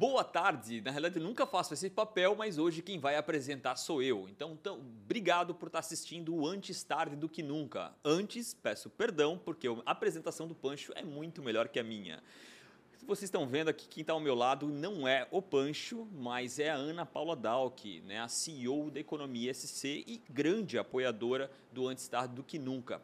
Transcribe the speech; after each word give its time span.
Boa 0.00 0.24
tarde. 0.24 0.80
Na 0.80 0.90
realidade, 0.90 1.18
eu 1.18 1.22
nunca 1.22 1.46
faço 1.46 1.74
esse 1.74 1.90
papel, 1.90 2.34
mas 2.34 2.56
hoje 2.56 2.80
quem 2.80 2.98
vai 2.98 3.16
apresentar 3.16 3.76
sou 3.76 4.02
eu. 4.02 4.26
Então, 4.30 4.52
então 4.52 4.78
obrigado 4.78 5.54
por 5.54 5.66
estar 5.66 5.80
assistindo 5.80 6.34
o 6.34 6.46
Antes 6.46 6.82
Tarde 6.82 7.14
do 7.14 7.28
que 7.28 7.42
Nunca. 7.42 7.92
Antes, 8.02 8.54
peço 8.54 8.88
perdão, 8.88 9.36
porque 9.36 9.68
a 9.68 9.90
apresentação 9.90 10.48
do 10.48 10.54
Pancho 10.54 10.90
é 10.96 11.02
muito 11.02 11.42
melhor 11.42 11.68
que 11.68 11.78
a 11.78 11.84
minha. 11.84 12.22
Vocês 13.06 13.24
estão 13.24 13.46
vendo 13.46 13.68
aqui, 13.68 13.86
quem 13.86 14.00
está 14.00 14.14
ao 14.14 14.20
meu 14.20 14.34
lado 14.34 14.68
não 14.68 15.06
é 15.06 15.28
o 15.30 15.42
Pancho, 15.42 16.08
mas 16.14 16.58
é 16.58 16.70
a 16.70 16.76
Ana 16.76 17.04
Paula 17.04 17.36
Dalk, 17.36 18.00
né, 18.00 18.20
a 18.20 18.28
CEO 18.28 18.90
da 18.90 19.00
Economia 19.00 19.52
SC 19.52 20.02
e 20.06 20.22
grande 20.30 20.78
apoiadora 20.78 21.50
do 21.70 21.86
Antes 21.86 22.08
Tarde 22.08 22.34
do 22.34 22.42
que 22.42 22.58
Nunca. 22.58 23.02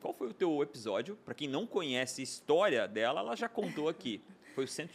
Qual 0.00 0.14
foi 0.14 0.28
o 0.28 0.34
teu 0.34 0.62
episódio? 0.62 1.16
Para 1.24 1.34
quem 1.34 1.48
não 1.48 1.66
conhece 1.66 2.20
a 2.20 2.24
história 2.24 2.86
dela, 2.86 3.18
ela 3.18 3.34
já 3.34 3.48
contou 3.48 3.88
aqui. 3.88 4.22
Foi 4.54 4.62
o 4.62 4.68
100 4.68 4.86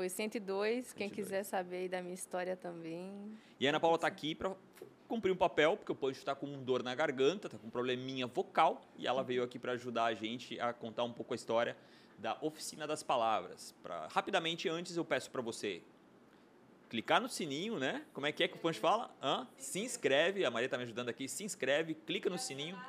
Foi 0.00 0.08
102, 0.08 0.94
quem 0.94 1.10
quiser 1.10 1.42
saber 1.42 1.90
da 1.90 2.00
minha 2.00 2.14
história 2.14 2.56
também. 2.56 3.36
E 3.60 3.66
a 3.66 3.70
Ana 3.70 3.78
Paula 3.78 3.96
está 3.96 4.06
aqui 4.06 4.34
para 4.34 4.56
cumprir 5.06 5.30
um 5.30 5.36
papel, 5.36 5.76
porque 5.76 5.92
o 5.92 5.94
Pancho 5.94 6.20
está 6.20 6.34
com 6.34 6.46
dor 6.62 6.82
na 6.82 6.94
garganta, 6.94 7.48
está 7.48 7.58
com 7.58 7.66
um 7.66 7.70
probleminha 7.70 8.26
vocal, 8.26 8.80
e 8.96 9.06
ela 9.06 9.22
veio 9.22 9.42
aqui 9.42 9.58
para 9.58 9.72
ajudar 9.72 10.06
a 10.06 10.14
gente 10.14 10.58
a 10.58 10.72
contar 10.72 11.04
um 11.04 11.12
pouco 11.12 11.34
a 11.34 11.36
história 11.36 11.76
da 12.16 12.34
Oficina 12.40 12.86
das 12.86 13.02
Palavras. 13.02 13.74
Pra, 13.82 14.08
rapidamente, 14.10 14.70
antes 14.70 14.96
eu 14.96 15.04
peço 15.04 15.30
para 15.30 15.42
você 15.42 15.82
clicar 16.88 17.20
no 17.20 17.28
sininho, 17.28 17.78
né? 17.78 18.02
Como 18.14 18.26
é 18.26 18.32
que 18.32 18.42
é 18.42 18.48
que 18.48 18.56
o 18.56 18.58
Pancho 18.58 18.80
fala? 18.80 19.14
Hã? 19.22 19.46
Se 19.58 19.80
inscreve, 19.80 20.46
a 20.46 20.50
Maria 20.50 20.64
está 20.64 20.78
me 20.78 20.84
ajudando 20.84 21.10
aqui, 21.10 21.28
se 21.28 21.44
inscreve, 21.44 21.92
clica 21.92 22.30
no 22.30 22.38
sininho 22.38 22.82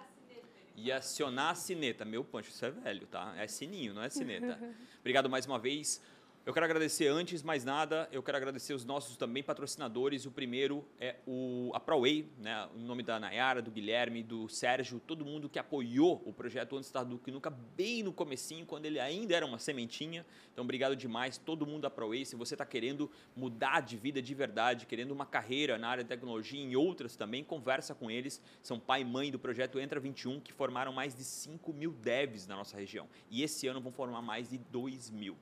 e 0.78 0.94
acionar 0.94 1.52
a 1.52 1.56
sineta. 1.56 2.06
Meu 2.06 2.24
Pancho, 2.24 2.52
isso 2.52 2.66
é 2.66 2.72
velho, 2.72 3.06
tá? 3.08 3.34
É 3.38 3.48
sininho, 3.48 3.94
não 3.94 4.02
é 4.02 4.10
sineta. 4.10 4.58
Obrigado 5.02 5.30
mais 5.30 5.46
uma 5.46 5.60
vez. 5.60 6.02
Eu 6.44 6.54
quero 6.54 6.66
agradecer, 6.66 7.08
antes 7.08 7.44
mais 7.44 7.64
nada, 7.64 8.10
eu 8.12 8.24
quero 8.24 8.36
agradecer 8.36 8.74
os 8.74 8.84
nossos 8.84 9.16
também 9.16 9.44
patrocinadores. 9.44 10.26
O 10.26 10.32
primeiro 10.32 10.84
é 11.00 11.18
o, 11.28 11.70
a 11.72 11.80
ProWay, 11.80 12.28
né? 12.40 12.68
o 12.76 12.80
nome 12.80 13.04
da 13.04 13.20
Nayara, 13.20 13.62
do 13.62 13.70
Guilherme, 13.70 14.24
do 14.24 14.50
Sérgio, 14.50 15.00
todo 15.00 15.24
mundo 15.24 15.48
que 15.48 15.60
apoiou 15.60 16.20
o 16.26 16.34
projeto 16.34 16.76
Antes 16.76 16.90
da 16.90 17.04
Duque 17.04 17.30
Nunca 17.30 17.52
bem 17.52 18.02
no 18.02 18.12
comecinho, 18.12 18.66
quando 18.66 18.88
ele 18.88 19.00
ainda 19.00 19.36
era 19.36 19.46
uma 19.46 19.60
sementinha. 19.60 20.26
Então, 20.52 20.64
obrigado 20.64 20.96
demais, 20.96 21.38
todo 21.38 21.64
mundo 21.64 21.84
da 21.84 21.92
ProWay. 21.92 22.26
Se 22.26 22.36
você 22.36 22.56
está 22.56 22.66
querendo 22.66 23.12
mudar 23.36 23.82
de 23.82 23.96
vida 23.96 24.20
de 24.20 24.34
verdade, 24.34 24.88
querendo 24.88 25.12
uma 25.12 25.28
carreira 25.28 25.78
na 25.78 25.90
área 25.90 26.04
de 26.04 26.10
tecnologia 26.10 26.60
e 26.60 26.64
em 26.64 26.76
outras 26.76 27.16
também, 27.16 27.44
conversa 27.44 27.94
com 27.94 28.10
eles. 28.10 28.42
São 28.64 28.80
pai 28.80 29.02
e 29.02 29.06
mãe 29.06 29.30
do 29.30 29.38
projeto 29.38 29.80
Entra 29.80 30.00
21, 30.00 30.40
que 30.40 30.52
formaram 30.52 30.92
mais 30.92 31.14
de 31.14 31.24
5 31.24 31.72
mil 31.72 31.92
devs 31.92 32.48
na 32.48 32.56
nossa 32.56 32.76
região. 32.76 33.08
E 33.30 33.44
esse 33.44 33.68
ano 33.68 33.80
vão 33.80 33.92
formar 33.92 34.24
mais 34.24 34.50
de 34.50 34.58
2 34.58 35.12
mil. 35.12 35.38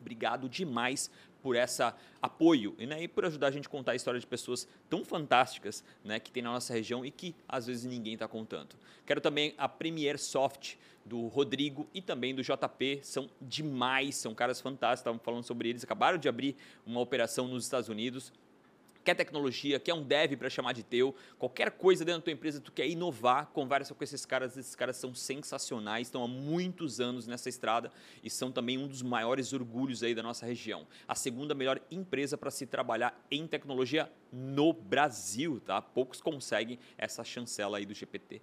Obrigado 0.00 0.48
demais 0.48 1.10
por 1.42 1.56
esse 1.56 1.82
apoio 2.20 2.74
né, 2.78 3.02
e 3.02 3.08
por 3.08 3.24
ajudar 3.24 3.48
a 3.48 3.50
gente 3.50 3.66
a 3.66 3.70
contar 3.70 3.92
a 3.92 3.94
história 3.94 4.18
de 4.18 4.26
pessoas 4.26 4.66
tão 4.90 5.04
fantásticas 5.04 5.84
né, 6.04 6.18
que 6.18 6.30
tem 6.30 6.42
na 6.42 6.52
nossa 6.52 6.72
região 6.72 7.04
e 7.04 7.10
que 7.10 7.34
às 7.48 7.66
vezes 7.66 7.84
ninguém 7.84 8.14
está 8.14 8.26
contando. 8.26 8.76
Quero 9.06 9.20
também 9.20 9.54
a 9.56 9.68
Premier 9.68 10.18
Soft 10.18 10.74
do 11.04 11.26
Rodrigo 11.28 11.88
e 11.94 12.02
também 12.02 12.34
do 12.34 12.42
JP, 12.42 13.00
são 13.02 13.30
demais, 13.40 14.16
são 14.16 14.34
caras 14.34 14.60
fantásticos, 14.60 15.00
estavam 15.00 15.20
falando 15.20 15.44
sobre 15.44 15.68
eles, 15.68 15.84
acabaram 15.84 16.18
de 16.18 16.28
abrir 16.28 16.56
uma 16.84 17.00
operação 17.00 17.48
nos 17.48 17.64
Estados 17.64 17.88
Unidos 17.88 18.32
quer 19.08 19.14
tecnologia, 19.14 19.80
quer 19.80 19.94
um 19.94 20.02
dev 20.02 20.36
para 20.36 20.50
chamar 20.50 20.74
de 20.74 20.82
teu, 20.82 21.14
qualquer 21.38 21.70
coisa 21.70 22.04
dentro 22.04 22.20
da 22.20 22.24
tua 22.24 22.32
empresa, 22.34 22.60
tu 22.60 22.70
quer 22.70 22.86
inovar, 22.86 23.46
conversa 23.54 23.94
com 23.94 24.04
esses 24.04 24.26
caras, 24.26 24.54
esses 24.54 24.74
caras 24.74 24.98
são 24.98 25.14
sensacionais, 25.14 26.08
estão 26.08 26.22
há 26.22 26.28
muitos 26.28 27.00
anos 27.00 27.26
nessa 27.26 27.48
estrada 27.48 27.90
e 28.22 28.28
são 28.28 28.52
também 28.52 28.76
um 28.76 28.86
dos 28.86 29.00
maiores 29.00 29.54
orgulhos 29.54 30.02
aí 30.02 30.14
da 30.14 30.22
nossa 30.22 30.44
região. 30.44 30.86
A 31.06 31.14
segunda 31.14 31.54
melhor 31.54 31.80
empresa 31.90 32.36
para 32.36 32.50
se 32.50 32.66
trabalhar 32.66 33.18
em 33.30 33.46
tecnologia 33.46 34.12
no 34.30 34.74
Brasil, 34.74 35.58
tá? 35.64 35.80
Poucos 35.80 36.20
conseguem 36.20 36.78
essa 36.98 37.24
chancela 37.24 37.78
aí 37.78 37.86
do 37.86 37.94
GPT. 37.94 38.42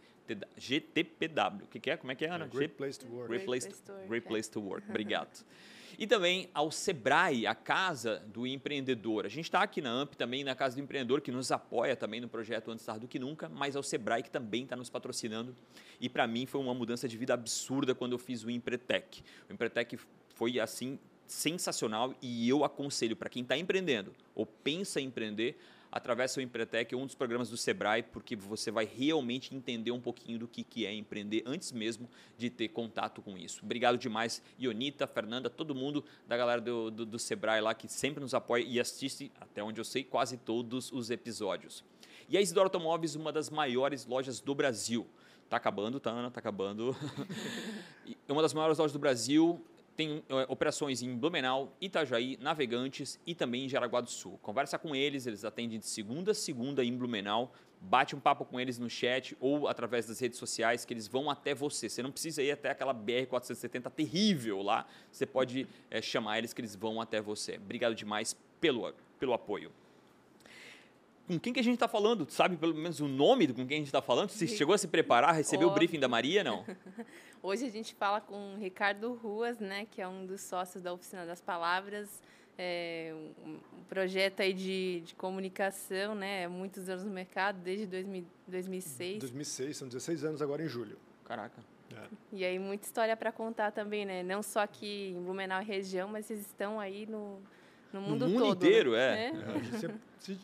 GTPW. 0.57 1.65
O 1.65 1.67
que, 1.67 1.79
que, 1.79 1.91
é? 1.91 1.97
Como 1.97 2.11
é 2.11 2.15
que 2.15 2.25
é, 2.25 2.29
Ana? 2.29 2.47
Great 2.47 2.73
Place 2.73 2.97
to 2.97 3.05
Work. 3.05 3.27
Great 3.27 3.45
Place 3.45 3.69
to, 3.69 3.93
Great 4.07 4.27
place 4.27 4.49
to 4.49 4.59
Work. 4.59 4.89
Obrigado. 4.89 5.45
E 5.97 6.05
também 6.05 6.49
ao 6.53 6.71
Sebrae, 6.71 7.47
a 7.47 7.55
Casa 7.55 8.23
do 8.27 8.45
Empreendedor. 8.45 9.25
A 9.25 9.29
gente 9.29 9.45
está 9.45 9.61
aqui 9.61 9.81
na 9.81 9.91
AMP 9.91 10.15
também, 10.15 10.43
na 10.43 10.55
Casa 10.55 10.75
do 10.75 10.81
Empreendedor, 10.81 11.21
que 11.21 11.31
nos 11.31 11.51
apoia 11.51 11.95
também 11.95 12.19
no 12.19 12.27
projeto 12.27 12.71
Antes 12.71 12.85
Tarde 12.85 13.01
do 13.01 13.07
Que 13.07 13.19
Nunca, 13.19 13.47
mas 13.47 13.75
ao 13.75 13.83
Sebrae, 13.83 14.23
que 14.23 14.29
também 14.29 14.63
está 14.63 14.75
nos 14.75 14.89
patrocinando. 14.89 15.55
E 15.99 16.09
para 16.09 16.27
mim 16.27 16.45
foi 16.45 16.59
uma 16.59 16.73
mudança 16.73 17.07
de 17.07 17.17
vida 17.17 17.33
absurda 17.33 17.95
quando 17.95 18.11
eu 18.11 18.19
fiz 18.19 18.43
o 18.43 18.49
Empretec. 18.49 19.23
O 19.49 19.53
Empretec 19.53 19.97
foi 20.35 20.59
assim 20.59 20.99
sensacional 21.27 22.13
e 22.21 22.47
eu 22.47 22.63
aconselho 22.63 23.15
para 23.15 23.29
quem 23.29 23.41
está 23.41 23.57
empreendendo 23.57 24.13
ou 24.35 24.45
pensa 24.45 25.01
em 25.01 25.05
empreender 25.05 25.57
através 25.95 26.35
do 26.35 26.41
Empretec, 26.41 26.93
um 26.93 27.05
dos 27.05 27.15
programas 27.15 27.49
do 27.49 27.55
Sebrae, 27.55 28.03
porque 28.03 28.35
você 28.35 28.69
vai 28.69 28.83
realmente 28.83 29.55
entender 29.55 29.91
um 29.91 29.99
pouquinho 30.01 30.37
do 30.37 30.45
que, 30.45 30.61
que 30.61 30.85
é 30.85 30.93
empreender 30.93 31.41
antes 31.45 31.71
mesmo 31.71 32.09
de 32.37 32.49
ter 32.49 32.67
contato 32.67 33.21
com 33.21 33.37
isso. 33.37 33.61
Obrigado 33.63 33.97
demais, 33.97 34.43
Ionita, 34.59 35.07
Fernanda, 35.07 35.49
todo 35.49 35.73
mundo 35.73 36.03
da 36.27 36.35
galera 36.35 36.59
do, 36.59 36.91
do, 36.91 37.05
do 37.05 37.17
Sebrae 37.17 37.61
lá 37.61 37.73
que 37.73 37.87
sempre 37.87 38.19
nos 38.19 38.33
apoia 38.33 38.61
e 38.61 38.77
assiste, 38.77 39.31
até 39.39 39.63
onde 39.63 39.79
eu 39.79 39.85
sei, 39.85 40.03
quase 40.03 40.35
todos 40.35 40.91
os 40.91 41.09
episódios. 41.09 41.81
E 42.27 42.37
a 42.37 42.41
Isidoro 42.41 42.65
Automóveis, 42.65 43.15
uma 43.15 43.31
das 43.31 43.49
maiores 43.49 44.05
lojas 44.05 44.41
do 44.41 44.53
Brasil. 44.53 45.07
Tá 45.49 45.55
acabando, 45.55 45.97
tá, 45.97 46.09
Ana? 46.09 46.29
Tá 46.29 46.41
acabando. 46.41 46.93
uma 48.27 48.41
das 48.41 48.53
maiores 48.53 48.77
lojas 48.77 48.91
do 48.91 48.99
Brasil 48.99 49.63
tem 49.95 50.23
é, 50.29 50.45
operações 50.49 51.01
em 51.01 51.15
Blumenau, 51.15 51.75
Itajaí, 51.79 52.37
Navegantes 52.41 53.19
e 53.25 53.33
também 53.33 53.65
em 53.65 53.69
Jaraguá 53.69 54.01
do 54.01 54.09
Sul. 54.09 54.37
Conversa 54.41 54.77
com 54.77 54.95
eles, 54.95 55.25
eles 55.25 55.45
atendem 55.45 55.79
de 55.79 55.85
segunda 55.85 56.31
a 56.31 56.35
segunda 56.35 56.83
em 56.83 56.95
Blumenau. 56.95 57.53
Bate 57.79 58.15
um 58.15 58.19
papo 58.19 58.45
com 58.45 58.59
eles 58.59 58.79
no 58.79 58.89
chat 58.89 59.37
ou 59.39 59.67
através 59.67 60.07
das 60.07 60.19
redes 60.19 60.39
sociais 60.39 60.85
que 60.85 60.93
eles 60.93 61.07
vão 61.07 61.29
até 61.29 61.53
você. 61.53 61.87
Você 61.87 62.01
não 62.01 62.11
precisa 62.11 62.41
ir 62.41 62.51
até 62.51 62.71
aquela 62.71 62.93
BR-470 62.93 63.91
terrível 63.91 64.61
lá. 64.61 64.87
Você 65.11 65.25
pode 65.25 65.67
é, 65.89 66.01
chamar 66.01 66.39
eles 66.39 66.53
que 66.53 66.61
eles 66.61 66.75
vão 66.75 66.99
até 66.99 67.21
você. 67.21 67.57
Obrigado 67.57 67.93
demais 67.93 68.35
pelo, 68.59 68.91
pelo 69.19 69.33
apoio 69.33 69.71
com 71.27 71.39
quem 71.39 71.51
que 71.53 71.59
a 71.59 71.63
gente 71.63 71.75
está 71.75 71.87
falando? 71.87 72.29
Sabe 72.29 72.55
pelo 72.55 72.73
menos 72.73 72.99
o 72.99 73.07
nome 73.07 73.47
com 73.47 73.65
quem 73.65 73.77
a 73.77 73.79
gente 73.79 73.87
está 73.87 74.01
falando? 74.01 74.29
Você 74.29 74.47
chegou 74.47 74.75
a 74.75 74.77
se 74.77 74.87
preparar, 74.87 75.33
recebeu 75.33 75.67
Óbvio. 75.67 75.71
o 75.71 75.79
briefing 75.79 75.99
da 75.99 76.07
Maria, 76.07 76.43
não? 76.43 76.65
Hoje 77.41 77.65
a 77.65 77.69
gente 77.69 77.93
fala 77.95 78.21
com 78.21 78.55
o 78.55 78.57
Ricardo 78.57 79.13
Ruas, 79.13 79.59
né, 79.59 79.85
que 79.89 80.01
é 80.01 80.07
um 80.07 80.25
dos 80.25 80.41
sócios 80.41 80.81
da 80.81 80.91
Oficina 80.93 81.25
das 81.25 81.41
Palavras, 81.41 82.21
é 82.57 83.13
um 83.45 83.83
projeto 83.87 84.39
aí 84.39 84.53
de, 84.53 85.01
de 85.05 85.13
comunicação, 85.15 86.15
né, 86.15 86.47
muitos 86.47 86.89
anos 86.89 87.03
no 87.03 87.11
mercado, 87.11 87.59
desde 87.59 87.85
2000, 87.85 88.25
2006. 88.47 89.19
2006, 89.19 89.77
são 89.77 89.87
16 89.87 90.23
anos 90.23 90.41
agora 90.41 90.63
em 90.63 90.67
julho. 90.67 90.97
Caraca. 91.23 91.63
É. 91.93 92.07
E 92.31 92.45
aí 92.45 92.57
muita 92.57 92.85
história 92.85 93.15
para 93.15 93.31
contar 93.31 93.71
também, 93.71 94.05
né? 94.05 94.23
Não 94.23 94.41
só 94.41 94.61
aqui 94.61 95.13
em 95.15 95.21
Blumenau 95.21 95.61
e 95.61 95.65
região, 95.65 96.07
mas 96.07 96.29
eles 96.31 96.45
estão 96.45 96.79
aí 96.79 97.05
no, 97.05 97.39
no 97.95 98.01
mundo, 98.01 98.27
no 98.27 98.31
mundo 98.33 98.43
todo, 98.45 98.65
inteiro, 98.65 98.91
né? 98.91 98.97
é. 98.97 99.27
é. 99.27 99.55
A, 99.55 99.59
gente 99.59 99.79
sempre, 99.79 99.99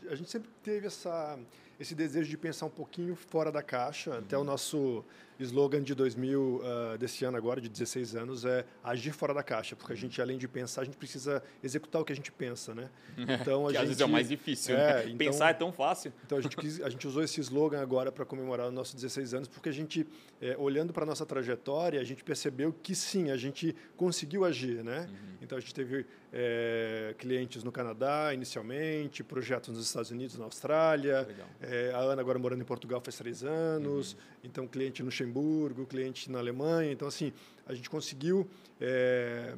a 0.10 0.16
gente 0.16 0.30
sempre 0.30 0.50
teve 0.64 0.88
essa, 0.88 1.38
esse 1.80 1.94
desejo 1.94 2.30
de 2.30 2.38
pensar 2.38 2.66
um 2.66 2.72
pouquinho 2.72 3.16
fora 3.16 3.52
da 3.52 3.62
caixa. 3.62 4.12
Uhum. 4.12 4.18
Até 4.20 4.38
o 4.38 4.44
nosso 4.44 5.04
slogan 5.44 5.82
de 5.82 5.96
2000, 5.96 6.40
uh, 6.40 6.62
ah, 6.64 6.98
desse 6.98 7.24
ano 7.26 7.38
agora, 7.38 7.60
de 7.60 7.70
16 7.70 8.16
anos, 8.16 8.46
é 8.46 8.66
agir 8.84 9.12
fora 9.12 9.34
da 9.34 9.44
caixa. 9.44 9.76
Porque 9.76 9.94
a 9.94 9.96
gente, 9.96 10.22
além 10.22 10.38
de 10.38 10.48
pensar, 10.48 10.82
a 10.82 10.86
gente 10.86 10.98
precisa 10.98 11.44
executar 11.64 12.02
o 12.02 12.06
que 12.06 12.14
a 12.14 12.16
gente 12.16 12.32
pensa, 12.32 12.74
né? 12.74 12.90
Então, 13.42 13.66
a 13.66 13.72
que 13.72 13.74
gente, 13.74 13.82
às 13.82 13.88
vezes 13.88 14.02
é 14.02 14.06
o 14.06 14.10
mais 14.10 14.30
difícil, 14.30 14.76
é, 14.76 14.78
né? 14.78 15.04
Então, 15.12 15.18
Pensar 15.18 15.50
é 15.50 15.54
tão 15.54 15.72
fácil. 15.72 16.14
Então, 16.26 16.38
a 16.38 16.42
gente, 16.42 16.56
quis, 16.56 16.82
a 16.82 16.90
gente 16.90 17.08
usou 17.08 17.24
esse 17.24 17.40
slogan 17.42 17.82
agora 17.82 18.12
para 18.12 18.26
comemorar 18.26 18.68
os 18.68 18.74
nossos 18.74 18.94
16 18.96 19.34
anos, 19.34 19.48
porque 19.48 19.70
a 19.70 19.72
gente, 19.72 20.06
é, 20.42 20.56
olhando 20.58 20.94
para 20.94 21.04
a 21.04 21.06
nossa 21.06 21.26
trajetória, 21.26 22.00
a 22.00 22.04
gente 22.04 22.24
percebeu 22.24 22.74
que 22.84 22.94
sim, 22.94 23.32
a 23.32 23.38
gente 23.38 23.76
conseguiu 23.96 24.44
agir, 24.46 24.84
né? 24.84 25.08
Uhum. 25.10 25.38
Então, 25.42 25.58
a 25.58 25.62
gente 25.62 25.74
teve 25.74 26.06
é, 26.32 27.14
clientes 27.18 27.64
no 27.64 27.72
Canadá, 27.72 28.34
inicialmente, 28.34 29.24
projetos 29.24 29.70
nos 29.70 29.86
Estados 29.86 30.12
Unidos, 30.12 30.38
na 30.38 30.46
Austrália. 30.46 31.28
É, 31.62 31.92
a 31.94 32.00
Ana 32.00 32.22
agora 32.22 32.40
morando 32.40 32.62
em 32.62 32.66
Portugal 32.66 33.02
faz 33.02 33.18
três 33.18 33.44
anos. 33.44 34.14
Uhum. 34.14 34.20
Então, 34.44 34.68
cliente 34.68 35.04
no 35.04 35.12
Luxemburgo, 35.32 35.86
cliente 35.86 36.30
na 36.30 36.40
Alemanha. 36.40 36.92
Então, 36.92 37.08
assim, 37.08 37.32
a 37.66 37.74
gente 37.74 37.90
conseguiu, 37.90 38.48
é, 38.80 39.56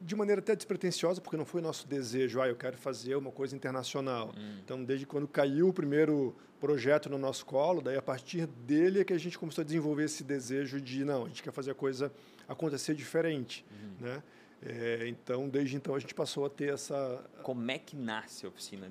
de 0.00 0.14
maneira 0.14 0.40
até 0.40 0.54
despretensiosa, 0.54 1.20
porque 1.20 1.36
não 1.36 1.44
foi 1.44 1.60
nosso 1.60 1.86
desejo, 1.88 2.40
ah, 2.40 2.48
eu 2.48 2.56
quero 2.56 2.76
fazer 2.76 3.16
uma 3.16 3.30
coisa 3.30 3.56
internacional. 3.56 4.32
Uhum. 4.36 4.58
Então, 4.64 4.84
desde 4.84 5.06
quando 5.06 5.26
caiu 5.26 5.68
o 5.68 5.72
primeiro 5.72 6.34
projeto 6.60 7.08
no 7.08 7.18
nosso 7.18 7.44
colo, 7.46 7.80
daí 7.80 7.96
a 7.96 8.02
partir 8.02 8.46
dele 8.46 9.00
é 9.00 9.04
que 9.04 9.12
a 9.12 9.18
gente 9.18 9.38
começou 9.38 9.62
a 9.62 9.64
desenvolver 9.64 10.04
esse 10.04 10.22
desejo 10.22 10.80
de, 10.80 11.04
não, 11.04 11.24
a 11.24 11.28
gente 11.28 11.42
quer 11.42 11.52
fazer 11.52 11.72
a 11.72 11.74
coisa 11.74 12.12
acontecer 12.46 12.94
diferente, 12.94 13.64
uhum. 13.70 14.06
né? 14.06 14.22
É, 14.64 15.08
então, 15.08 15.48
desde 15.48 15.74
então, 15.74 15.92
a 15.92 15.98
gente 15.98 16.14
passou 16.14 16.46
a 16.46 16.50
ter 16.50 16.72
essa... 16.72 17.24
Como 17.42 17.68
é 17.68 17.78
que 17.78 17.96
nasce 17.96 18.46
a 18.46 18.48
oficina? 18.48 18.88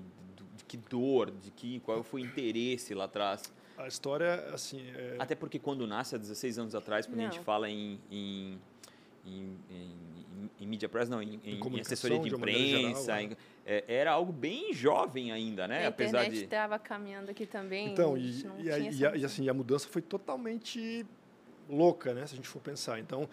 De 0.57 0.65
que 0.65 0.75
dor? 0.75 1.31
De 1.31 1.49
que, 1.49 1.79
qual 1.79 2.03
foi 2.03 2.23
o 2.23 2.25
interesse 2.25 2.93
lá 2.93 3.05
atrás? 3.05 3.49
A 3.83 3.87
história, 3.87 4.35
assim... 4.53 4.81
É... 4.95 5.15
Até 5.19 5.35
porque 5.35 5.59
quando 5.59 5.85
nasce, 5.87 6.15
há 6.15 6.17
16 6.17 6.59
anos 6.59 6.75
atrás, 6.75 7.05
quando 7.05 7.17
Não. 7.17 7.27
a 7.27 7.31
gente 7.31 7.43
fala 7.43 7.69
em, 7.69 7.99
em 8.11 8.59
em, 9.23 9.55
em, 9.69 10.49
em 10.59 10.65
mídia 10.67 10.89
press, 10.89 11.07
não, 11.07 11.21
em, 11.21 11.39
em, 11.45 11.59
assessoria 11.79 12.17
de 12.17 12.29
de 12.29 12.35
imprensa. 12.35 13.01
geral, 13.19 13.21
em- 13.21 13.37
é, 13.65 13.83
era 13.87 14.11
algo 14.11 14.31
bem 14.33 14.73
jovem 14.73 15.31
ainda, 15.31 15.67
né? 15.67 15.85
a 15.85 15.89
Apesar 15.89 16.21
internet 16.21 16.39
de. 16.39 16.43
estava 16.45 16.79
caminhando 16.79 17.29
aqui 17.29 17.45
também. 17.45 17.91
Então, 17.91 18.15
a 18.15 18.19
e, 18.19 18.63
e, 18.63 18.69
essa 18.69 18.79
e 18.97 19.05
a- 19.05 19.15
e 19.17 19.23
assim, 19.25 19.47
a 19.47 19.53
mudança 19.53 19.87
foi 19.87 20.01
totalmente 20.01 21.05
louca, 21.69 22.13
né? 22.15 22.25
Se 22.25 22.33
a 22.33 22.35
gente 22.35 22.47
for 22.47 22.59
pensar. 22.61 22.99
Então, 22.99 23.29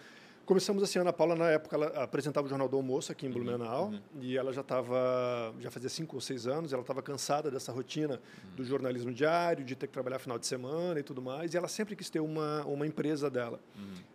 começamos 0.49 0.81
assim, 0.81 0.97
a 0.97 1.03
Ana 1.03 1.13
Paula, 1.13 1.35
na 1.35 1.47
época, 1.51 1.75
ela 1.75 1.87
apresentava 2.03 2.47
o 2.47 2.49
Jornal 2.49 2.67
do 2.67 2.75
Almoço 2.75 3.11
aqui 3.11 3.27
em 3.27 3.29
Blumenau, 3.29 3.93
e 4.19 4.35
ela 4.35 4.51
já 4.51 4.61
estava, 4.61 5.53
já 5.59 5.69
fazia 5.69 5.89
cinco 5.89 6.15
ou 6.15 6.21
seis 6.21 6.47
anos, 6.47 6.73
ela 6.73 6.81
estava 6.81 7.03
cansada 7.03 7.51
dessa 7.51 7.71
rotina 7.71 8.19
do 8.55 8.65
jornalismo 8.65 9.13
diário, 9.13 9.63
de 9.63 9.75
ter 9.75 9.85
que 9.85 9.93
trabalhar 9.93 10.17
final 10.17 10.39
de 10.39 10.47
semana 10.47 10.99
e 10.99 11.03
tudo 11.03 11.21
mais, 11.21 11.53
e 11.53 11.57
ela 11.57 11.67
sempre 11.67 11.95
quis 11.95 12.09
ter 12.09 12.19
uma, 12.19 12.65
uma 12.65 12.87
empresa 12.87 13.29
dela. 13.29 13.59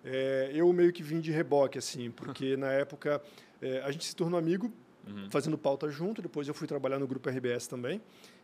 É, 0.04 0.50
eu 0.52 0.72
meio 0.72 0.92
que 0.92 1.04
vim 1.04 1.20
de 1.20 1.30
reboque, 1.30 1.78
assim, 1.78 2.10
porque 2.10 2.56
na 2.58 2.72
época 2.72 3.22
é, 3.62 3.82
a 3.82 3.92
gente 3.92 4.04
se 4.04 4.16
tornou 4.16 4.36
amigo, 4.36 4.72
Uhum. 5.06 5.30
fazendo 5.30 5.58
pauta 5.58 5.90
junto, 5.90 6.22
depois 6.22 6.48
eu 6.48 6.54
fui 6.54 6.66
trabalhar 6.66 6.98
no 6.98 7.06
grupo 7.06 7.28
RBS 7.28 7.66
também, 7.66 8.00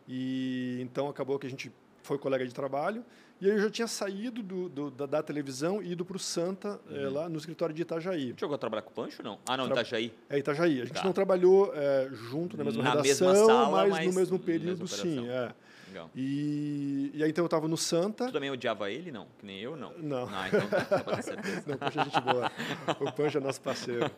e 0.07 0.77
então 0.79 1.09
acabou 1.09 1.39
que 1.39 1.47
a 1.47 1.49
gente 1.49 1.71
foi 2.03 2.17
colega 2.17 2.45
de 2.45 2.53
trabalho, 2.53 3.03
e 3.39 3.45
aí 3.49 3.51
eu 3.57 3.61
já 3.63 3.69
tinha 3.69 3.87
saído 3.87 4.43
do, 4.43 4.69
do- 4.69 4.91
da, 4.91 5.05
da 5.05 5.23
televisão 5.23 5.81
e 5.81 5.91
ido 5.93 6.05
para 6.05 6.15
o 6.15 6.19
Santa, 6.19 6.79
é, 6.91 7.07
lá 7.09 7.27
no 7.27 7.37
escritório 7.37 7.73
de 7.73 7.81
Itajaí. 7.81 8.33
Chegou 8.37 8.53
a 8.55 8.57
trabalhar 8.57 8.83
com 8.83 8.91
o 8.91 8.93
Pancho 8.93 9.23
não? 9.23 9.39
Ah, 9.47 9.57
não, 9.57 9.65
Tra- 9.65 9.81
Itajaí. 9.81 10.13
É 10.29 10.37
Itajaí. 10.37 10.81
A 10.81 10.85
gente 10.85 10.93
Tá. 10.97 11.03
não 11.03 11.13
trabalhou 11.13 11.71
é, 11.73 12.09
junto 12.11 12.55
na 12.55 12.63
mesma 12.63 12.83
Na 12.83 12.89
redação, 12.91 13.27
mesma 13.29 13.45
sala, 13.47 13.69
mas, 13.71 13.89
mas 13.91 14.05
no 14.07 14.13
mesmo 14.13 14.39
período, 14.39 14.87
sim. 14.87 15.27
É. 15.27 15.51
Legal. 15.91 16.09
E, 16.15 17.11
e 17.13 17.23
aí 17.23 17.29
então 17.29 17.43
eu 17.43 17.47
estava 17.47 17.67
no 17.67 17.75
Santa. 17.75 18.27
Tu 18.27 18.31
também 18.31 18.49
odiava 18.49 18.89
ele, 18.89 19.11
não? 19.11 19.27
Que 19.37 19.45
nem 19.45 19.59
eu, 19.59 19.75
não? 19.75 19.93
Não. 19.97 20.29
Ah, 20.31 20.47
então 20.47 20.67
tá, 20.67 20.85
só 20.85 21.03
pra 21.03 21.15
ter 21.17 21.23
certeza. 21.23 21.63
Não, 21.67 21.75
o 21.75 21.77
Pancho 21.77 21.99
é 21.99 22.03
gente 22.05 22.21
boa. 22.21 22.51
O 23.01 23.11
Pancho 23.11 23.37
é 23.37 23.41
nosso 23.41 23.61
parceiro. 23.61 24.09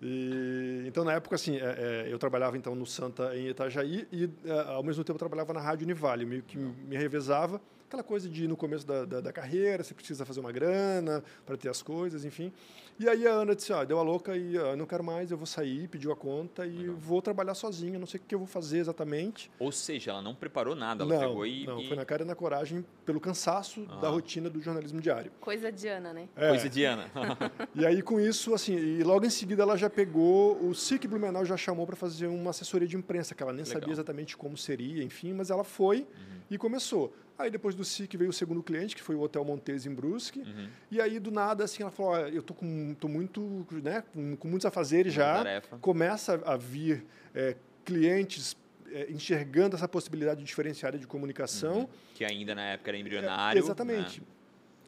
E, 0.00 0.84
então, 0.86 1.04
na 1.04 1.12
época, 1.14 1.34
assim, 1.34 1.56
é, 1.56 2.04
é, 2.06 2.12
eu 2.12 2.18
trabalhava 2.18 2.56
então 2.56 2.74
no 2.74 2.86
Santa 2.86 3.36
em 3.36 3.48
Itajaí 3.48 4.06
e, 4.12 4.30
é, 4.44 4.60
ao 4.72 4.82
mesmo 4.82 5.02
tempo, 5.02 5.16
eu 5.16 5.18
trabalhava 5.18 5.52
na 5.52 5.60
Rádio 5.60 5.84
Univale. 5.84 6.24
Meio 6.24 6.42
que 6.42 6.56
me 6.56 6.96
revezava. 6.96 7.60
Aquela 7.88 8.02
coisa 8.02 8.28
de, 8.28 8.48
no 8.48 8.56
começo 8.56 8.84
da, 8.84 9.04
da, 9.04 9.20
da 9.20 9.32
carreira, 9.32 9.84
você 9.84 9.94
precisa 9.94 10.24
fazer 10.24 10.40
uma 10.40 10.50
grana 10.50 11.22
para 11.44 11.56
ter 11.56 11.68
as 11.68 11.82
coisas, 11.82 12.24
enfim. 12.24 12.52
E 12.98 13.08
aí 13.08 13.24
a 13.28 13.30
Ana 13.30 13.54
disse, 13.54 13.72
ó, 13.72 13.84
deu 13.84 13.98
a 14.00 14.02
louca 14.02 14.36
e 14.36 14.56
eu 14.56 14.76
não 14.76 14.86
quero 14.86 15.04
mais, 15.04 15.30
eu 15.30 15.36
vou 15.36 15.46
sair, 15.46 15.86
pediu 15.86 16.10
a 16.10 16.16
conta 16.16 16.66
e 16.66 16.88
vou 16.88 17.22
trabalhar 17.22 17.54
sozinha, 17.54 17.96
não 17.96 18.06
sei 18.06 18.18
o 18.18 18.22
que 18.24 18.34
eu 18.34 18.40
vou 18.40 18.48
fazer 18.48 18.78
exatamente. 18.78 19.52
Ou 19.60 19.70
seja, 19.70 20.10
ela 20.10 20.20
não 20.20 20.34
preparou 20.34 20.74
nada, 20.74 21.04
ela 21.04 21.14
não, 21.14 21.20
pegou 21.28 21.46
e. 21.46 21.64
não, 21.64 21.80
e- 21.80 21.86
foi 21.86 21.96
na 21.96 22.04
cara 22.04 22.24
e 22.24 22.26
na 22.26 22.34
coragem 22.34 22.84
pelo 23.04 23.20
cansaço 23.20 23.82
da 24.00 24.08
Ah. 24.08 24.10
rotina 24.10 24.50
do 24.50 24.60
jornalismo 24.60 25.00
diário. 25.00 25.30
Coisa 25.40 25.70
de 25.70 25.86
Ana, 25.86 26.12
né? 26.12 26.28
É. 26.34 26.48
Coisa 26.48 26.68
de 26.68 26.84
Ana. 26.84 27.04
E 27.76 27.84
aí, 27.86 28.00
com 28.02 28.18
isso, 28.18 28.52
assim, 28.54 28.74
e 28.74 29.02
logo 29.04 29.24
em 29.26 29.30
seguida 29.30 29.62
ela 29.62 29.76
já 29.76 29.88
pegou, 29.90 30.56
o 30.66 30.74
SIC 30.74 31.06
Blumenau 31.06 31.44
já 31.44 31.56
chamou 31.56 31.86
para 31.86 31.94
fazer 31.94 32.26
uma 32.26 32.50
assessoria 32.50 32.88
de 32.88 32.96
imprensa, 32.96 33.34
que 33.34 33.42
ela 33.42 33.52
nem 33.52 33.64
Legal. 33.64 33.80
sabia 33.80 33.92
exatamente 33.92 34.36
como 34.36 34.56
seria, 34.56 35.04
enfim, 35.04 35.32
mas 35.34 35.50
ela 35.50 35.62
foi 35.62 36.06
e 36.50 36.56
começou. 36.58 37.14
Aí 37.38 37.50
depois 37.50 37.74
do 37.74 37.84
SIC 37.84 38.16
veio 38.16 38.30
o 38.30 38.32
segundo 38.32 38.62
cliente, 38.62 38.96
que 38.96 39.02
foi 39.02 39.14
o 39.14 39.20
Hotel 39.20 39.44
Montese 39.44 39.88
em 39.88 39.94
Brusque. 39.94 40.40
Uhum. 40.40 40.68
E 40.90 41.00
aí, 41.00 41.18
do 41.18 41.30
nada, 41.30 41.64
assim, 41.64 41.82
ela 41.82 41.90
falou, 41.92 42.12
"Ó, 42.12 42.18
eu 42.18 42.42
tô 42.42 42.54
com 42.54 42.94
tô 42.94 43.08
muito, 43.08 43.66
né, 43.82 44.02
com, 44.12 44.36
com 44.36 44.48
muitos 44.48 44.64
afazeres 44.64 45.14
Muita 45.14 45.28
já. 45.30 45.36
tarefa. 45.44 45.78
Começa 45.78 46.40
a 46.44 46.56
vir 46.56 47.04
é, 47.34 47.54
clientes 47.84 48.56
é, 48.90 49.10
enxergando 49.10 49.76
essa 49.76 49.86
possibilidade 49.86 50.42
diferenciada 50.42 50.98
de 50.98 51.06
comunicação. 51.06 51.88
Que 52.14 52.24
ainda 52.24 52.54
na 52.54 52.62
época 52.70 52.90
era 52.90 52.98
embrionário. 52.98 53.58
Exatamente. 53.58 54.20
né? 54.20 54.26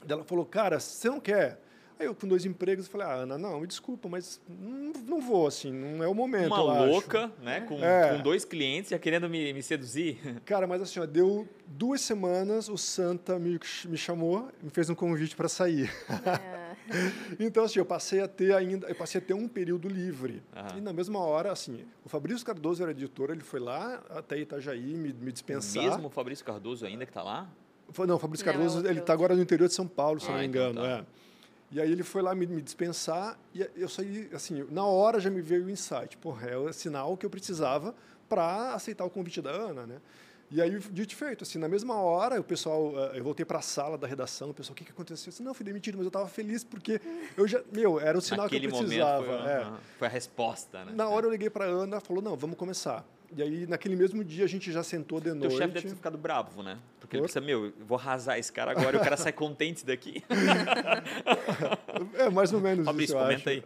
Ela 0.09 0.25
falou, 0.25 0.47
cara, 0.47 0.81
você 0.81 1.09
não 1.09 1.21
quer? 1.21 1.61
Aí 1.99 2.07
eu, 2.07 2.15
com 2.15 2.29
dois 2.29 2.45
empregos, 2.45 2.87
falei, 2.87 3.07
ah, 3.07 3.15
Ana, 3.15 3.37
não, 3.37 3.61
me 3.61 3.67
desculpa, 3.67 4.09
mas 4.09 4.41
não, 4.49 4.93
não 5.07 5.21
vou, 5.21 5.47
assim, 5.49 5.73
não 5.73 6.05
é 6.05 6.07
o 6.09 6.15
momento, 6.15 6.47
Uma 6.55 6.59
eu 6.59 6.71
acho." 6.71 6.87
louca, 6.93 7.33
né? 7.43 7.63
Com, 7.63 7.83
É. 7.85 8.17
com 8.17 8.23
dois 8.23 8.45
clientes 8.45 8.91
já 8.91 8.99
querendo 8.99 9.29
me, 9.29 9.53
me 9.53 9.63
seduzir. 9.63 10.19
Cara, 10.47 10.67
mas 10.67 10.81
assim, 10.81 11.01
ó, 11.01 11.07
deu 11.07 11.49
duas 11.67 12.01
semanas, 12.01 12.69
o 12.69 12.79
Santa 12.79 13.39
me, 13.39 13.59
me 13.87 13.97
chamou, 13.97 14.49
me 14.63 14.71
fez 14.71 14.89
um 14.89 14.95
convite 14.95 15.35
para 15.35 15.49
sair. 15.49 15.91
É, 16.25 16.69
Então, 17.39 17.65
assim, 17.65 17.79
eu 17.79 17.85
passei 17.85 18.21
a 18.21 18.29
ter 18.29 18.55
ainda, 18.55 18.87
eu 18.89 18.95
passei 18.95 19.21
a 19.21 19.25
ter 19.25 19.35
um 19.35 19.47
período 19.49 19.89
livre. 19.89 20.43
Aham. 20.57 20.79
E 20.79 20.81
na 20.81 20.93
mesma 20.93 21.19
hora, 21.19 21.53
assim, 21.53 21.85
o 22.05 22.09
Fabrício 22.09 22.47
Cardoso 22.47 22.83
era 22.83 22.93
editor, 22.93 23.31
ele 23.31 23.43
foi 23.43 23.61
lá 23.61 24.03
até 24.11 24.39
Itajaí 24.39 24.95
me, 24.95 25.13
me 25.13 25.31
dispensar. 25.33 25.83
Mesmo 25.83 26.07
o 26.07 26.11
Fabrício 26.11 26.45
Cardoso 26.45 26.87
ainda 26.87 27.05
que 27.05 27.13
tá 27.13 27.23
lá? 27.23 27.49
Não, 28.07 28.17
o 28.17 28.19
Fabrício 28.19 28.47
Não, 28.47 28.53
Cardoso, 28.53 28.77
outro, 28.79 28.91
ele 28.93 29.01
está 29.01 29.13
agora 29.13 29.35
no 29.35 29.43
interior 29.43 29.67
de 29.69 29.75
São 29.75 29.87
Paulo, 29.87 30.21
se 30.21 30.29
Ah, 30.29 30.33
não 30.33 30.39
me 30.39 30.47
então 30.47 30.71
engano. 30.71 30.81
tá. 30.81 30.89
é. 30.89 31.05
E 31.71 31.81
aí 31.81 31.93
ele 31.93 32.03
foi 32.03 32.23
lá 32.23 32.35
me, 32.35 32.47
me 32.47 32.63
dispensar 32.63 33.39
e 33.55 33.69
eu 33.77 33.89
saí, 33.89 34.31
assim, 34.33 34.67
na 34.71 34.87
hora 34.87 35.21
já 35.21 35.29
me 35.29 35.43
veio 35.43 35.67
o 35.67 35.71
insight. 35.71 36.17
Porra, 36.17 36.49
é 36.49 36.57
o 36.57 36.73
sinal 36.73 37.17
que 37.17 37.27
eu 37.27 37.31
precisava 37.31 37.95
para 38.29 38.75
aceitar 38.75 39.05
o 39.05 39.11
convite 39.11 39.43
da 39.43 39.51
Ana, 39.51 39.87
né? 39.87 40.01
E 40.51 40.63
aí, 40.63 40.79
dito 40.79 41.15
feito, 41.15 41.45
assim, 41.45 41.59
na 41.59 41.69
mesma 41.69 41.95
hora, 41.97 42.41
o 42.41 42.45
pessoal, 42.45 42.93
eh, 43.13 43.19
eu 43.19 43.25
voltei 43.25 43.45
para 43.45 43.59
a 43.59 43.63
sala 43.63 43.99
da 43.99 44.07
redação, 44.07 44.49
o 44.49 44.55
pessoal, 44.55 44.73
o 44.73 44.77
que, 44.77 44.85
que 44.85 44.91
aconteceu? 44.93 45.29
Eu 45.29 45.31
disse, 45.31 45.43
não, 45.43 45.53
fui 45.53 45.63
demitido, 45.63 45.97
mas 45.97 46.07
eu 46.07 46.09
estava 46.09 46.27
feliz 46.27 46.65
porque 46.65 46.99
eu 47.37 47.47
já, 47.47 47.63
meu, 47.71 48.01
era 48.01 48.17
o 48.17 48.21
sinal 48.21 48.47
Naquele 48.47 48.67
que 48.67 48.67
eu 48.69 48.71
momento 48.71 48.89
precisava. 48.89 49.25
foi, 49.27 49.51
é. 49.51 49.73
foi 49.99 50.09
a 50.09 50.11
resposta, 50.11 50.85
né? 50.87 50.93
Na 50.95 51.07
hora 51.07 51.27
eu 51.27 51.31
liguei 51.31 51.51
para 51.51 51.67
a 51.67 51.69
Ana, 51.69 52.01
falou, 52.01 52.23
não, 52.23 52.35
vamos 52.35 52.57
começar. 52.57 53.05
E 53.37 53.43
aí, 53.43 53.67
naquele 53.67 53.95
mesmo 53.95 54.25
dia, 54.25 54.47
a 54.47 54.49
gente 54.49 54.73
já 54.73 54.83
sentou 54.83 55.21
de 55.21 55.27
Teu 55.27 55.35
noite. 55.35 55.57
chefe 55.57 55.75
deve 55.75 55.89
ter 55.91 55.95
ficado 55.95 56.17
bravo, 56.17 56.63
né? 56.63 56.79
Porque 57.09 57.17
ele 57.17 57.23
pensa, 57.23 57.41
meu, 57.41 57.65
eu 57.65 57.73
vou 57.87 57.97
arrasar 57.97 58.39
esse 58.39 58.53
cara 58.53 58.71
agora 58.71 58.99
e 58.99 59.01
o 59.01 59.03
cara 59.03 59.17
sai 59.17 59.33
contente 59.33 59.85
daqui. 59.85 60.23
É, 62.15 62.29
mais 62.31 62.53
ou 62.53 62.61
menos 62.61 62.85
Fabrício, 62.85 63.15
isso, 63.17 63.25
comenta 63.25 63.41
acho. 63.41 63.49
aí. 63.51 63.65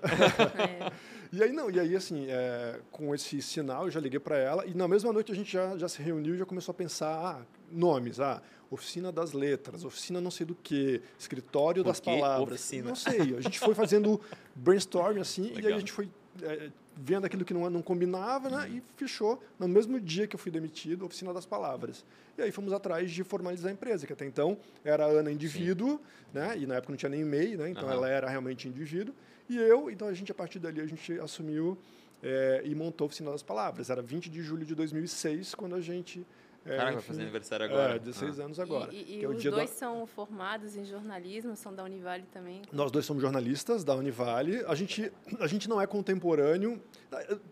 é. 0.89 0.93
E 1.35 1.43
aí, 1.43 1.51
não, 1.51 1.71
e 1.71 1.81
aí, 1.81 1.97
assim, 1.97 2.27
é, 2.29 2.79
com 2.91 3.15
esse 3.15 3.41
sinal, 3.41 3.87
eu 3.87 3.91
já 3.91 3.99
liguei 3.99 4.21
para 4.21 4.37
ela, 4.37 4.67
e 4.67 4.75
na 4.75 4.87
mesma 4.87 5.11
noite 5.15 5.33
a 5.33 5.35
gente 5.35 5.51
já, 5.51 5.79
já 5.79 5.89
se 5.89 6.03
reuniu 6.03 6.35
e 6.35 6.39
já 6.39 6.45
começou 6.45 6.73
a 6.73 6.75
pensar, 6.75 7.09
ah, 7.09 7.43
nomes, 7.71 8.21
ah, 8.21 8.43
oficina 8.71 9.11
das 9.11 9.33
letras, 9.33 9.83
oficina 9.83 10.21
não 10.21 10.31
sei 10.31 10.45
do 10.45 10.55
que, 10.55 11.01
escritório 11.19 11.83
Por 11.83 11.89
das 11.89 12.01
que 12.01 12.05
palavras. 12.05 12.61
oficina? 12.61 12.89
Não 12.91 12.95
sei, 12.95 13.35
a 13.35 13.41
gente 13.41 13.59
foi 13.59 13.75
fazendo 13.75 14.21
brainstorming, 14.55 15.23
assim, 15.23 15.45
e 15.45 15.49
aí 15.49 15.55
Legal. 15.57 15.77
a 15.77 15.79
gente 15.79 15.93
foi 15.93 16.11
é, 16.43 16.69
vendo 16.97 17.25
aquilo 17.25 17.45
que 17.45 17.55
não, 17.55 17.69
não 17.71 17.83
combinava, 17.83 18.51
né, 18.51 18.69
e 18.69 18.83
fechou, 18.97 19.43
no 19.59 19.67
mesmo 19.67 19.99
dia 20.01 20.27
que 20.27 20.37
eu 20.37 20.39
fui 20.39 20.51
demitido, 20.51 21.05
a 21.05 21.07
oficina 21.07 21.33
das 21.33 21.47
palavras. 21.47 22.05
E 22.37 22.43
aí 22.43 22.53
fomos 22.53 22.73
atrás 22.73 23.11
de 23.11 23.25
formalizar 23.25 23.71
a 23.71 23.73
empresa, 23.73 24.07
que 24.07 24.13
até 24.13 24.25
então 24.25 24.57
era 24.85 25.05
a 25.05 25.09
Ana 25.09 25.31
indivíduo, 25.31 26.01
né, 26.33 26.57
e 26.59 26.67
na 26.67 26.77
época 26.77 26.93
não 26.93 26.97
tinha 26.97 27.11
nem 27.11 27.23
e-mail, 27.23 27.59
né, 27.59 27.71
então 27.71 27.85
Aham. 27.85 27.93
ela 27.93 28.09
era 28.09 28.29
realmente 28.29 28.69
indivíduo, 28.69 29.15
e 29.49 29.57
eu, 29.57 29.91
então 29.91 30.09
a 30.09 30.15
gente, 30.15 30.31
a 30.31 30.35
partir 30.35 30.59
dali, 30.59 30.81
a 30.81 30.87
gente 30.87 31.19
assumiu 31.21 31.77
é, 32.23 32.63
e 32.65 32.75
montou 32.75 33.05
a 33.05 33.07
Oficina 33.07 33.31
das 33.31 33.43
Palavras. 33.43 33.91
Era 33.91 34.01
20 34.01 34.31
de 34.31 34.41
julho 34.41 34.65
de 34.65 34.75
2006, 34.75 35.55
quando 35.55 35.75
a 35.75 35.81
gente... 35.81 36.25
É, 36.65 36.77
Caraca, 36.77 36.93
vai 36.93 37.03
fazer 37.03 37.23
aniversário 37.23 37.67
agora. 37.67 37.97
É, 37.97 37.99
16 37.99 38.39
anos 38.41 38.61
agora. 38.61 38.93
E, 38.95 39.01
e- 39.01 39.05
que 39.05 39.13
e 39.21 39.25
é 39.25 39.29
o 39.29 39.33
os 39.33 39.43
dia 39.43 39.51
dois 39.51 39.69
da... 39.71 39.77
são 39.77 40.07
formados 40.07 40.77
em 40.77 40.85
jornalismo, 40.85 41.57
são 41.57 41.75
da 41.75 41.83
Univale 41.83 42.25
também. 42.33 42.63
Nós 42.73 42.91
dois 42.93 43.05
somos 43.05 43.21
jornalistas 43.21 43.83
da 43.83 43.95
Univale. 43.97 44.65
A 44.67 44.75
gente, 44.75 45.13
a 45.41 45.47
gente 45.49 45.69
não 45.69 45.81
é 45.81 45.87
contemporâneo. 45.87 46.81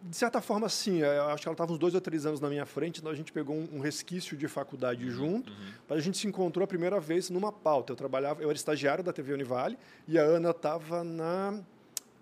De 0.02 0.16
certa 0.16 0.40
forma, 0.40 0.68
sim. 0.68 1.02
é, 1.02 1.18
Eu 1.18 1.24
acho 1.24 1.42
que 1.42 1.48
ela 1.48 1.54
estava 1.54 1.72
uns 1.72 1.78
dois 1.78 1.94
ou 1.94 2.00
três 2.00 2.24
anos 2.24 2.40
na 2.40 2.48
minha 2.48 2.64
frente, 2.64 3.00
então 3.00 3.10
a 3.10 3.14
gente 3.14 3.32
pegou 3.32 3.54
um, 3.56 3.68
um 3.72 3.80
resquício 3.80 4.36
de 4.36 4.46
faculdade 4.48 5.04
Uhum, 5.04 5.10
junto. 5.10 5.52
Mas 5.88 5.98
a 5.98 6.00
gente 6.00 6.16
se 6.16 6.26
encontrou 6.26 6.62
a 6.64 6.66
primeira 6.66 6.98
vez 7.00 7.30
numa 7.30 7.50
pauta. 7.52 7.92
Eu 7.92 7.96
trabalhava, 7.96 8.42
eu 8.42 8.48
era 8.48 8.56
estagiário 8.56 9.02
da 9.02 9.12
TV 9.12 9.32
Univale 9.32 9.76
e 10.06 10.18
a 10.18 10.22
Ana 10.22 10.50
estava 10.50 11.02
na 11.04 11.60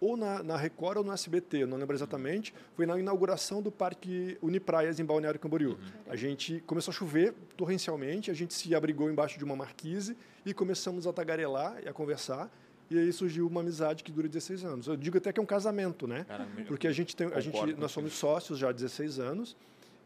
ou 0.00 0.16
na, 0.16 0.42
na 0.42 0.56
Record 0.56 0.98
ou 0.98 1.04
no 1.04 1.12
SBT, 1.12 1.66
não 1.66 1.76
lembro 1.76 1.94
exatamente. 1.94 2.54
Foi 2.74 2.86
na 2.86 2.98
inauguração 2.98 3.60
do 3.60 3.70
Parque 3.70 4.38
Unipraias 4.40 5.00
em 5.00 5.04
Balneário 5.04 5.40
Camboriú. 5.40 5.76
A 6.08 6.16
gente 6.16 6.62
começou 6.66 6.92
a 6.92 6.94
chover 6.94 7.34
torrencialmente, 7.56 8.30
a 8.30 8.34
gente 8.34 8.54
se 8.54 8.74
abrigou 8.74 9.10
embaixo 9.10 9.38
de 9.38 9.44
uma 9.44 9.56
marquise 9.56 10.16
e 10.46 10.54
começamos 10.54 11.06
a 11.06 11.12
tagarelar 11.12 11.80
e 11.84 11.88
a 11.88 11.92
conversar. 11.92 12.50
E 12.90 12.98
aí 12.98 13.12
surgiu 13.12 13.46
uma 13.46 13.60
amizade 13.60 14.02
que 14.02 14.10
dura 14.10 14.28
16 14.28 14.64
anos. 14.64 14.86
Eu 14.86 14.96
digo 14.96 15.18
até 15.18 15.30
que 15.32 15.38
é 15.38 15.42
um 15.42 15.46
casamento, 15.46 16.06
né? 16.06 16.24
Caramba, 16.24 16.62
Porque 16.66 16.86
a 16.86 16.92
gente 16.92 17.14
tem, 17.14 17.26
a 17.26 17.40
gente, 17.40 17.74
nós 17.74 17.92
somos 17.92 18.14
sócios 18.14 18.58
já 18.58 18.70
há 18.70 18.72
16 18.72 19.18
anos 19.18 19.56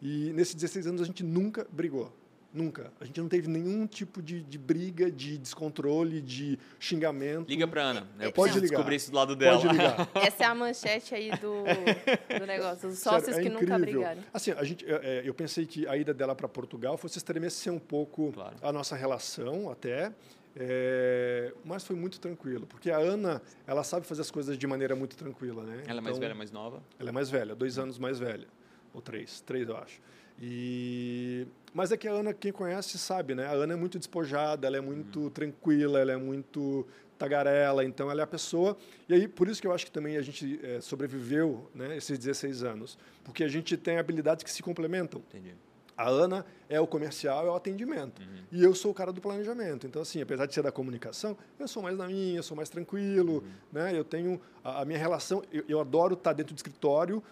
e 0.01 0.33
nesses 0.33 0.55
16 0.55 0.89
anos 0.89 1.01
a 1.01 1.05
gente 1.05 1.23
nunca 1.23 1.67
brigou. 1.71 2.13
Nunca. 2.53 2.93
A 3.01 3.05
gente 3.07 3.19
não 3.19 3.29
teve 3.29 3.49
nenhum 3.49 3.87
tipo 3.87 4.21
de, 4.21 4.43
de 4.43 4.59
briga, 4.59 5.11
de 5.11 5.39
descontrole, 5.39 6.21
de 6.21 6.59
xingamento. 6.79 7.49
Liga 7.49 7.67
pra 7.67 7.83
Ana. 7.83 8.01
Eu 8.21 8.31
Pode 8.31 8.53
preciso 8.53 8.59
ligar. 8.65 8.69
descobrir 8.77 8.97
isso 8.97 9.11
do 9.11 9.17
lado 9.17 9.35
dela. 9.35 9.57
Pode 9.59 9.73
ligar. 9.73 10.09
Essa 10.15 10.45
é 10.45 10.47
a 10.47 10.55
manchete 10.55 11.15
aí 11.15 11.31
do, 11.31 11.65
do 12.39 12.47
negócio. 12.47 12.91
Os 12.91 12.99
Sério, 12.99 13.21
sócios 13.21 13.37
é 13.39 13.43
que 13.43 13.49
nunca 13.49 13.65
incrível. 13.65 13.81
brigaram. 14.01 14.23
Assim, 14.35 14.51
a 14.51 14.63
gente, 14.65 14.85
é, 14.85 15.21
é, 15.21 15.23
eu 15.29 15.33
pensei 15.33 15.65
que 15.65 15.87
a 15.87 15.97
ida 15.97 16.13
dela 16.13 16.35
para 16.35 16.47
Portugal 16.47 16.99
fosse 16.99 17.17
estremecer 17.17 17.73
um 17.73 17.79
pouco 17.79 18.31
Claro. 18.33 18.55
a 18.61 18.71
nossa 18.71 18.95
relação 18.97 19.71
até, 19.71 20.13
é, 20.55 21.53
mas 21.65 21.83
foi 21.85 21.97
muito 21.97 22.21
tranquilo, 22.21 22.67
porque 22.67 22.91
a 22.91 22.99
Ana, 22.99 23.41
ela 23.67 23.83
sabe 23.83 24.07
fazer 24.07 24.21
as 24.21 24.31
coisas 24.31 24.59
de 24.59 24.67
maneira 24.67 24.95
muito 24.95 25.17
tranquila, 25.17 25.65
né? 25.65 25.83
Ela 25.87 25.99
é 25.99 26.01
mais 26.03 26.17
Então, 26.17 26.21
velha, 26.29 26.35
mais 26.35 26.51
nova? 26.51 26.83
Ela 26.99 27.09
é 27.09 27.13
mais 27.13 27.31
velha, 27.31 27.55
dois 27.55 27.79
anos 27.79 27.99
mais 27.99 28.19
velha, 28.19 28.47
ou 28.93 29.01
três, 29.01 29.41
três 29.41 29.69
eu 29.69 29.77
acho. 29.77 30.01
E 30.43 31.47
mas 31.75 31.91
é 31.91 31.97
que 31.97 32.07
a 32.07 32.13
Ana, 32.13 32.35
quem 32.35 32.53
conhece 32.53 32.99
sabe, 32.99 33.35
né? 33.35 33.47
A 33.47 33.53
Ana 33.53 33.73
é 33.73 33.77
muito 33.77 33.99
despojada, 33.99 34.67
ela 34.67 34.77
é 34.77 34.81
muito 34.81 35.31
tranquila, 35.31 35.99
ela 35.99 36.13
é 36.13 36.17
muito 36.17 36.87
tagarela, 37.17 37.85
então 37.85 38.11
ela 38.11 38.21
é 38.21 38.25
a 38.25 38.27
pessoa. 38.27 38.77
E 39.09 39.15
aí, 39.15 39.27
por 39.27 39.49
isso 39.49 39.61
que 39.61 39.67
eu 39.67 39.73
acho 39.73 39.87
que 39.87 39.91
também 39.93 40.17
a 40.17 40.23
gente 40.23 40.61
é, 40.63 40.81
sobreviveu 40.81 41.71
né, 41.75 41.97
esses 41.97 42.19
16 42.19 42.63
anos, 42.63 42.99
porque 43.25 43.43
a 43.43 43.49
gente 43.49 43.77
tem 43.77 43.99
habilidades 43.99 44.45
que 44.45 44.51
se 44.51 44.63
complementam. 44.63 45.23
Entendi. 45.29 45.55
A 45.97 46.09
Ana 46.09 46.45
é 46.69 46.81
o 46.81 46.87
comercial, 46.87 47.47
é 47.47 47.51
o 47.51 47.55
atendimento. 47.55 48.21
Uhum. 48.21 48.45
E 48.51 48.63
eu 48.63 48.75
sou 48.75 48.91
o 48.91 48.95
cara 48.95 49.13
do 49.13 49.21
planejamento. 49.21 49.87
Então, 49.87 50.03
assim, 50.03 50.21
apesar 50.21 50.47
de 50.47 50.55
ser 50.55 50.63
da 50.63 50.73
comunicação, 50.73 51.37
eu 51.59 51.69
sou 51.69 51.83
mais 51.83 51.97
na 51.97 52.09
minha, 52.09 52.39
eu 52.39 52.43
sou 52.43 52.57
mais 52.57 52.69
tranquilo. 52.69 53.35
Uhum. 53.35 53.53
Né? 53.73 53.97
Eu 53.97 54.05
tenho 54.05 54.41
a, 54.65 54.83
a 54.83 54.85
minha 54.85 54.99
relação. 54.99 55.43
Eu, 55.53 55.65
eu, 55.69 55.81
adoro 55.81 56.15
estar 56.15 56.33
dentro 56.33 56.55
do 56.55 56.59
escritório, 56.59 57.23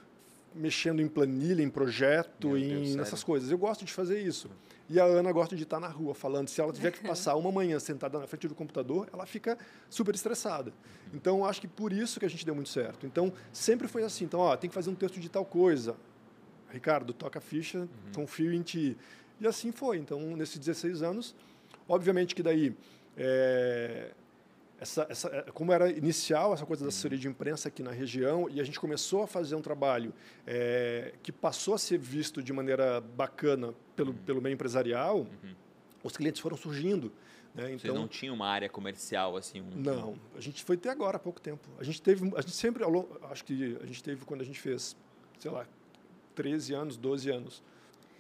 mexendo 0.55 1.01
em 1.01 1.09
planilha, 1.09 1.63
em 1.63 1.71
projeto, 1.71 2.57
em 2.57 2.97
nessas 2.97 3.23
coisas. 3.23 3.51
Eu 3.51 3.59
gosto 3.59 3.85
de 3.85 3.93
fazer 3.93 4.21
isso. 4.21 4.51
E 4.89 4.99
a 4.99 5.05
Ana 5.05 5.31
gosta 5.31 5.55
de 5.55 5.63
estar 5.63 5.79
na 5.79 5.87
rua 5.87 6.15
falando. 6.15 6.49
Se 6.49 6.61
ela 6.61 6.73
tiver 6.73 6.91
que 6.91 7.01
passar 7.07 7.37
uma 7.37 7.53
manhã 7.53 7.79
sentada 7.79 8.19
na 8.19 8.27
frente 8.27 8.49
do 8.49 8.55
computador, 8.55 9.09
ela 9.13 9.25
fica 9.25 9.57
super 9.89 10.15
estressada. 10.15 10.73
Então, 11.15 11.45
acho 11.45 11.61
que 11.61 11.69
por 11.69 11.93
isso 11.93 12.19
que 12.19 12.27
a 12.27 12.29
gente 12.29 12.45
deu 12.45 12.55
muito 12.55 12.71
certo. 12.71 13.07
Então, 13.07 13.33
sempre 13.53 13.87
foi 13.87 14.03
assim. 14.03 14.25
Então, 14.25 14.41
ó, 14.41 14.57
tem 14.57 14.69
que 14.69 14.75
fazer 14.75 14.91
um 14.91 14.95
texto 14.95 15.21
de 15.21 15.29
tal 15.29 15.45
coisa. 15.45 15.95
Ricardo, 16.71 17.13
toca 17.13 17.39
a 17.39 17.43
ficha, 17.43 17.79
uhum. 17.79 17.89
confio 18.15 18.53
em 18.53 18.63
ti. 18.63 18.97
E 19.41 19.47
assim 19.47 19.71
foi. 19.71 19.99
Então, 19.99 20.37
nesses 20.37 20.59
16 20.59 21.03
anos, 21.03 21.37
obviamente 21.89 22.35
que 22.35 22.43
daí 22.43 22.77
é, 23.17 24.11
essa, 24.81 25.07
essa, 25.11 25.29
é, 25.29 25.43
como 25.53 25.73
era 25.73 25.91
inicial 25.91 26.55
essa 26.55 26.65
coisa 26.65 26.85
da 26.85 26.89
assessoria 26.89 27.19
de 27.19 27.29
imprensa 27.29 27.69
aqui 27.69 27.83
na 27.83 27.91
região, 27.91 28.49
e 28.49 28.61
a 28.61 28.65
gente 28.65 28.81
começou 28.81 29.23
a 29.23 29.27
fazer 29.27 29.55
um 29.55 29.61
trabalho 29.61 30.13
é, 30.47 31.15
que 31.23 31.31
passou 31.31 31.75
a 31.75 31.79
ser 31.79 31.99
visto 31.99 32.43
de 32.43 32.53
maneira 32.53 33.01
bacana 33.01 33.75
pelo, 33.95 34.13
uhum. 34.13 34.19
pelo 34.19 34.41
meio 34.41 34.55
empresarial, 34.55 35.19
uhum. 35.19 35.55
os 36.03 36.17
clientes 36.17 36.41
foram 36.41 36.57
surgindo. 36.57 37.13
Né? 37.55 37.73
Então, 37.73 37.95
Você 37.95 38.01
não 38.01 38.09
tinha 38.09 38.33
uma 38.33 38.47
área 38.47 38.69
comercial 38.69 39.37
assim? 39.37 39.61
Um... 39.61 39.71
Não, 39.77 40.19
a 40.35 40.41
gente 40.41 40.65
foi 40.65 40.77
até 40.77 40.89
agora 40.89 41.17
há 41.17 41.21
pouco 41.21 41.41
tempo. 41.41 41.69
A 41.79 41.85
gente 41.85 42.01
teve, 42.01 42.33
a 42.35 42.41
gente 42.41 42.55
sempre, 42.55 42.83
acho 43.31 43.45
que 43.45 43.77
a 43.83 43.87
gente 43.87 44.03
teve 44.03 44.25
quando 44.25 44.41
a 44.41 44.45
gente 44.45 44.61
fez, 44.61 44.97
sei 45.39 45.51
lá, 45.51 45.67
13 46.35 46.73
anos, 46.73 46.97
12 46.97 47.31
anos, 47.31 47.63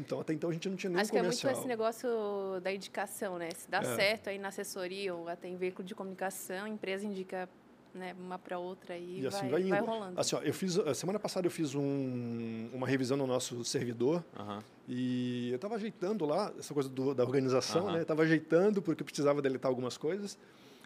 então, 0.00 0.20
até 0.20 0.32
então 0.32 0.50
a 0.50 0.52
gente 0.52 0.68
não 0.68 0.76
tinha 0.76 0.90
nem 0.90 1.00
Acho 1.00 1.10
comercial. 1.10 1.40
que 1.40 1.46
é 1.46 1.50
muito 1.50 1.60
esse 1.60 1.68
negócio 1.68 2.60
da 2.62 2.72
indicação, 2.72 3.38
né? 3.38 3.50
Se 3.54 3.70
dá 3.70 3.78
é. 3.78 3.96
certo 3.96 4.30
aí 4.30 4.38
na 4.38 4.48
assessoria 4.48 5.14
ou 5.14 5.28
até 5.28 5.48
em 5.48 5.56
veículo 5.56 5.86
de 5.86 5.94
comunicação, 5.94 6.64
a 6.64 6.68
empresa 6.68 7.06
indica 7.06 7.48
né, 7.94 8.14
uma 8.18 8.38
para 8.38 8.58
outra 8.58 8.96
e, 8.96 9.20
e 9.20 9.26
assim 9.26 9.48
vai, 9.48 9.62
vai, 9.62 9.70
vai, 9.70 9.80
rolando. 9.80 10.18
Assim, 10.20 10.36
ó, 10.36 10.40
eu 10.40 10.54
fiz, 10.54 10.78
semana 10.94 11.18
passada 11.18 11.46
eu 11.46 11.50
fiz 11.50 11.74
um, 11.74 12.70
uma 12.72 12.86
revisão 12.86 13.16
no 13.16 13.26
nosso 13.26 13.64
servidor 13.64 14.24
e 14.88 15.50
eu 15.50 15.56
estava 15.56 15.74
ajeitando 15.74 16.24
lá 16.24 16.52
essa 16.58 16.72
coisa 16.72 16.88
do, 16.88 17.14
da 17.14 17.24
organização, 17.24 17.92
né? 17.92 18.02
Estava 18.02 18.22
ajeitando 18.22 18.80
porque 18.80 19.02
eu 19.02 19.04
precisava 19.04 19.42
deletar 19.42 19.68
algumas 19.68 19.96
coisas. 19.96 20.38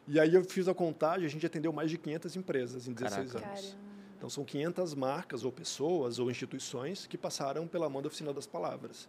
E 0.07 0.21
aí 0.21 0.35
eu 0.35 0.45
fiz 0.45 0.69
a 0.69 0.75
contagem, 0.75 1.25
a 1.27 1.31
gente 1.31 1.47
atendeu 1.47 1.73
mais 1.73 1.91
de 1.91 1.97
500 1.97 2.37
empresas 2.37 2.87
em 2.87 2.93
16 2.93 3.33
Caraca. 3.33 3.49
anos. 3.49 3.67
Caramba. 3.71 3.84
Então, 4.25 4.31
são 4.31 4.43
500 4.43 4.95
marcas 4.95 5.45
ou 5.45 5.53
pessoas 5.53 6.19
ou 6.19 6.31
instituições 6.31 7.07
que 7.07 7.19
passaram 7.19 7.69
pela 7.69 7.91
mão 7.91 8.01
da 8.01 8.09
Oficina 8.09 8.33
das 8.33 8.47
Palavras. 8.47 9.07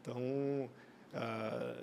Então, 0.00 0.70
ah, 1.12 1.82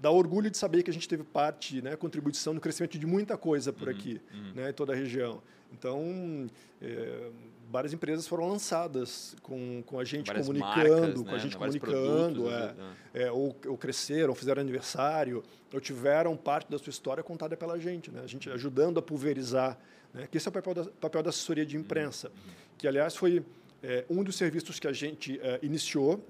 dá 0.00 0.12
orgulho 0.12 0.48
de 0.48 0.56
saber 0.56 0.84
que 0.84 0.90
a 0.90 0.92
gente 0.92 1.08
teve 1.08 1.24
parte, 1.24 1.82
né, 1.82 1.96
contribuição 1.96 2.54
no 2.54 2.60
crescimento 2.60 2.96
de 2.96 3.04
muita 3.04 3.36
coisa 3.36 3.72
por 3.72 3.88
uhum, 3.88 3.94
aqui, 3.94 4.20
uhum. 4.32 4.52
né, 4.54 4.70
em 4.70 4.72
toda 4.72 4.92
a 4.92 4.96
região. 4.96 5.42
Então, 5.72 6.48
é, 6.80 7.30
várias 7.68 7.92
empresas 7.92 8.28
foram 8.28 8.48
lançadas 8.48 9.34
com, 9.42 9.82
com 9.84 9.98
a 9.98 10.04
gente 10.04 10.28
várias 10.28 10.46
comunicando, 10.46 10.84
marcas, 10.84 11.22
com 11.22 11.30
né? 11.30 11.34
a 11.34 11.38
gente 11.38 11.56
comunicando, 11.56 12.42
produtos, 12.44 12.52
é, 12.52 12.72
né? 12.74 12.96
é, 13.12 13.32
ou, 13.32 13.56
ou 13.66 13.76
cresceram, 13.76 14.36
fizeram 14.36 14.60
aniversário, 14.60 15.42
ou 15.74 15.80
tiveram 15.80 16.36
parte 16.36 16.70
da 16.70 16.78
sua 16.78 16.90
história 16.90 17.24
contada 17.24 17.56
pela 17.56 17.76
gente, 17.76 18.08
né? 18.12 18.20
a 18.22 18.28
gente 18.28 18.48
ajudando 18.48 18.98
a 18.98 19.02
pulverizar 19.02 19.76
né? 20.12 20.26
Que 20.30 20.36
esse 20.36 20.48
é 20.48 20.50
o 20.50 20.52
papel 20.52 20.74
da, 20.74 20.84
papel 20.84 21.22
da 21.22 21.30
assessoria 21.30 21.64
de 21.64 21.76
imprensa, 21.76 22.30
que, 22.76 22.86
aliás, 22.86 23.16
foi 23.16 23.44
é, 23.82 24.04
um 24.08 24.22
dos 24.22 24.36
serviços 24.36 24.78
que 24.78 24.86
a 24.86 24.92
gente 24.92 25.40
é, 25.40 25.58
iniciou, 25.62 26.24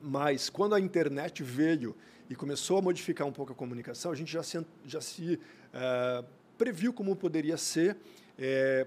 mas 0.00 0.48
quando 0.48 0.74
a 0.74 0.80
internet 0.80 1.42
veio 1.42 1.94
e 2.28 2.34
começou 2.34 2.78
a 2.78 2.82
modificar 2.82 3.26
um 3.26 3.32
pouco 3.32 3.52
a 3.52 3.54
comunicação, 3.54 4.12
a 4.12 4.14
gente 4.14 4.32
já 4.32 4.42
se, 4.42 4.64
já 4.86 5.00
se 5.00 5.38
é, 5.72 6.24
previu 6.56 6.92
como 6.92 7.14
poderia 7.16 7.56
ser 7.56 7.96
é, 8.38 8.86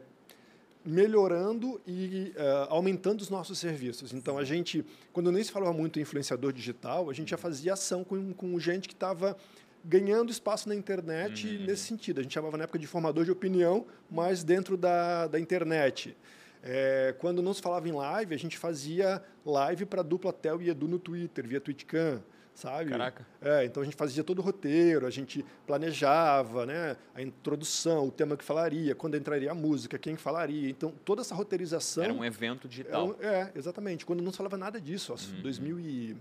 melhorando 0.86 1.82
e 1.88 2.34
uh, 2.36 2.68
aumentando 2.70 3.22
os 3.22 3.30
nossos 3.30 3.58
serviços. 3.58 4.13
Então, 4.13 4.38
a 4.38 4.44
gente, 4.44 4.86
quando 5.12 5.32
nem 5.32 5.44
se 5.44 5.51
falava 5.51 5.72
muito 5.74 5.98
em 5.98 6.01
influenciador 6.01 6.51
digital, 6.51 7.10
a 7.10 7.13
gente 7.13 7.30
já 7.30 7.38
fazia 7.38 7.74
ação 7.74 8.03
com, 8.03 8.34
com 8.34 8.60
gente 8.60 8.88
que 8.88 8.94
estava 8.94 9.38
ganhando 9.83 10.31
espaço 10.31 10.69
na 10.69 10.75
internet 10.75 11.47
uhum. 11.47 11.65
nesse 11.65 11.83
sentido. 11.83 12.19
A 12.19 12.23
gente 12.23 12.33
chamava 12.33 12.57
na 12.57 12.63
época 12.63 12.79
de 12.79 12.87
formador 12.87 13.25
de 13.25 13.31
opinião, 13.31 13.85
mas 14.09 14.43
dentro 14.43 14.77
da, 14.77 15.27
da 15.27 15.39
internet. 15.39 16.15
É, 16.63 17.13
quando 17.19 17.41
não 17.41 17.53
se 17.53 17.61
falava 17.61 17.87
em 17.89 17.91
live, 17.91 18.33
a 18.33 18.39
gente 18.39 18.57
fazia 18.57 19.21
live 19.45 19.85
para 19.85 20.01
dupla 20.01 20.31
Tel 20.31 20.61
e 20.61 20.69
Edu 20.69 20.87
no 20.87 20.97
Twitter, 20.97 21.45
via 21.45 21.59
Twitcam, 21.59 22.23
sabe? 22.55 22.91
Caraca. 22.91 23.27
É, 23.41 23.65
então 23.65 23.83
a 23.83 23.85
gente 23.85 23.97
fazia 23.97 24.23
todo 24.23 24.39
o 24.39 24.41
roteiro, 24.41 25.05
a 25.05 25.09
gente 25.09 25.45
planejava 25.67 26.65
né, 26.65 26.95
a 27.13 27.21
introdução, 27.21 28.07
o 28.07 28.11
tema 28.11 28.37
que 28.37 28.45
falaria, 28.45 28.95
quando 28.95 29.17
entraria 29.17 29.51
a 29.51 29.53
música, 29.53 29.99
quem 29.99 30.15
falaria. 30.15 30.69
Então 30.69 30.93
toda 31.03 31.21
essa 31.21 31.35
roteirização. 31.35 32.05
Era 32.05 32.13
um 32.13 32.23
evento 32.23 32.65
digital. 32.65 33.17
Era, 33.19 33.37
é, 33.37 33.51
exatamente. 33.55 34.05
Quando 34.05 34.23
não 34.23 34.31
se 34.31 34.37
falava 34.37 34.55
nada 34.55 34.79
disso, 34.79 35.13
ó, 35.13 35.35
uhum. 35.35 35.41
2000 35.41 35.79
e 35.81 36.17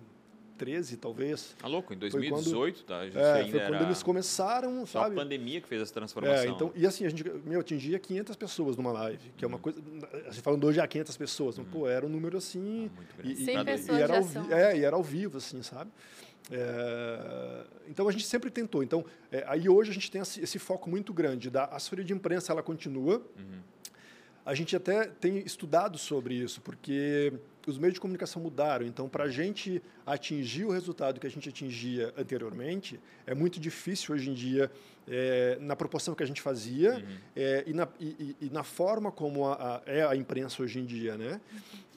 2013, 0.52 0.96
talvez. 0.96 1.54
Tá 1.58 1.66
louco, 1.66 1.92
em 1.92 1.98
2018, 1.98 2.84
quando, 2.84 2.86
tá? 2.86 2.98
A 3.00 3.04
gente 3.04 3.18
é, 3.18 3.50
foi 3.50 3.60
quando 3.60 3.82
eles 3.82 4.02
começaram, 4.02 4.86
Só 4.86 5.02
sabe? 5.02 5.14
a 5.14 5.22
pandemia 5.22 5.60
que 5.60 5.68
fez 5.68 5.82
essa 5.82 5.92
transformação. 5.92 6.44
É, 6.44 6.48
então, 6.48 6.72
e 6.74 6.86
assim, 6.86 7.04
a 7.04 7.08
gente 7.08 7.24
meu, 7.44 7.60
atingia 7.60 7.98
500 7.98 8.36
pessoas 8.36 8.76
numa 8.76 8.92
live, 8.92 9.32
que 9.36 9.44
é 9.44 9.48
uma 9.48 9.56
uhum. 9.56 9.62
coisa... 9.62 9.82
Assim, 10.28 10.40
falando 10.40 10.64
hoje, 10.66 10.80
há 10.80 10.86
500 10.86 11.16
pessoas, 11.16 11.58
hum. 11.58 11.64
pô, 11.64 11.88
era 11.88 12.06
um 12.06 12.08
número 12.08 12.38
assim... 12.38 12.90
Ah, 13.18 13.22
e, 13.24 13.36
100 13.36 13.58
e, 13.58 13.64
pessoas 13.64 13.98
e 13.98 14.02
era 14.02 14.16
ao, 14.16 14.24
vi, 14.24 14.52
é, 14.52 14.76
e 14.78 14.84
era 14.84 14.96
ao 14.96 15.02
vivo, 15.02 15.38
assim, 15.38 15.62
sabe? 15.62 15.90
É, 16.50 17.64
então 17.88 18.08
a 18.08 18.12
gente 18.12 18.26
sempre 18.26 18.50
tentou. 18.50 18.82
Então 18.82 19.04
é, 19.30 19.44
aí 19.46 19.68
hoje 19.68 19.90
a 19.90 19.94
gente 19.94 20.10
tem 20.10 20.20
esse, 20.20 20.40
esse, 20.42 20.58
foco 20.58 20.90
muito 20.90 21.12
grande 21.12 21.48
da 21.48 21.66
assessoria 21.66 22.04
de 22.04 22.12
imprensa, 22.12 22.52
ela 22.52 22.62
continua. 22.62 23.22
Uhum. 23.38 23.60
A 24.44 24.54
gente 24.54 24.74
até 24.74 25.04
tem 25.04 25.38
estudado 25.38 25.96
sobre 25.96 26.34
isso, 26.34 26.60
porque 26.60 27.32
os 27.70 27.78
meios 27.78 27.94
de 27.94 28.00
comunicação 28.00 28.42
mudaram. 28.42 28.86
Então, 28.86 29.08
para 29.08 29.24
a 29.24 29.28
gente 29.28 29.82
atingir 30.06 30.64
o 30.64 30.70
resultado 30.70 31.20
que 31.20 31.26
a 31.26 31.30
gente 31.30 31.48
atingia 31.48 32.12
anteriormente, 32.16 32.98
é 33.26 33.34
muito 33.34 33.60
difícil 33.60 34.14
hoje 34.14 34.30
em 34.30 34.34
dia, 34.34 34.70
é, 35.08 35.58
na 35.60 35.76
proporção 35.76 36.14
que 36.14 36.22
a 36.22 36.26
gente 36.26 36.40
fazia 36.40 36.94
uhum. 36.94 37.18
é, 37.36 37.64
e, 37.66 37.72
na, 37.72 37.88
e, 38.00 38.36
e, 38.40 38.50
na 38.50 38.62
forma 38.62 39.10
como 39.10 39.46
a, 39.46 39.76
a, 39.76 39.82
é 39.86 40.04
a 40.04 40.16
imprensa 40.16 40.62
hoje 40.62 40.78
em 40.78 40.84
dia. 40.84 41.16
Né? 41.16 41.40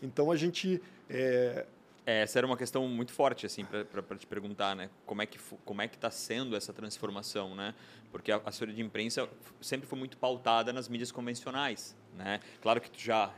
Então, 0.02 0.32
a 0.32 0.36
gente. 0.36 0.82
É, 1.10 1.66
é, 2.06 2.22
essa 2.22 2.38
era 2.38 2.46
uma 2.46 2.56
questão 2.56 2.88
muito 2.88 3.12
forte 3.12 3.48
assim 3.48 3.66
para 3.66 4.16
te 4.16 4.28
perguntar, 4.28 4.76
né? 4.76 4.92
Como 5.08 5.24
é 5.24 5.26
que 5.26 5.40
como 5.66 5.82
é 5.82 5.88
que 5.88 5.96
está 5.96 6.12
sendo 6.12 6.56
essa 6.56 6.72
transformação, 6.72 7.56
né? 7.56 7.74
Porque 8.12 8.32
a 8.32 8.38
assessoria 8.46 8.76
de 8.76 8.82
imprensa 8.82 9.28
sempre 9.60 9.88
foi 9.88 9.98
muito 9.98 10.16
pautada 10.16 10.72
nas 10.72 10.88
mídias 10.88 11.12
convencionais, 11.12 11.96
né? 12.16 12.40
Claro 12.62 12.80
que 12.80 12.92
tu 12.92 13.00
já 13.00 13.34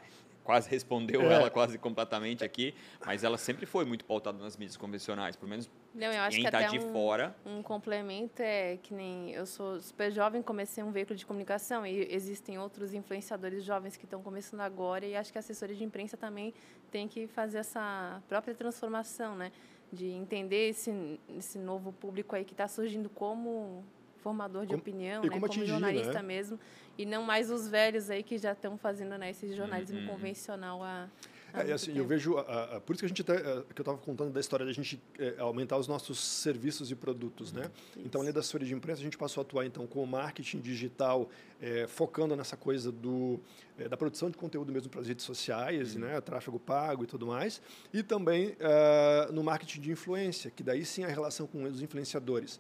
quase 0.47 0.69
respondeu 0.69 1.23
é. 1.23 1.33
ela 1.33 1.49
quase 1.49 1.77
completamente 1.77 2.41
aqui, 2.41 2.73
mas 3.05 3.21
ela 3.21 3.37
sempre 3.37 3.65
foi 3.65 3.83
muito 3.83 4.05
pautada 4.05 4.37
nas 4.41 4.55
mídias 4.55 4.77
convencionais, 4.77 5.35
pelo 5.35 5.49
menos 5.49 5.69
Não, 5.93 6.07
eu 6.07 6.21
acho 6.21 6.37
quem 6.37 6.45
está 6.45 6.61
de 6.67 6.79
um, 6.79 6.93
fora. 6.93 7.35
Um 7.45 7.61
complemento 7.61 8.41
é 8.41 8.77
que 8.77 8.93
nem 8.93 9.31
eu 9.33 9.45
sou 9.45 9.81
super 9.81 10.09
jovem, 10.09 10.41
comecei 10.41 10.81
um 10.81 10.89
veículo 10.89 11.17
de 11.17 11.25
comunicação 11.25 11.85
e 11.85 12.07
existem 12.09 12.57
outros 12.57 12.93
influenciadores 12.93 13.61
jovens 13.61 13.97
que 13.97 14.05
estão 14.05 14.23
começando 14.23 14.61
agora 14.61 15.05
e 15.05 15.17
acho 15.17 15.33
que 15.33 15.37
a 15.37 15.41
assessoria 15.41 15.75
de 15.75 15.83
imprensa 15.83 16.15
também 16.15 16.53
tem 16.89 17.09
que 17.09 17.27
fazer 17.27 17.57
essa 17.57 18.23
própria 18.29 18.55
transformação, 18.55 19.35
né? 19.35 19.51
De 19.91 20.07
entender 20.07 20.69
esse, 20.69 21.19
esse 21.37 21.57
novo 21.57 21.91
público 21.91 22.37
aí 22.37 22.45
que 22.45 22.53
está 22.53 22.69
surgindo 22.69 23.09
como 23.09 23.83
formador 24.27 24.63
de 24.63 24.69
como, 24.69 24.79
opinião, 24.79 25.23
né? 25.23 25.29
como, 25.29 25.45
atingir, 25.45 25.67
jornalista 25.67 26.13
né? 26.13 26.21
mesmo, 26.21 26.59
e 26.97 27.05
não 27.05 27.23
mais 27.23 27.49
os 27.49 27.67
velhos 27.67 28.09
aí 28.09 28.23
que 28.23 28.37
já 28.37 28.51
estão 28.51 28.77
fazendo 28.77 29.17
né, 29.17 29.29
esse 29.29 29.55
jornalismo 29.55 29.99
uhum. 29.99 30.07
convencional 30.07 30.83
a 30.83 31.07
é, 31.53 31.71
assim, 31.71 31.97
eu 31.97 32.05
vejo, 32.05 32.37
a, 32.37 32.75
a, 32.75 32.81
por 32.81 32.93
isso 32.93 32.99
que 32.99 33.05
a 33.05 33.07
gente 33.07 33.21
até, 33.21 33.37
a, 33.37 33.63
que 33.73 33.79
eu 33.79 33.83
estava 33.83 33.97
contando 33.97 34.31
da 34.31 34.39
história 34.39 34.65
da 34.65 34.71
gente 34.71 35.01
é, 35.17 35.35
aumentar 35.39 35.77
os 35.77 35.87
nossos 35.87 36.19
serviços 36.19 36.91
e 36.91 36.95
produtos, 36.95 37.51
né? 37.51 37.71
Isso. 37.95 38.05
Então, 38.05 38.21
além 38.21 38.33
da 38.33 38.41
assessoria 38.41 38.67
de 38.67 38.73
imprensa, 38.73 39.01
a 39.01 39.03
gente 39.03 39.17
passou 39.17 39.41
a 39.41 39.43
atuar 39.43 39.65
então 39.65 39.87
com 39.87 40.03
o 40.03 40.07
marketing 40.07 40.59
digital, 40.59 41.29
é, 41.61 41.87
focando 41.87 42.35
nessa 42.35 42.57
coisa 42.57 42.91
do 42.91 43.39
é, 43.77 43.87
da 43.87 43.95
produção 43.95 44.29
de 44.29 44.37
conteúdo 44.37 44.71
mesmo 44.71 44.89
para 44.89 45.01
as 45.01 45.07
redes 45.07 45.25
sociais, 45.25 45.95
uhum. 45.95 46.01
né? 46.01 46.21
Tráfego 46.21 46.59
pago 46.59 47.03
e 47.03 47.07
tudo 47.07 47.25
mais, 47.27 47.61
e 47.93 48.03
também 48.03 48.55
é, 48.59 49.31
no 49.31 49.43
marketing 49.43 49.81
de 49.81 49.91
influência, 49.91 50.51
que 50.51 50.61
daí 50.61 50.85
sim 50.85 51.03
a 51.03 51.07
relação 51.07 51.47
com 51.47 51.63
os 51.63 51.81
influenciadores. 51.81 52.59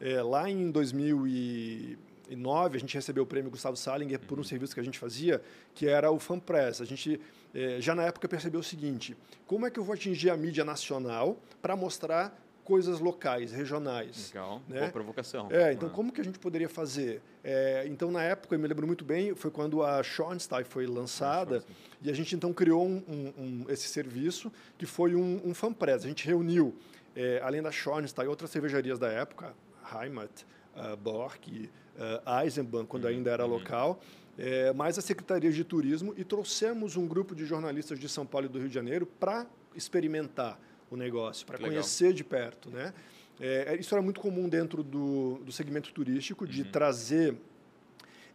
É, 0.00 0.22
lá 0.22 0.48
em 0.48 0.70
2009, 0.70 2.76
a 2.76 2.80
gente 2.80 2.94
recebeu 2.94 3.24
o 3.24 3.26
prêmio 3.26 3.50
Gustavo 3.50 3.76
Salinger 3.76 4.18
por 4.20 4.38
um 4.38 4.42
uhum. 4.42 4.44
serviço 4.44 4.74
que 4.74 4.80
a 4.80 4.84
gente 4.84 4.98
fazia, 4.98 5.42
que 5.74 5.86
era 5.88 6.10
o 6.10 6.18
FanPress. 6.18 6.82
A 6.82 6.86
gente, 6.86 7.20
é, 7.54 7.80
já 7.80 7.94
na 7.94 8.04
época, 8.04 8.28
percebeu 8.28 8.60
o 8.60 8.64
seguinte, 8.64 9.16
como 9.46 9.66
é 9.66 9.70
que 9.70 9.78
eu 9.78 9.84
vou 9.84 9.94
atingir 9.94 10.30
a 10.30 10.36
mídia 10.36 10.64
nacional 10.64 11.36
para 11.60 11.74
mostrar 11.76 12.36
coisas 12.64 13.00
locais, 13.00 13.50
regionais. 13.50 14.28
Legal, 14.28 14.60
né? 14.68 14.80
boa 14.80 14.92
provocação. 14.92 15.48
É, 15.50 15.72
então 15.72 15.88
Ah. 15.88 15.92
como 15.92 16.12
que 16.12 16.20
a 16.20 16.24
gente 16.24 16.38
poderia 16.38 16.68
fazer? 16.68 17.22
É, 17.42 17.86
então, 17.88 18.10
na 18.10 18.22
época, 18.22 18.54
eu 18.54 18.58
me 18.58 18.68
lembro 18.68 18.86
muito 18.86 19.06
bem, 19.06 19.34
foi 19.34 19.50
quando 19.50 19.82
a 19.82 20.02
Schornstein 20.02 20.64
foi 20.64 20.86
lançada, 20.86 21.60
Schornstein. 21.60 21.76
e 22.02 22.10
a 22.10 22.14
gente 22.14 22.36
então 22.36 22.52
criou 22.52 22.86
um, 22.86 23.02
um- 23.08 23.32
um- 23.42 23.64
esse 23.70 23.88
serviço, 23.88 24.52
que 24.76 24.84
foi 24.84 25.14
um, 25.14 25.40
um 25.46 25.54
fanpress. 25.54 26.04
A 26.04 26.08
gente 26.08 26.26
reuniu, 26.26 26.74
é, 27.16 27.40
além 27.42 27.62
da 27.62 27.72
Schornstein, 27.72 28.26
outras 28.28 28.50
cervejarias 28.50 28.98
da 28.98 29.08
época, 29.10 29.54
Heimat, 29.94 30.44
uh, 30.76 30.96
Bork, 30.96 31.48
uh, 31.48 32.42
Eisenbahn, 32.42 32.86
quando 32.86 33.06
ainda 33.06 33.30
era 33.30 33.44
local, 33.44 34.00
é, 34.38 34.72
mais 34.72 34.96
as 34.96 35.04
secretarias 35.04 35.54
de 35.54 35.64
turismo, 35.64 36.14
e 36.16 36.22
trouxemos 36.22 36.96
um 36.96 37.08
grupo 37.08 37.34
de 37.34 37.44
jornalistas 37.44 37.98
de 37.98 38.08
São 38.08 38.24
Paulo 38.24 38.46
e 38.46 38.48
do 38.48 38.58
Rio 38.58 38.68
de 38.68 38.74
Janeiro 38.74 39.04
para 39.04 39.46
experimentar 39.74 40.60
o 40.88 40.96
negócio, 40.96 41.44
para 41.44 41.58
conhecer 41.58 42.12
de 42.12 42.22
perto, 42.22 42.70
né? 42.70 42.94
É, 43.40 43.76
isso 43.78 43.94
era 43.94 44.02
muito 44.02 44.20
comum 44.20 44.48
dentro 44.48 44.82
do, 44.82 45.38
do 45.44 45.52
segmento 45.52 45.92
turístico, 45.92 46.46
de 46.46 46.64
trazer 46.64 47.36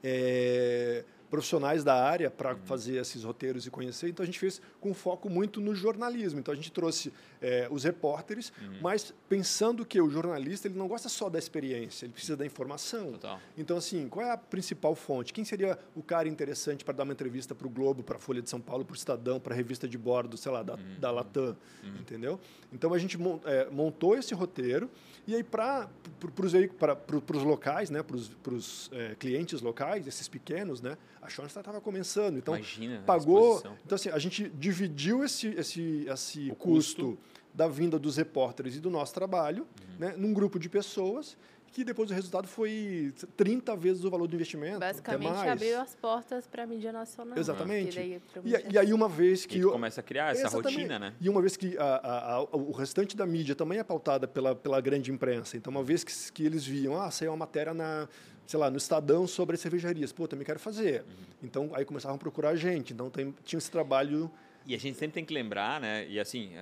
é, 0.04 1.04
profissionais 1.34 1.84
da 1.84 1.96
área 1.96 2.30
para 2.30 2.56
fazer 2.58 2.98
esses 2.98 3.24
roteiros 3.24 3.66
e 3.66 3.72
conhecer. 3.72 4.08
Então 4.08 4.22
a 4.22 4.26
gente 4.28 4.38
fez 4.38 4.62
com 4.80 4.94
foco 4.94 5.28
muito 5.28 5.60
no 5.60 5.74
jornalismo. 5.74 6.40
Então 6.40 6.54
a 6.54 6.56
gente 6.56 6.72
trouxe 6.72 7.12
é, 7.42 7.68
os 7.72 7.84
repórteres, 7.84 8.54
mas 8.80 9.12
pensando 9.28 9.84
que 9.84 10.00
o 10.00 10.12
jornalista 10.12 10.68
ele 10.68 10.78
não 10.78 10.88
gosta 10.88 11.10
só 11.10 11.32
da 11.32 11.40
experiência, 11.40 12.06
ele 12.06 12.14
precisa 12.14 12.38
da 12.38 12.46
informação. 12.46 13.14
Total. 13.14 13.40
Então 13.58 13.78
assim, 13.78 14.08
qual 14.08 14.24
é 14.24 14.30
a 14.30 14.38
principal 14.38 14.94
fonte? 14.94 15.34
Quem 15.34 15.44
seria 15.44 15.80
o 15.96 16.04
cara 16.04 16.30
interessante 16.30 16.86
para 16.86 16.94
dar 16.94 17.04
uma 17.04 17.14
entrevista 17.14 17.56
para 17.56 17.66
o 17.66 17.70
Globo, 17.70 18.04
para 18.04 18.18
a 18.18 18.20
Folha 18.20 18.40
de 18.40 18.50
São 18.52 18.62
Paulo, 18.62 18.86
para 18.86 18.94
o 18.94 18.96
Estadão, 18.96 19.40
para 19.40 19.56
a 19.56 19.58
revista 19.58 19.88
de 19.88 19.98
bordo, 19.98 20.38
sei 20.38 20.52
lá, 20.52 20.62
da, 20.62 20.78
da 21.00 21.10
Latam, 21.10 21.58
entendeu? 22.00 22.40
Então 22.72 22.94
a 22.94 23.00
gente 23.00 23.18
é, 23.46 23.68
montou 23.72 24.16
esse 24.16 24.36
roteiro 24.36 24.88
e 25.26 25.34
aí 25.34 25.44
para 25.44 25.90
para 26.20 27.38
os 27.38 27.44
locais, 27.44 27.90
né, 27.90 28.04
para 28.04 28.16
os 28.16 28.92
clientes 29.18 29.62
locais, 29.62 30.06
esses 30.08 30.28
pequenos, 30.28 30.82
né, 30.82 30.98
a 31.24 31.30
Schornstein 31.30 31.62
estava 31.62 31.80
começando, 31.82 32.38
então 32.38 32.56
Imagina 32.56 33.02
pagou. 33.06 33.62
Então 33.86 33.96
assim 33.96 34.10
a 34.10 34.20
gente 34.20 34.50
dividiu 34.50 35.24
esse 35.24 35.48
esse 35.50 36.06
esse 36.08 36.52
O 36.52 36.56
custo, 36.56 37.06
custo. 37.06 37.18
da 37.54 37.68
vinda 37.68 37.98
dos 38.00 38.18
repórteres 38.18 38.76
e 38.76 38.80
do 38.80 38.90
nosso 38.90 39.14
trabalho, 39.14 39.64
Uhum. 39.64 39.96
né, 40.00 40.14
num 40.18 40.34
grupo 40.34 40.58
de 40.60 40.68
pessoas 40.70 41.38
que 41.72 41.84
depois 41.84 42.12
o 42.12 42.14
resultado 42.14 42.48
foi 42.48 43.12
30 43.36 43.76
vezes 43.76 44.04
o 44.04 44.10
valor 44.12 44.28
do 44.28 44.36
investimento, 44.36 44.78
Basicamente, 44.80 45.28
até 45.28 45.38
mais. 45.40 45.52
abriu 45.54 45.82
as 45.82 45.96
portas 45.96 46.46
para 46.46 46.62
a 46.62 46.68
mídia 46.68 46.92
nacional. 46.92 47.36
Exatamente. 47.36 47.96
Daí, 47.96 48.22
E, 48.46 48.74
e 48.74 48.78
aí 48.78 48.94
uma 48.94 49.10
vez 49.10 49.44
E 49.44 49.48
que 49.48 49.60
tu 49.60 49.70
o- 49.70 49.72
começa 49.72 50.00
a 50.00 50.04
criar 50.04 50.34
essa 50.34 50.42
Exatamente. 50.42 50.76
rotina, 50.76 51.00
né? 51.00 51.16
E 51.20 51.28
uma 51.28 51.42
vez 51.42 51.58
que 51.58 51.76
a- 51.80 51.84
a- 51.84 52.34
a- 52.36 52.44
o 52.56 52.72
restante 52.74 53.18
da 53.18 53.26
mídia 53.26 53.56
também 53.56 53.80
é 53.80 53.84
pautada 53.84 54.28
pela, 54.28 54.54
pela 54.56 54.80
grande 54.82 55.12
imprensa. 55.12 55.58
Então, 55.58 55.72
uma 55.72 55.82
vez 55.84 56.04
que, 56.04 56.14
que 56.32 56.46
eles 56.46 56.64
viam, 56.64 57.02
ah, 57.02 57.10
saiu 57.10 57.32
uma 57.32 57.38
matéria 57.38 57.74
na, 57.74 58.08
sei 58.46 58.60
lá, 58.60 58.70
no 58.70 58.78
Estadão 58.78 59.28
sobre 59.28 59.56
as 59.56 59.62
cervejarias. 59.62 60.12
Pô, 60.12 60.28
também 60.28 60.46
quero 60.46 60.60
fazer. 60.60 61.02
Uhum. 61.02 61.26
Então, 61.44 61.72
aí 61.74 61.86
começavam 61.86 62.16
a 62.16 62.20
procurar 62.20 62.50
a 62.50 62.56
gente. 62.56 62.94
Então, 62.94 63.10
tem, 63.10 63.34
tinha 63.44 63.58
esse 63.58 63.72
trabalho... 63.72 64.32
E 64.66 64.74
a 64.74 64.80
gente 64.80 64.98
sempre 64.98 65.16
tem 65.16 65.26
que 65.26 65.34
lembrar, 65.34 65.82
né? 65.82 66.08
E 66.08 66.18
assim, 66.18 66.56
é, 66.56 66.60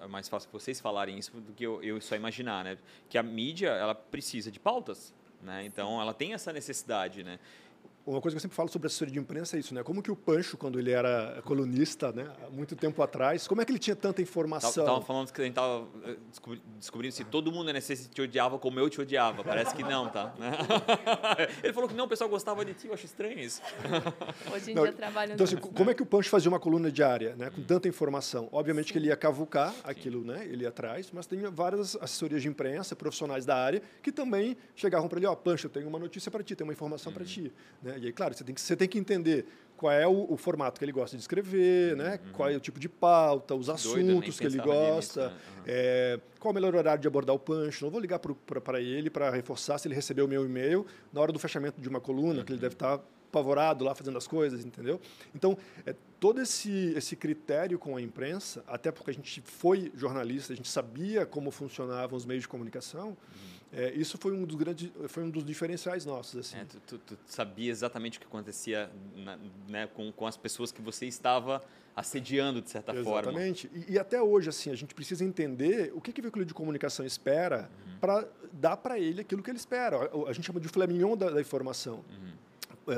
é, 0.00 0.04
é 0.04 0.06
mais 0.06 0.26
fácil 0.26 0.48
vocês 0.50 0.80
falarem 0.80 1.18
isso 1.18 1.30
do 1.32 1.52
que 1.52 1.62
eu, 1.62 1.82
eu 1.82 2.00
só 2.00 2.16
imaginar, 2.16 2.64
né? 2.64 2.78
Que 3.10 3.18
a 3.18 3.22
mídia, 3.22 3.68
ela 3.68 3.94
precisa 3.94 4.50
de 4.50 4.58
pautas, 4.58 5.12
né? 5.42 5.66
Então, 5.66 6.00
ela 6.00 6.14
tem 6.14 6.32
essa 6.32 6.50
necessidade, 6.50 7.22
né? 7.22 7.38
Uma 8.10 8.20
coisa 8.20 8.34
que 8.34 8.38
eu 8.38 8.40
sempre 8.40 8.56
falo 8.56 8.68
sobre 8.68 8.88
assessoria 8.88 9.14
de 9.14 9.20
imprensa 9.20 9.56
é 9.56 9.60
isso, 9.60 9.72
né? 9.72 9.84
Como 9.84 10.02
que 10.02 10.10
o 10.10 10.16
Pancho, 10.16 10.56
quando 10.56 10.80
ele 10.80 10.90
era 10.90 11.40
colunista, 11.44 12.10
né? 12.10 12.26
Há 12.44 12.50
muito 12.50 12.74
tempo 12.74 13.00
atrás, 13.04 13.46
como 13.46 13.62
é 13.62 13.64
que 13.64 13.70
ele 13.70 13.78
tinha 13.78 13.94
tanta 13.94 14.20
informação? 14.20 14.84
Tava 14.84 15.00
falando 15.00 15.32
que 15.32 15.40
a 15.40 15.44
gente 15.44 15.54
tava 15.54 15.86
eh, 16.04 16.16
descobri- 16.28 16.60
descobrindo 16.76 17.14
se 17.14 17.24
todo 17.24 17.52
mundo 17.52 17.72
nesse 17.72 18.08
te 18.08 18.20
odiava 18.20 18.58
como 18.58 18.80
eu 18.80 18.90
te 18.90 19.00
odiava. 19.00 19.44
Parece 19.44 19.76
que 19.76 19.84
não, 19.84 20.08
tá? 20.08 20.34
Né? 20.38 20.50
Ele 21.62 21.72
falou 21.72 21.88
que 21.88 21.94
não, 21.94 22.06
o 22.06 22.08
pessoal 22.08 22.28
gostava 22.28 22.64
de 22.64 22.74
ti, 22.74 22.88
eu 22.88 22.94
acho 22.94 23.06
estranho 23.06 23.38
isso. 23.38 23.62
Hoje 24.52 24.72
em 24.72 24.74
Não, 24.74 24.82
dia 24.82 24.92
trabalham 24.92 25.34
Então, 25.34 25.44
assim, 25.44 25.56
como 25.56 25.88
é 25.90 25.94
que 25.94 26.02
o 26.02 26.06
Pancho 26.06 26.30
fazia 26.30 26.48
uma 26.50 26.58
coluna 26.58 26.90
diária, 26.90 27.36
né, 27.36 27.48
com 27.50 27.62
tanta 27.62 27.86
informação? 27.86 28.48
Obviamente 28.50 28.92
que 28.92 28.98
ele 28.98 29.06
ia 29.06 29.16
cavucar 29.16 29.72
aquilo, 29.84 30.24
né, 30.24 30.44
ele 30.46 30.64
ia 30.64 30.68
atrás, 30.70 31.10
mas 31.12 31.28
tem 31.28 31.40
várias 31.42 31.94
assessorias 31.94 32.42
de 32.42 32.48
imprensa, 32.48 32.96
profissionais 32.96 33.46
da 33.46 33.54
área, 33.54 33.80
que 34.02 34.10
também 34.10 34.56
chegavam 34.74 35.08
para 35.08 35.18
ele, 35.18 35.26
ó, 35.26 35.36
Pancho, 35.36 35.66
eu 35.66 35.70
tenho 35.70 35.86
uma 35.86 35.98
notícia 35.98 36.28
para 36.28 36.42
ti, 36.42 36.56
tenho 36.56 36.66
uma 36.66 36.72
informação 36.72 37.12
para 37.12 37.24
ti. 37.24 37.52
Né? 37.80 37.99
E 38.00 38.06
aí, 38.06 38.12
claro, 38.12 38.34
você 38.34 38.44
tem 38.44 38.54
que, 38.54 38.60
você 38.60 38.76
tem 38.76 38.88
que 38.88 38.98
entender 38.98 39.46
qual 39.76 39.92
é 39.92 40.06
o, 40.06 40.26
o 40.28 40.36
formato 40.36 40.78
que 40.78 40.84
ele 40.84 40.92
gosta 40.92 41.16
de 41.16 41.22
escrever, 41.22 41.96
né, 41.96 42.20
qual 42.34 42.50
é 42.50 42.56
o 42.56 42.60
tipo 42.60 42.78
de 42.78 42.88
pauta, 42.88 43.54
os 43.54 43.66
Doido, 43.66 43.76
assuntos 43.76 44.38
que 44.38 44.46
ele 44.46 44.58
pensava 44.58 44.74
nisso, 44.74 44.94
gosta, 44.94 45.20
né? 45.20 45.26
Aham. 45.26 45.64
é, 45.66 46.20
qual 46.38 46.52
o 46.52 46.54
melhor 46.54 46.74
horário 46.74 47.00
de 47.00 47.08
abordar 47.08 47.34
o 47.34 47.38
Pancho. 47.38 47.84
Não 47.84 47.90
vou 47.90 48.00
ligar 48.00 48.18
para 48.18 48.80
ele 48.80 49.08
para 49.08 49.30
reforçar 49.30 49.78
se 49.78 49.88
ele 49.88 49.94
recebeu 49.94 50.26
o 50.26 50.28
meu 50.28 50.44
e-mail 50.44 50.86
na 51.10 51.20
hora 51.20 51.32
do 51.32 51.38
fechamento 51.38 51.80
de 51.80 51.88
uma 51.88 52.00
coluna, 52.00 52.44
que 52.44 52.52
ele 52.52 52.60
deve 52.60 52.74
estar 52.74 53.00
apavorado 53.30 53.84
lá 53.84 53.94
fazendo 53.94 54.18
as 54.18 54.26
coisas, 54.26 54.64
entendeu? 54.64 55.00
Então, 55.34 55.56
é, 55.86 55.94
todo 56.18 56.42
esse, 56.42 56.92
esse 56.96 57.14
critério 57.16 57.78
com 57.78 57.96
a 57.96 58.02
imprensa, 58.02 58.62
até 58.66 58.90
porque 58.90 59.10
a 59.10 59.14
gente 59.14 59.40
foi 59.40 59.90
jornalista, 59.94 60.52
a 60.52 60.56
gente 60.56 60.68
sabia 60.68 61.24
como 61.24 61.50
funcionavam 61.50 62.16
os 62.16 62.26
meios 62.26 62.42
de 62.42 62.48
comunicação, 62.48 63.16
é, 63.72 63.92
isso 63.94 64.18
foi 64.18 64.32
um 64.32 64.44
dos 64.44 64.56
grandes, 64.56 64.90
foi 65.08 65.22
um 65.22 65.30
dos 65.30 65.44
diferenciais 65.44 66.04
nossos, 66.04 66.36
assim. 66.40 66.58
É, 66.58 66.64
tu, 66.64 66.80
tu- 66.86 66.98
tu 66.98 67.18
sabia 67.26 67.70
exatamente 67.70 68.18
o 68.18 68.20
que 68.20 68.26
acontecia 68.26 68.90
na- 69.16 69.38
né, 69.68 69.86
com, 69.86 70.10
com 70.12 70.26
as 70.26 70.36
pessoas 70.36 70.72
que 70.72 70.82
você 70.82 71.06
estava 71.06 71.62
assediando, 71.94 72.60
de 72.62 72.70
certa 72.70 72.92
forma. 73.04 73.30
Exatamente. 73.30 73.70
E, 73.88 73.92
e 73.92 73.98
até 73.98 74.20
hoje, 74.22 74.48
assim, 74.48 74.70
a 74.70 74.74
gente 74.74 74.94
precisa 74.94 75.24
entender 75.24 75.92
o 75.94 76.00
que, 76.00 76.12
que 76.12 76.20
o 76.20 76.22
veículo 76.22 76.44
de 76.44 76.54
comunicação 76.54 77.04
espera 77.04 77.70
para 78.00 78.26
dar 78.52 78.76
para 78.76 78.98
ele 78.98 79.20
aquilo 79.20 79.42
que 79.42 79.50
ele 79.50 79.58
espera. 79.58 79.96
A, 79.96 80.30
a 80.30 80.32
gente 80.32 80.44
chama 80.46 80.58
de 80.60 80.68
filé 80.68 80.86
mignon 80.86 81.16
da, 81.16 81.30
da 81.30 81.40
informação. 81.40 82.04
É 82.08 82.30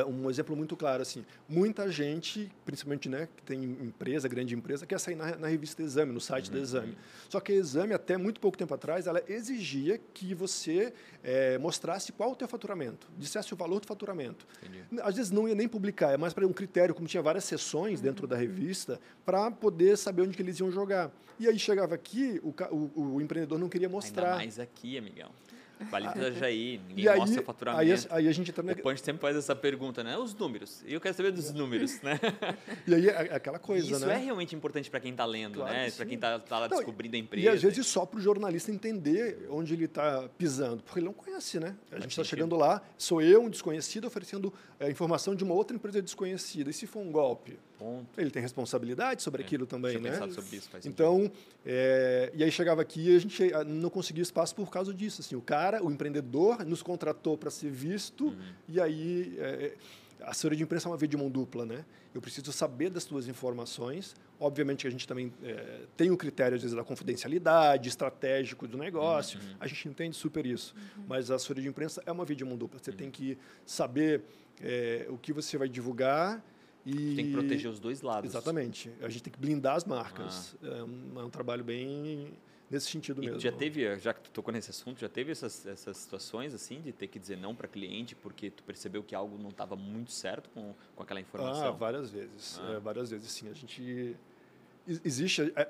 um 0.08 0.30
exemplo 0.30 0.56
muito 0.56 0.76
claro, 0.76 1.02
assim, 1.02 1.24
muita 1.48 1.90
gente, 1.90 2.50
principalmente 2.64 3.08
né, 3.08 3.28
que 3.36 3.42
tem 3.42 3.62
empresa, 3.62 4.26
grande 4.28 4.54
empresa, 4.54 4.86
quer 4.86 4.98
sair 4.98 5.14
na, 5.14 5.36
na 5.36 5.46
revista 5.48 5.82
Exame, 5.82 6.12
no 6.12 6.20
site 6.20 6.50
da 6.50 6.58
Exame. 6.58 6.96
Só 7.28 7.40
que 7.40 7.52
a 7.52 7.54
Exame, 7.56 7.92
até 7.92 8.16
muito 8.16 8.40
pouco 8.40 8.56
tempo 8.56 8.72
atrás, 8.72 9.06
ela 9.06 9.22
exigia 9.28 10.00
que 10.14 10.34
você 10.34 10.92
eh, 11.22 11.58
mostrasse 11.58 12.12
qual 12.12 12.32
o 12.32 12.36
teu 12.36 12.48
faturamento, 12.48 13.08
dissesse 13.18 13.52
o 13.52 13.56
valor 13.56 13.80
do 13.80 13.86
faturamento. 13.86 14.46
Entendi. 14.62 14.82
Às 15.02 15.16
vezes 15.16 15.30
não 15.30 15.46
ia 15.48 15.54
nem 15.54 15.68
publicar, 15.68 16.12
é 16.12 16.16
mais 16.16 16.32
para 16.32 16.46
um 16.46 16.52
critério, 16.52 16.94
como 16.94 17.06
tinha 17.06 17.22
várias 17.22 17.44
sessões 17.44 18.00
dentro 18.00 18.26
da 18.26 18.36
revista, 18.36 19.00
para 19.24 19.50
poder 19.50 19.98
saber 19.98 20.22
onde 20.22 20.36
que 20.36 20.42
eles 20.42 20.58
iam 20.58 20.70
jogar. 20.70 21.10
E 21.38 21.48
aí 21.48 21.58
chegava 21.58 21.94
aqui, 21.94 22.40
o, 22.42 22.54
o- 22.74 23.14
o 23.16 23.20
empreendedor 23.20 23.58
não 23.58 23.68
queria 23.68 23.88
Ainda 23.88 23.96
mostrar. 23.96 24.36
mais 24.36 24.58
aqui, 24.58 24.96
amigão. 24.96 25.30
Vale 25.90 26.08
do 26.08 26.32
Jair, 26.32 26.80
ninguém 26.88 27.04
E 27.04 27.08
aí, 27.08 27.18
mostra 27.18 27.40
aí, 27.40 27.44
faturamento. 27.44 28.08
aí 28.10 28.28
a 28.28 28.32
gente 28.32 28.50
entra 28.50 28.62
na, 28.62 28.72
O 28.72 28.76
Punch 28.76 29.00
sempre 29.02 29.20
faz 29.20 29.36
essa 29.36 29.54
pergunta, 29.54 30.02
né? 30.02 30.16
Os 30.16 30.34
números. 30.34 30.82
E 30.86 30.94
eu 30.94 31.00
quero 31.00 31.14
saber 31.14 31.32
dos 31.32 31.52
números, 31.52 32.00
né? 32.02 32.18
E 32.86 32.94
aí 32.94 33.08
é 33.08 33.34
aquela 33.34 33.58
coisa, 33.58 33.92
Isso 33.92 34.06
né? 34.06 34.14
é 34.14 34.18
realmente 34.18 34.54
importante 34.54 34.90
para 34.90 35.00
quem 35.00 35.12
está 35.12 35.24
lendo, 35.24 35.56
Claro 35.56 35.72
né? 35.72 35.90
Para 35.90 36.06
quem 36.06 36.14
está 36.14 36.40
lá 36.50 36.68
Não, 36.68 36.76
descobrindo 36.76 37.16
a 37.16 37.18
empresa. 37.18 37.46
E 37.46 37.48
às 37.48 37.62
vezes 37.62 37.86
só 37.86 38.04
para 38.04 38.18
o 38.18 38.22
jornalista 38.22 38.70
entender 38.70 39.46
onde 39.50 39.74
ele 39.74 39.84
está 39.84 40.28
pisando, 40.36 40.82
porque 40.82 40.98
ele 40.98 41.06
não 41.06 41.12
conhece, 41.12 41.60
né? 41.60 41.74
A 41.90 42.00
gente 42.00 42.10
está 42.10 42.24
chegando 42.24 42.56
lá, 42.56 42.82
sou 42.98 43.20
eu, 43.22 43.42
um 43.42 43.50
desconhecido, 43.50 44.06
oferecendo 44.06 44.52
é, 44.80 44.90
informação 44.90 45.34
de 45.34 45.44
uma 45.44 45.54
outra 45.54 45.76
empresa 45.76 46.02
desconhecida. 46.02 46.70
E 46.70 46.72
se 46.72 46.86
for 46.86 47.00
um 47.00 47.12
golpe? 47.12 47.58
Ponto. 47.82 48.20
Ele 48.20 48.30
tem 48.30 48.40
responsabilidade 48.40 49.22
sobre 49.22 49.42
É, 49.42 49.44
aquilo 49.44 49.66
também, 49.66 49.98
né? 49.98 50.10
pensado 50.12 50.32
sobre 50.32 50.56
isso, 50.56 50.70
faz 50.70 50.86
Então, 50.86 51.30
é, 51.66 52.30
e 52.32 52.44
aí 52.44 52.50
chegava 52.52 52.80
aqui 52.80 53.10
e 53.10 53.16
a 53.16 53.18
gente 53.18 53.52
ah, 53.52 53.64
não 53.64 53.90
conseguia 53.90 54.22
espaço 54.22 54.54
por 54.54 54.70
causa 54.70 54.94
disso. 54.94 55.20
Assim, 55.20 55.34
o 55.34 55.40
cara, 55.40 55.82
o 55.82 55.90
empreendedor, 55.90 56.64
nos 56.64 56.82
contratou 56.82 57.36
para 57.36 57.50
ser 57.50 57.70
visto 57.70 58.26
Uhum. 58.26 58.36
e 58.68 58.80
aí 58.80 59.34
é, 59.38 59.74
a 60.20 60.30
assessoria 60.30 60.56
de 60.56 60.62
imprensa 60.62 60.88
é 60.88 60.90
uma 60.90 60.96
via 60.96 61.08
de 61.08 61.16
mão 61.16 61.28
dupla, 61.28 61.66
né? 61.66 61.84
Eu 62.14 62.20
preciso 62.20 62.52
saber 62.52 62.90
das 62.90 63.04
tuas 63.04 63.26
informações. 63.26 64.14
Obviamente 64.38 64.82
que 64.82 64.86
a 64.86 64.90
gente 64.90 65.08
também 65.08 65.32
é, 65.42 65.80
tem 65.96 66.10
o 66.10 66.16
critério, 66.16 66.54
às 66.54 66.62
vezes, 66.62 66.76
da 66.76 66.84
confidencialidade, 66.84 67.88
estratégico 67.88 68.68
do 68.68 68.76
negócio. 68.78 69.40
Uhum. 69.40 69.56
A 69.58 69.66
gente 69.66 69.88
entende 69.88 70.16
super 70.16 70.44
isso. 70.46 70.74
Mas 71.08 71.30
a 71.30 71.34
assessoria 71.36 71.62
de 71.62 71.68
imprensa 71.68 72.02
é 72.06 72.12
uma 72.12 72.24
via 72.24 72.36
de 72.36 72.44
mão 72.44 72.56
dupla. 72.56 72.78
Você 72.80 72.92
tem 72.92 73.10
que 73.10 73.36
saber 73.66 74.22
é, 74.60 75.06
o 75.08 75.16
que 75.16 75.32
você 75.32 75.56
vai 75.58 75.68
divulgar 75.68 76.40
e... 76.84 77.14
Tem 77.16 77.26
que 77.26 77.32
proteger 77.32 77.70
os 77.70 77.78
dois 77.78 78.02
lados. 78.02 78.30
Exatamente. 78.30 78.90
A 79.00 79.08
gente 79.08 79.22
tem 79.22 79.32
que 79.32 79.38
blindar 79.38 79.76
as 79.76 79.84
marcas. 79.84 80.56
É, 80.62 80.82
um, 80.82 81.20
é 81.20 81.24
um 81.24 81.30
trabalho 81.30 81.62
bem 81.62 82.32
nesse 82.70 82.90
sentido 82.90 83.20
Ah. 83.20 83.24
E 83.24 83.26
mesmo. 83.26 83.40
já 83.40 83.52
teve, 83.52 83.98
já 83.98 84.14
que 84.14 84.22
tu 84.22 84.30
tocou 84.30 84.52
nesse 84.52 84.70
assunto, 84.70 84.98
já 84.98 85.08
teve 85.08 85.30
essas, 85.30 85.66
essas 85.66 85.96
situações 85.98 86.54
assim 86.54 86.80
de 86.80 86.90
ter 86.92 87.06
que 87.06 87.18
dizer 87.18 87.36
não 87.36 87.54
para 87.54 87.68
cliente 87.68 88.14
porque 88.14 88.50
tu 88.50 88.62
percebeu 88.62 89.02
que 89.02 89.14
algo 89.14 89.36
não 89.38 89.50
estava 89.50 89.76
muito 89.76 90.10
certo 90.10 90.48
com, 90.50 90.74
com 90.96 91.02
aquela 91.02 91.20
Ah, 91.20 91.22
informação? 91.22 91.76
várias 91.76 92.10
vezes. 92.10 92.58
Ah. 92.64 92.72
É, 92.72 92.80
várias 92.80 93.10
vezes, 93.10 93.30
sim. 93.30 93.48
A 93.50 93.52
gente... 93.54 94.16
ex- 94.88 95.00
Existe... 95.04 95.52
é, 95.54 95.68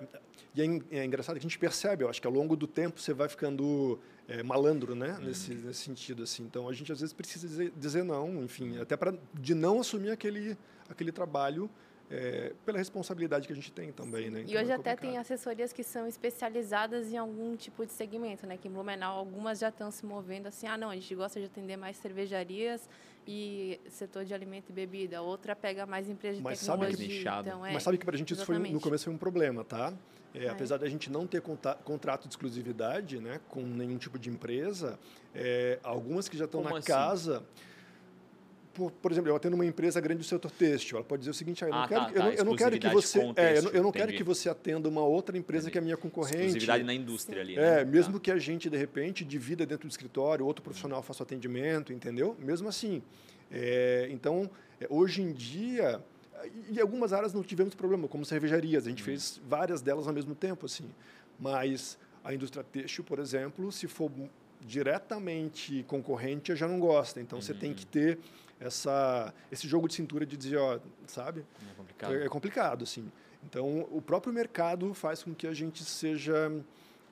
e 0.55 0.63
é, 0.63 0.99
é 1.01 1.05
engraçado 1.05 1.35
que 1.37 1.41
a 1.41 1.49
gente 1.49 1.59
percebe, 1.59 2.05
eu 2.05 2.09
acho 2.09 2.21
que 2.21 2.27
ao 2.27 2.33
longo 2.33 2.55
do 2.57 2.67
tempo 2.67 3.01
você 3.01 3.13
vai 3.13 3.29
ficando 3.29 3.99
é, 4.29 4.43
malandro, 4.43 4.95
né? 4.95 5.17
Uhum. 5.19 5.25
Nesse, 5.27 5.55
nesse 5.55 5.81
sentido, 5.81 6.23
assim. 6.23 6.45
Então, 6.45 6.69
a 6.69 6.73
gente 6.73 6.93
às 6.93 7.01
vezes 7.01 7.13
precisa 7.13 7.49
dizer, 7.49 7.73
dizer 7.77 8.05
não, 8.05 8.45
enfim, 8.45 8.79
até 8.79 8.97
para 8.97 9.13
de 9.35 9.55
não 9.55 9.81
assumir 9.81 10.11
aquele, 10.11 10.57
aquele 10.93 11.13
trabalho 11.13 11.71
é, 12.13 12.53
pela 12.67 12.77
responsabilidade 12.77 13.47
que 13.47 13.53
a 13.53 13.57
gente 13.57 13.73
tem 13.73 13.91
também, 13.91 14.29
né? 14.29 14.43
Então, 14.43 14.53
e 14.53 14.59
hoje 14.59 14.71
é 14.71 14.75
até 14.75 14.95
tem 14.95 15.17
assessorias 15.17 15.73
que 15.73 15.83
são 15.83 16.07
especializadas 16.07 17.11
em 17.11 17.17
algum 17.17 17.57
tipo 17.57 17.87
de 17.87 17.93
segmento, 17.93 18.47
né? 18.47 18.59
Que 18.59 18.69
em 18.69 18.71
Blumenau 18.71 19.19
algumas 19.19 19.59
já 19.59 19.71
estão 19.71 19.91
se 19.91 20.05
movendo 20.05 20.47
assim, 20.47 20.67
ah, 20.67 20.77
não, 20.77 20.91
a 20.91 20.95
gente 20.95 21.15
gosta 21.15 21.41
de 21.41 21.47
atender 21.47 21.77
mais 21.79 21.97
cervejarias 21.97 22.87
e 23.27 23.81
setor 23.89 24.27
de 24.27 24.35
alimento 24.35 24.69
e 24.69 24.73
bebida. 24.73 25.23
Outra 25.23 25.57
pega 25.57 25.87
mais 25.87 26.09
empresas 26.09 26.37
de 26.37 26.45
mas 26.45 26.61
tecnologia. 26.61 27.23
Sabe 27.23 27.45
que, 27.45 27.49
então, 27.49 27.65
é, 27.67 27.73
mas 27.73 27.83
sabe 27.83 27.97
que 27.97 28.05
para 28.05 28.15
a 28.15 28.19
gente 28.19 28.35
isso 28.35 28.45
foi, 28.45 28.59
no 28.59 28.81
começo 28.81 29.05
foi 29.05 29.15
um 29.15 29.19
problema, 29.19 29.65
tá? 29.65 29.95
É, 30.35 30.49
apesar 30.49 30.79
da 30.79 30.89
gente 30.89 31.11
não 31.11 31.27
ter 31.27 31.43
contrato 31.43 32.23
de 32.23 32.29
exclusividade 32.29 33.21
né, 33.21 33.39
com 33.49 33.61
nenhum 33.61 33.99
tipo 33.99 34.19
de 34.19 34.31
empresa, 34.31 34.99
é, 35.35 35.79
algumas 35.83 36.27
que 36.27 36.39
já 36.39 36.47
estão 36.47 36.63
Como 36.63 36.73
na 36.73 36.79
assim? 36.79 36.89
casa 36.89 37.43
por, 38.75 38.91
por, 38.91 39.13
exemplo, 39.13 39.31
eu 39.31 39.37
atendo 39.37 39.55
uma 39.55 39.67
empresa 39.67 40.01
grande 40.01 40.21
do 40.21 40.25
setor 40.25 40.51
têxtil. 40.51 40.97
Ela 40.97 41.05
pode 41.05 41.21
dizer 41.21 41.31
o 41.31 41.35
seguinte: 41.35 41.65
ah, 41.65 41.69
eu, 41.69 41.73
não, 41.73 41.83
ah, 41.83 41.89
quero, 41.89 42.01
tá, 42.01 42.11
eu, 42.11 42.23
não, 42.23 42.31
tá. 42.31 42.37
eu 42.37 42.45
não 42.45 42.57
quero 42.57 42.79
que 42.79 42.89
você, 42.89 43.19
é, 43.37 43.59
eu 43.59 43.63
não, 43.63 43.71
eu 43.71 43.83
não 43.83 43.93
quero 43.93 44.13
que 44.13 44.23
você 44.23 44.49
atenda 44.49 44.89
uma 44.89 45.03
outra 45.03 45.37
empresa 45.37 45.65
entendi. 45.65 45.73
que 45.73 45.79
é 45.79 45.81
minha 45.81 45.97
concorrente. 45.97 46.37
Exclusividade 46.37 46.85
na 46.85 46.95
indústria 46.95 47.43
ali. 47.43 47.57
Né? 47.57 47.81
É, 47.81 47.85
mesmo 47.85 48.15
tá. 48.15 48.21
que 48.21 48.31
a 48.31 48.39
gente 48.39 48.69
de 48.69 48.77
repente 48.77 49.25
divida 49.25 49.67
dentro 49.67 49.89
do 49.89 49.91
escritório, 49.91 50.45
outro 50.45 50.63
profissional 50.63 51.03
faça 51.03 51.23
o 51.23 51.25
atendimento, 51.25 51.93
entendeu? 51.93 52.37
Mesmo 52.39 52.69
assim. 52.69 53.03
É, 53.51 54.09
então, 54.11 54.51
é, 54.81 54.87
hoje 54.89 55.23
em 55.23 55.33
dia, 55.33 56.03
e 56.71 56.81
algumas 56.81 57.13
áreas 57.13 57.33
não 57.33 57.43
tivemos 57.43 57.75
problema, 57.75 58.09
como 58.09 58.25
cervejarias. 58.25 58.87
A 58.87 58.91
gente 58.91 59.03
hum. 59.03 59.07
fez 59.07 59.41
várias 59.47 59.83
delas 59.83 60.07
ao 60.07 60.15
mesmo 60.15 60.35
tempo, 60.35 60.67
assim. 60.67 60.89
Mas 61.39 61.99
a 62.25 62.33
indústria 62.33 62.65
têxtil, 62.65 63.05
por 63.05 63.19
exemplo, 63.19 63.71
se 63.71 63.87
for 63.87 64.11
diretamente 64.65 65.85
concorrente, 65.89 66.55
já 66.55 66.69
não 66.69 66.79
gosta. 66.79 67.21
Então, 67.21 67.39
uhum. 67.39 67.43
você 67.43 67.55
tem 67.55 67.75
que 67.75 67.85
ter 67.85 68.19
essa, 68.65 69.35
esse 69.51 69.67
jogo 69.67 69.89
de 69.89 69.95
cintura 69.95 70.25
de 70.25 70.37
dizer, 70.37 70.57
ó, 70.57 70.79
sabe? 71.07 71.45
É 71.71 71.75
complicado. 71.75 72.15
É, 72.15 72.25
é 72.25 72.29
complicado, 72.29 72.85
assim. 72.85 73.11
Então, 73.45 73.87
o 73.91 74.01
próprio 74.01 74.33
mercado 74.33 74.95
faz 74.95 75.23
com 75.23 75.35
que 75.35 75.47
a 75.47 75.53
gente 75.53 75.85
seja 75.85 76.53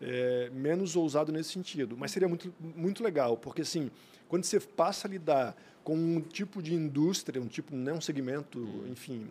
é, 0.01 0.51
menos 0.51 0.97
ousado 0.97 1.33
nesse 1.33 1.51
sentido. 1.51 1.97
Mas 1.97 2.13
seria 2.13 2.29
muito, 2.29 2.55
muito 2.61 3.03
legal, 3.03 3.37
porque, 3.37 3.63
assim, 3.63 3.91
quando 4.29 4.45
você 4.45 4.61
passa 4.61 5.09
a 5.09 5.11
lidar 5.11 5.57
com 5.83 5.97
um 5.97 6.21
tipo 6.21 6.63
de 6.63 6.75
indústria, 6.75 7.41
um 7.41 7.49
tipo, 7.49 7.75
né, 7.75 7.93
um 7.93 8.01
segmento, 8.01 8.59
uhum. 8.59 8.89
enfim, 8.89 9.29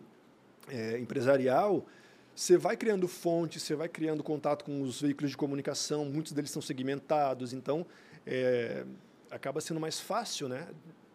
é, 0.68 0.98
empresarial, 0.98 1.86
você 2.34 2.56
vai 2.56 2.76
criando 2.76 3.08
fontes, 3.08 3.62
você 3.62 3.74
vai 3.74 3.88
criando 3.88 4.22
contato 4.22 4.64
com 4.64 4.82
os 4.82 5.00
veículos 5.00 5.30
de 5.30 5.36
comunicação, 5.36 6.04
muitos 6.04 6.32
deles 6.32 6.50
são 6.50 6.62
segmentados, 6.62 7.52
então 7.52 7.86
é, 8.26 8.84
acaba 9.30 9.60
sendo 9.60 9.80
mais 9.80 10.00
fácil, 10.00 10.48
né? 10.48 10.66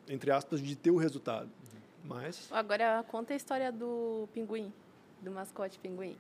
Entre 0.08 0.32
aspas, 0.32 0.62
de 0.62 0.76
ter 0.76 0.92
o 0.92 0.98
resultado. 0.98 1.50
Mas... 2.04 2.48
Agora, 2.52 3.04
conta 3.08 3.34
a 3.34 3.36
história 3.36 3.72
do 3.72 4.30
pinguim, 4.34 4.72
do 5.22 5.32
mascote 5.32 5.80
pinguim. 5.80 6.16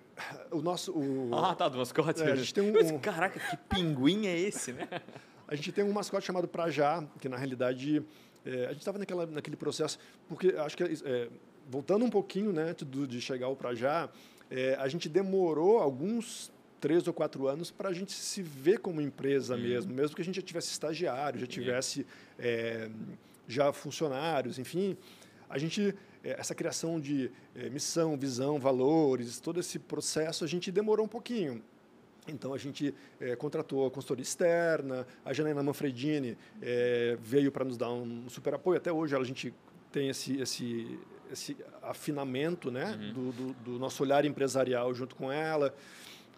O 0.52 0.62
nosso... 0.62 0.91
O... 0.91 1.30
Ah, 1.34 1.54
tá, 1.54 1.69
do 1.69 1.78
mascote. 1.78 2.21
É, 2.24 2.32
a 2.32 2.36
gente 2.36 2.54
tem 2.54 2.63
um... 2.63 3.00
Caraca, 3.00 3.39
que 3.39 3.58
pinguim 3.76 4.26
é 4.26 4.38
esse, 4.38 4.74
né? 4.74 4.88
a 5.48 5.56
gente 5.56 5.71
tem 5.71 5.84
um 5.84 5.93
mascote 5.93 6.26
chamado 6.26 6.48
Prajá, 6.48 7.04
que 7.19 7.30
na 7.30 7.38
realidade... 7.38 8.04
É, 8.43 8.65
a 8.65 8.69
gente 8.69 8.80
estava 8.80 9.00
naquele 9.00 9.56
processo, 9.56 9.98
porque 10.28 10.50
acho 10.50 10.78
que, 10.78 10.84
é, 10.84 11.30
voltando 11.67 12.06
um 12.06 12.12
pouquinho 12.12 12.54
né, 12.54 12.76
de, 12.76 13.08
de 13.08 13.19
chegar 13.19 13.48
ao 13.48 13.56
Prajá, 13.56 14.08
é, 14.52 14.76
a 14.76 14.88
gente 14.88 15.10
demorou 15.10 15.80
alguns 15.80 16.52
três 16.80 17.08
ou 17.08 17.13
quatro 17.13 17.48
anos 17.48 17.71
para 17.71 17.89
a 17.89 17.93
gente 17.93 18.12
se 18.12 18.43
ver 18.43 18.80
como 18.80 19.02
empresa 19.02 19.56
hum. 19.56 19.60
mesmo, 19.60 19.93
mesmo 19.93 20.15
que 20.15 20.21
a 20.21 20.26
gente 20.26 20.36
já 20.36 20.41
tivesse 20.41 20.71
estagiário, 20.71 21.39
já 21.39 21.48
tivesse 21.48 22.06
é, 22.38 22.89
já 23.48 23.72
funcionários, 23.72 24.60
enfim, 24.60 24.98
a 25.50 25.58
gente 25.58 25.96
eh, 26.24 26.36
essa 26.40 26.56
criação 26.56 27.00
de 27.00 27.32
é, 27.56 27.70
missão, 27.70 28.18
visão, 28.18 28.60
valores, 28.60 29.40
todo 29.40 29.60
esse 29.60 29.78
processo 29.78 30.44
a 30.44 30.48
gente 30.48 30.72
demorou 30.72 31.06
um 31.06 31.10
pouquinho. 31.10 31.62
Então 32.28 32.54
a 32.54 32.58
gente 32.58 32.94
é, 33.20 33.36
contratou 33.36 33.86
a 33.86 33.92
consultoria 33.92 34.24
externa, 34.24 35.06
a 35.24 35.32
Janaina 35.32 35.62
Manfredini 35.62 36.38
é, 36.62 37.18
veio 37.22 37.52
para 37.52 37.64
nos 37.64 37.78
dar 37.78 37.92
um 37.92 38.28
super 38.30 38.56
apoio. 38.56 38.78
Até 38.78 38.92
hoje 38.92 39.16
a 39.16 39.24
gente 39.24 39.54
tem 39.92 40.10
esse, 40.10 40.38
esse, 40.42 41.00
esse 41.32 41.56
afinamento 41.84 42.72
né, 42.72 42.98
uhum. 43.00 43.14
do, 43.14 43.32
do, 43.32 43.54
do 43.54 43.80
nosso 43.80 44.02
olhar 44.02 44.26
empresarial 44.26 44.94
junto 44.94 45.16
com 45.16 45.32
ela. 45.32 45.74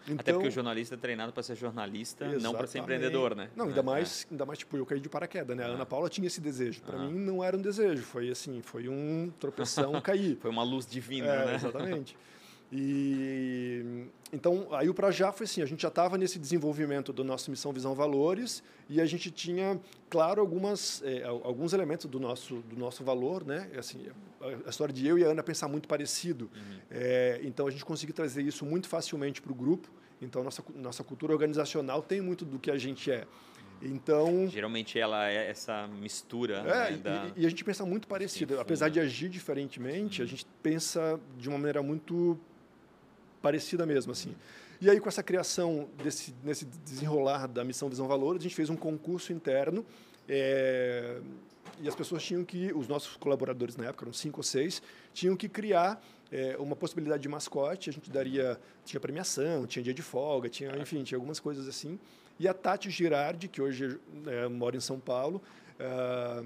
Então, 0.08 0.20
Até 0.20 0.32
porque 0.32 0.48
o 0.48 0.50
jornalista 0.50 0.94
é 0.94 0.98
treinado 0.98 1.32
para 1.32 1.42
ser 1.42 1.54
jornalista, 1.54 2.24
exatamente. 2.24 2.42
não 2.42 2.54
para 2.54 2.66
ser 2.66 2.78
empreendedor, 2.78 3.34
né? 3.34 3.50
Não, 3.54 3.66
ainda 3.66 3.80
é, 3.80 3.82
mais, 3.82 4.24
é. 4.24 4.32
ainda 4.32 4.46
mais 4.46 4.58
tipo, 4.58 4.76
eu 4.76 4.86
caí 4.86 5.00
de 5.00 5.08
paraquedas, 5.08 5.56
né? 5.56 5.64
A 5.64 5.68
Ana 5.68 5.86
Paula 5.86 6.08
tinha 6.08 6.26
esse 6.26 6.40
desejo. 6.40 6.80
Para 6.82 6.98
mim 6.98 7.18
não 7.18 7.44
era 7.44 7.56
um 7.56 7.60
desejo, 7.60 8.02
foi 8.02 8.30
assim, 8.30 8.62
foi 8.62 8.88
um 8.88 9.30
tropeção, 9.38 9.92
cair. 10.02 10.38
Foi 10.40 10.50
uma 10.50 10.62
luz 10.62 10.86
divina, 10.86 11.28
é, 11.28 11.46
né? 11.46 11.54
Exatamente. 11.54 12.16
E 12.70 14.06
então 14.30 14.68
aí 14.72 14.90
o 14.90 14.94
para 14.94 15.10
já 15.10 15.32
foi 15.32 15.44
assim, 15.44 15.62
a 15.62 15.66
gente 15.66 15.80
já 15.80 15.88
estava 15.88 16.18
nesse 16.18 16.38
desenvolvimento 16.38 17.14
do 17.14 17.24
nosso 17.24 17.50
missão, 17.50 17.72
visão, 17.72 17.94
valores 17.94 18.62
e 18.90 19.00
a 19.00 19.06
gente 19.06 19.30
tinha 19.30 19.80
claro 20.10 20.40
algumas 20.42 21.02
é, 21.02 21.24
alguns 21.24 21.72
elementos 21.72 22.04
do 22.04 22.20
nosso 22.20 22.56
do 22.56 22.76
nosso 22.76 23.02
valor, 23.02 23.46
né? 23.46 23.70
Assim, 23.78 24.06
a 24.66 24.68
história 24.68 24.92
de 24.92 25.06
eu 25.06 25.18
e 25.18 25.24
a 25.24 25.28
Ana 25.28 25.42
pensar 25.42 25.66
muito 25.66 25.88
parecido. 25.88 26.50
Uhum. 26.54 26.78
É, 26.90 27.40
então 27.42 27.66
a 27.66 27.70
gente 27.70 27.84
conseguiu 27.86 28.14
trazer 28.14 28.42
isso 28.42 28.66
muito 28.66 28.86
facilmente 28.86 29.40
para 29.40 29.50
o 29.50 29.54
grupo. 29.54 29.90
Então 30.20 30.42
nossa 30.42 30.62
nossa 30.74 31.04
cultura 31.04 31.32
organizacional 31.32 32.02
tem 32.02 32.20
muito 32.20 32.44
do 32.44 32.58
que 32.58 32.70
a 32.70 32.78
gente 32.78 33.10
é. 33.10 33.26
Então 33.80 34.48
geralmente 34.48 34.98
ela 34.98 35.28
é 35.28 35.48
essa 35.48 35.86
mistura. 35.86 36.58
É, 36.58 36.62
né, 36.62 36.92
e, 36.92 36.96
da... 36.96 37.32
e, 37.36 37.46
a 37.46 37.48
gente 37.48 37.64
pensa 37.64 37.84
muito 37.86 38.08
parecido, 38.08 38.60
apesar 38.60 38.88
de 38.88 38.98
agir 38.98 39.28
diferentemente, 39.28 40.20
uhum. 40.20 40.26
a 40.26 40.28
gente 40.28 40.46
pensa 40.62 41.20
de 41.36 41.48
uma 41.48 41.58
maneira 41.58 41.82
muito 41.82 42.38
parecida 43.40 43.86
mesmo, 43.86 44.12
assim. 44.12 44.34
E 44.80 44.88
aí, 44.88 45.00
com 45.00 45.08
essa 45.08 45.24
criação, 45.24 45.88
desse, 46.02 46.32
nesse 46.44 46.64
desenrolar 46.64 47.48
da 47.48 47.64
missão 47.64 47.88
Visão 47.88 48.06
Valores, 48.06 48.40
a 48.40 48.42
gente 48.44 48.54
fez 48.54 48.70
um 48.70 48.76
concurso 48.76 49.32
interno 49.32 49.84
é, 50.28 51.20
e 51.80 51.88
as 51.88 51.96
pessoas 51.96 52.22
tinham 52.22 52.44
que, 52.44 52.72
os 52.72 52.86
nossos 52.86 53.16
colaboradores 53.16 53.76
na 53.76 53.86
época, 53.86 54.04
eram 54.04 54.12
cinco 54.12 54.38
ou 54.38 54.44
seis, 54.44 54.80
tinham 55.12 55.36
que 55.36 55.48
criar 55.48 56.00
é, 56.30 56.56
uma 56.58 56.76
possibilidade 56.76 57.22
de 57.22 57.28
mascote, 57.28 57.90
a 57.90 57.92
gente 57.92 58.10
daria, 58.10 58.58
tinha 58.84 59.00
premiação, 59.00 59.66
tinha 59.66 59.82
dia 59.82 59.94
de 59.94 60.02
folga, 60.02 60.48
tinha, 60.48 60.76
enfim, 60.78 61.02
tinha 61.02 61.16
algumas 61.16 61.40
coisas 61.40 61.66
assim. 61.66 61.98
E 62.38 62.46
a 62.46 62.54
Tati 62.54 62.90
Girardi, 62.90 63.48
que 63.48 63.60
hoje 63.60 63.98
é, 64.26 64.46
mora 64.48 64.76
em 64.76 64.80
São 64.80 65.00
Paulo, 65.00 65.42
é, 65.78 66.44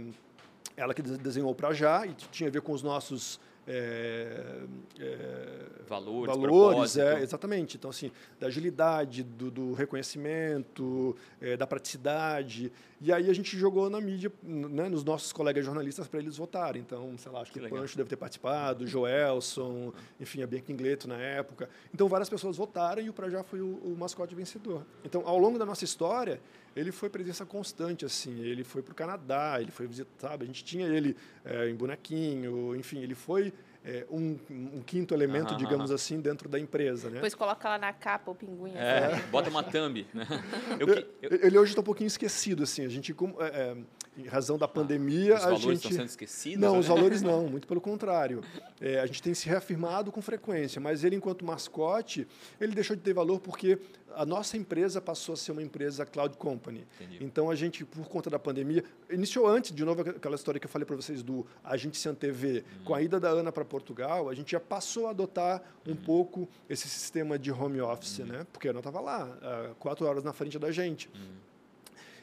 ela 0.77 0.95
que 0.95 1.03
desenhou 1.03 1.55
para 1.55 1.73
já 1.73 2.07
e 2.07 2.15
tinha 2.15 2.49
a 2.49 2.53
ver 2.53 2.63
com 2.63 2.73
os 2.73 2.83
nossos 2.83 3.41
é, 3.67 4.65
é, 4.99 5.59
valores, 5.89 6.35
valores 6.35 6.97
é, 6.97 7.23
exatamente. 7.23 7.77
Então, 7.77 7.91
assim, 7.91 8.11
da 8.41 8.49
agilidade, 8.49 9.23
do, 9.23 9.51
do 9.51 9.73
reconhecimento, 9.73 11.17
é, 11.41 11.57
da 11.57 11.67
praticidade. 11.67 12.73
E 13.05 13.13
aí 13.13 13.29
a 13.29 13.33
gente 13.33 13.59
jogou 13.59 13.91
na 13.91 14.01
mídia, 14.01 14.33
né, 14.45 14.89
nos 14.89 15.03
nossos 15.03 15.33
colegas 15.33 15.65
jornalistas, 15.65 16.07
para 16.07 16.21
eles 16.21 16.37
votarem. 16.37 16.81
Então, 16.81 17.19
sei 17.19 17.33
lá, 17.33 17.41
acho 17.41 17.51
que, 17.51 17.59
que 17.59 17.67
o 17.67 17.69
Pancho 17.69 17.97
deve 17.97 18.09
ter 18.09 18.17
participado, 18.17 18.87
Joelson, 18.87 19.93
enfim, 20.21 20.41
a 20.43 20.47
Bianca 20.47 20.71
Ingleto 20.71 21.09
na 21.09 21.17
época. 21.17 21.69
Então, 21.93 22.09
várias 22.09 22.31
pessoas 22.31 22.57
votaram 22.57 23.03
e 23.03 23.11
o 23.11 23.13
Prajá 23.13 23.43
foi 23.43 23.61
o, 23.61 23.75
o 23.79 23.97
mascote 23.99 24.37
vencedor. 24.37 24.87
Então, 25.05 25.25
ao 25.27 25.37
longo 25.37 25.59
da 25.59 25.67
nossa 25.67 25.85
história, 25.85 26.41
ele 26.77 26.93
foi 26.93 27.11
presença 27.11 27.45
constante, 27.45 28.05
assim. 28.05 28.41
Ele 28.41 28.63
foi 28.63 28.83
para 28.83 28.93
o 28.93 28.95
Canadá, 28.95 29.61
ele 29.61 29.73
foi 29.73 29.89
visitar, 29.89 30.29
sabe? 30.29 30.45
A 30.45 30.47
gente 30.47 30.63
tinha 30.63 30.87
ele 30.87 31.17
é, 31.45 31.69
em 31.69 31.75
bonequinho, 31.75 32.77
enfim, 32.77 33.01
ele 33.01 33.17
foi 33.17 33.53
é, 33.85 34.07
um, 34.11 34.39
um, 34.49 34.83
quinto 34.83 35.13
elemento, 35.13 35.57
digamos 35.57 35.91
assim, 35.91 36.21
dentro 36.21 36.49
da 36.49 36.59
empresa. 36.59 37.09
Né? 37.09 37.15
Depois 37.15 37.35
coloca 37.35 37.69
lá 37.69 37.79
na 37.79 37.93
capa 37.93 38.31
o 38.31 38.35
pinguim. 38.35 38.73
É, 38.75 39.07
assim. 39.07 39.23
bota 39.31 39.51
uma 39.51 39.63
thumb. 39.63 40.07
Né? 40.15 40.27
Eu, 40.79 40.89
eu... 40.89 41.47
Ele 41.47 41.59
hoje 41.59 41.73
está 41.73 41.81
um 41.81 41.85
pouquinho 41.85 42.07
esquecido, 42.07 42.63
assim. 42.63 42.85
A 42.85 42.89
gente, 42.89 43.13
como, 43.13 43.41
é, 43.43 43.47
é 43.47 43.77
em 44.17 44.27
razão 44.27 44.59
da 44.59 44.69
pandemia, 44.69 45.35
ah, 45.35 45.37
os 45.37 45.43
valores 45.43 45.63
gente... 45.63 45.77
estão 45.77 45.93
sendo 45.93 46.09
esquecidos? 46.09 46.61
Não, 46.61 46.75
né? 46.75 46.79
os 46.79 46.87
valores 46.87 47.23
não, 47.23 47.47
muito 47.49 47.67
pelo 47.67 47.81
contrário. 47.81 48.43
É, 48.81 49.01
a 49.01 49.07
gente 49.07 49.23
tem 49.23 49.33
se 49.33 49.49
reafirmado 49.49 50.13
com 50.13 50.21
frequência, 50.21 50.81
mas 50.81 51.03
ele, 51.03 51.17
enquanto 51.17 51.45
mascote, 51.45 52.27
ele 52.61 52.75
deixou 52.75 52.95
de 52.95 53.03
ter 53.03 53.15
valor 53.15 53.41
porque 53.41 53.79
a 54.17 54.27
nossa 54.27 54.57
empresa 54.57 55.01
passou 55.01 55.33
a 55.35 55.37
ser 55.37 55.53
uma 55.53 55.63
empresa 55.63 56.05
cloud 56.07 56.37
company. 56.37 56.87
Entendi. 57.01 57.25
Então 57.25 57.51
a 57.51 57.55
gente, 57.55 57.85
por 57.85 58.07
conta 58.09 58.29
da 58.29 58.39
pandemia, 58.39 58.85
iniciou 59.11 59.47
antes, 59.47 59.75
de 59.75 59.85
novo, 59.85 60.03
aquela 60.03 60.35
história 60.35 60.61
que 60.61 60.67
eu 60.67 60.71
falei 60.71 60.87
para 60.87 60.97
vocês 60.97 61.23
do 61.23 61.47
a 61.63 61.77
gente 61.77 61.97
se 61.97 62.09
antever. 62.09 62.65
Uhum. 62.79 62.85
Com 62.85 62.95
a 62.95 63.03
ida 63.03 63.19
da 63.19 63.29
Ana 63.29 63.53
para 63.53 63.65
Portugal, 63.65 64.29
a 64.29 64.35
gente 64.35 64.53
já 64.53 64.61
passou 64.61 65.07
a 65.07 65.11
adotar 65.11 65.63
um 65.87 65.91
uhum. 65.91 65.97
pouco 65.97 66.49
esse 66.69 66.89
sistema 66.89 67.39
de 67.39 67.51
home 67.51 67.81
office, 67.81 68.19
uhum. 68.19 68.27
né? 68.27 68.47
Porque 68.53 68.69
a 68.69 68.71
Ana 68.71 68.81
estava 68.81 69.01
lá, 69.01 69.75
quatro 69.79 70.07
horas 70.07 70.25
na 70.25 70.33
frente 70.33 70.59
da 70.59 70.71
gente. 70.71 71.09
Uhum. 71.15 71.43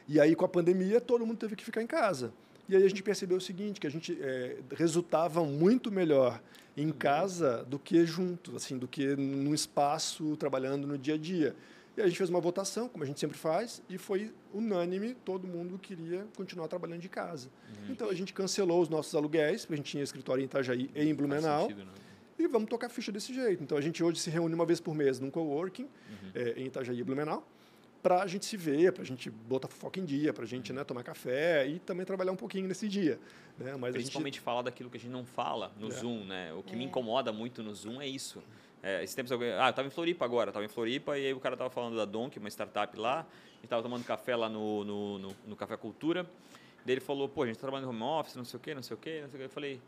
E 0.08 0.20
aí, 0.20 0.34
com 0.34 0.44
a 0.44 0.48
pandemia, 0.48 1.00
todo 1.00 1.24
mundo 1.24 1.38
teve 1.38 1.54
que 1.54 1.64
ficar 1.64 1.82
em 1.82 1.86
casa. 1.86 2.32
E 2.68 2.76
aí 2.76 2.84
a 2.84 2.88
gente 2.88 3.02
percebeu 3.02 3.38
o 3.38 3.40
seguinte, 3.40 3.80
que 3.80 3.86
a 3.86 3.90
gente 3.90 4.16
é, 4.20 4.58
resultava 4.76 5.44
muito 5.44 5.90
melhor 5.90 6.40
em 6.76 6.90
casa 6.92 7.64
do 7.64 7.78
que 7.78 8.06
junto, 8.06 8.56
assim, 8.56 8.78
do 8.78 8.86
que 8.86 9.16
num 9.16 9.52
espaço 9.52 10.36
trabalhando 10.36 10.86
no 10.86 10.96
dia 10.96 11.14
a 11.14 11.18
dia. 11.18 11.54
E 12.00 12.02
a 12.02 12.06
gente 12.06 12.16
fez 12.16 12.30
uma 12.30 12.40
votação, 12.40 12.88
como 12.88 13.04
a 13.04 13.06
gente 13.06 13.20
sempre 13.20 13.36
faz, 13.36 13.82
e 13.86 13.98
foi 13.98 14.32
unânime, 14.54 15.14
todo 15.22 15.46
mundo 15.46 15.78
queria 15.78 16.26
continuar 16.34 16.66
trabalhando 16.66 17.00
de 17.00 17.10
casa. 17.10 17.50
Uhum. 17.68 17.92
Então 17.92 18.08
a 18.08 18.14
gente 18.14 18.32
cancelou 18.32 18.80
os 18.80 18.88
nossos 18.88 19.14
aluguéis, 19.14 19.66
porque 19.66 19.74
a 19.74 19.76
gente 19.76 19.90
tinha 19.90 20.02
escritório 20.02 20.40
em 20.40 20.46
Itajaí 20.46 20.90
e 20.94 21.02
em 21.02 21.14
Blumenau. 21.14 21.68
Sentido, 21.68 21.84
né? 21.84 21.92
e 22.38 22.46
vamos 22.48 22.70
tocar 22.70 22.88
ficha 22.88 23.12
desse 23.12 23.34
jeito. 23.34 23.62
Então 23.62 23.76
a 23.76 23.82
gente 23.82 24.02
hoje 24.02 24.18
se 24.18 24.30
reúne 24.30 24.54
uma 24.54 24.64
vez 24.64 24.80
por 24.80 24.94
mês 24.94 25.20
num 25.20 25.30
coworking 25.30 25.82
uhum. 25.82 26.30
é, 26.34 26.54
em 26.56 26.66
Itajaí 26.66 27.04
Blumenau 27.04 27.46
para 28.02 28.22
a 28.22 28.26
gente 28.26 28.46
se 28.46 28.56
ver, 28.56 28.92
para 28.92 29.02
a 29.02 29.06
gente 29.06 29.28
botar 29.28 29.68
fofoca 29.68 30.00
em 30.00 30.04
dia, 30.06 30.32
para 30.32 30.44
a 30.44 30.46
gente 30.46 30.72
né, 30.72 30.82
tomar 30.84 31.02
café 31.02 31.66
e 31.66 31.78
também 31.78 32.06
trabalhar 32.06 32.32
um 32.32 32.36
pouquinho 32.36 32.66
nesse 32.66 32.88
dia. 32.88 33.20
Né? 33.58 33.76
Mas 33.76 33.92
Principalmente 33.92 34.34
gente... 34.34 34.42
falar 34.42 34.62
daquilo 34.62 34.88
que 34.88 34.96
a 34.96 35.00
gente 35.00 35.12
não 35.12 35.24
fala 35.24 35.70
no 35.78 35.88
é. 35.88 35.90
Zoom. 35.90 36.24
Né? 36.24 36.52
O 36.54 36.62
que 36.62 36.72
é. 36.72 36.76
me 36.76 36.84
incomoda 36.84 37.30
muito 37.30 37.62
no 37.62 37.74
Zoom 37.74 38.00
é 38.00 38.06
isso. 38.06 38.42
É, 38.82 39.04
esse 39.04 39.14
tempo, 39.14 39.28
ah, 39.32 39.66
eu 39.66 39.70
estava 39.70 39.86
em 39.86 39.90
Floripa 39.90 40.24
agora, 40.24 40.50
estava 40.50 40.64
em 40.64 40.68
Floripa 40.68 41.18
e 41.18 41.26
aí 41.26 41.34
o 41.34 41.40
cara 41.40 41.54
estava 41.54 41.68
falando 41.68 41.96
da 41.96 42.04
Donk, 42.06 42.38
uma 42.38 42.48
startup 42.48 42.96
lá, 42.98 43.26
gente 43.56 43.64
estava 43.64 43.82
tomando 43.82 44.04
café 44.04 44.34
lá 44.34 44.48
no, 44.48 44.84
no, 44.84 45.18
no, 45.18 45.36
no 45.48 45.56
Café 45.56 45.76
Cultura, 45.76 46.24
daí 46.84 46.94
ele 46.94 47.00
falou, 47.00 47.28
pô, 47.28 47.42
a 47.42 47.46
gente 47.46 47.56
está 47.56 47.66
trabalhando 47.66 47.90
home 47.90 48.02
office, 48.02 48.36
não 48.36 48.44
sei 48.44 48.56
o 48.56 48.60
quê, 48.60 48.74
não 48.74 48.82
sei 48.82 48.94
o 48.94 48.98
quê, 48.98 49.20
não 49.22 49.28
sei 49.28 49.36
o 49.36 49.40
quê. 49.40 49.44
Eu 49.44 49.50
falei, 49.50 49.80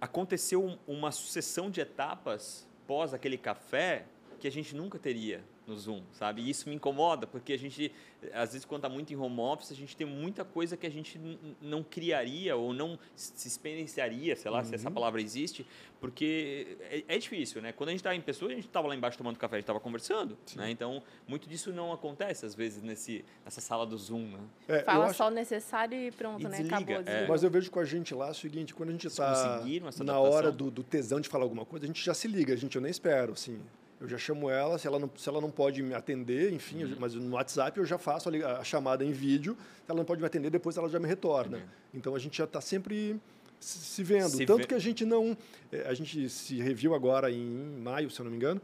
aconteceu 0.00 0.78
uma 0.86 1.12
sucessão 1.12 1.70
de 1.70 1.80
etapas 1.80 2.66
pós 2.86 3.14
aquele 3.14 3.38
café 3.38 4.06
que 4.40 4.48
a 4.48 4.50
gente 4.50 4.74
nunca 4.74 4.98
teria 4.98 5.44
no 5.68 5.76
Zoom, 5.76 6.02
sabe? 6.12 6.42
E 6.42 6.50
isso 6.50 6.68
me 6.68 6.74
incomoda, 6.74 7.26
porque 7.26 7.52
a 7.52 7.58
gente, 7.58 7.92
às 8.32 8.52
vezes, 8.52 8.64
quando 8.64 8.80
está 8.84 8.88
muito 8.88 9.12
em 9.12 9.16
home 9.16 9.40
office, 9.40 9.70
a 9.70 9.74
gente 9.74 9.96
tem 9.96 10.06
muita 10.06 10.44
coisa 10.44 10.76
que 10.76 10.86
a 10.86 10.90
gente 10.90 11.20
não 11.60 11.82
criaria 11.82 12.56
ou 12.56 12.72
não 12.72 12.98
se 13.14 13.46
experienciaria, 13.46 14.34
sei 14.34 14.50
lá, 14.50 14.58
uhum. 14.58 14.64
se 14.64 14.74
essa 14.74 14.88
uhum. 14.88 14.94
palavra 14.94 15.20
existe, 15.20 15.66
porque 16.00 16.78
é, 16.90 17.04
é 17.06 17.18
difícil, 17.18 17.60
né? 17.60 17.72
Quando 17.72 17.90
a 17.90 17.92
gente 17.92 18.00
está 18.00 18.14
em 18.14 18.20
pessoa, 18.20 18.50
a 18.50 18.54
gente 18.54 18.66
estava 18.66 18.88
lá 18.88 18.96
embaixo 18.96 19.18
tomando 19.18 19.38
café, 19.38 19.56
a 19.56 19.58
gente 19.58 19.64
estava 19.64 19.80
conversando, 19.80 20.36
né? 20.56 20.70
Então, 20.70 21.02
muito 21.26 21.48
disso 21.48 21.72
não 21.72 21.92
acontece, 21.92 22.46
às 22.46 22.54
vezes, 22.54 22.82
nesse, 22.82 23.24
nessa 23.44 23.60
sala 23.60 23.86
do 23.86 23.96
Zoom, 23.96 24.28
né? 24.28 24.40
É, 24.66 24.82
Fala 24.82 25.06
acho... 25.06 25.14
só 25.14 25.28
o 25.28 25.30
necessário 25.30 25.98
e 25.98 26.10
pronto, 26.10 26.42
e 26.42 26.48
né? 26.48 26.58
Acabou. 26.60 26.96
É. 27.04 27.26
Mas 27.26 27.42
eu 27.42 27.50
vejo 27.50 27.70
com 27.70 27.80
a 27.80 27.84
gente 27.84 28.14
lá 28.14 28.30
o 28.30 28.34
seguinte, 28.34 28.74
quando 28.74 28.88
a 28.88 28.92
gente 28.92 29.06
está 29.06 29.62
na 30.04 30.18
hora 30.18 30.50
do, 30.50 30.70
do 30.70 30.82
tesão 30.82 31.20
de 31.20 31.28
falar 31.28 31.44
alguma 31.44 31.64
coisa, 31.64 31.84
a 31.84 31.88
gente 31.88 32.02
já 32.04 32.14
se 32.14 32.26
liga, 32.26 32.54
a 32.54 32.56
gente, 32.56 32.74
eu 32.76 32.82
nem 32.82 32.90
espero, 32.90 33.32
assim 33.32 33.60
eu 34.00 34.08
já 34.08 34.16
chamo 34.16 34.48
ela, 34.48 34.78
se 34.78 34.86
ela 34.86 34.98
não, 34.98 35.10
se 35.16 35.28
ela 35.28 35.40
não 35.40 35.50
pode 35.50 35.82
me 35.82 35.94
atender, 35.94 36.52
enfim, 36.52 36.84
uhum. 36.84 36.96
mas 37.00 37.14
no 37.14 37.34
WhatsApp 37.34 37.78
eu 37.78 37.84
já 37.84 37.98
faço 37.98 38.28
a, 38.28 38.58
a, 38.58 38.64
chamada 38.64 39.04
em 39.04 39.10
vídeo, 39.10 39.56
se 39.84 39.90
ela 39.90 39.98
não 39.98 40.04
pode 40.04 40.20
me 40.20 40.26
atender, 40.26 40.50
depois 40.50 40.76
ela 40.76 40.88
já 40.88 41.00
me 41.00 41.08
retorna. 41.08 41.58
Uhum. 41.58 41.64
Então 41.94 42.14
a 42.14 42.18
gente 42.18 42.38
já 42.38 42.44
está 42.44 42.60
sempre 42.60 43.20
se 43.60 44.02
vendo. 44.02 44.28
Se 44.28 44.46
Tanto 44.46 44.68
que 44.68 44.74
a 44.74 44.78
gente 44.78 45.04
não. 45.04 45.36
Eh, 45.72 45.84
a 45.88 45.94
gente 45.94 46.28
se 46.28 46.60
reviu 46.60 46.94
agora 46.94 47.30
em 47.30 47.44
maio, 47.82 48.10
se 48.10 48.20
eu 48.20 48.24
não 48.24 48.30
me 48.30 48.36
engano. 48.36 48.60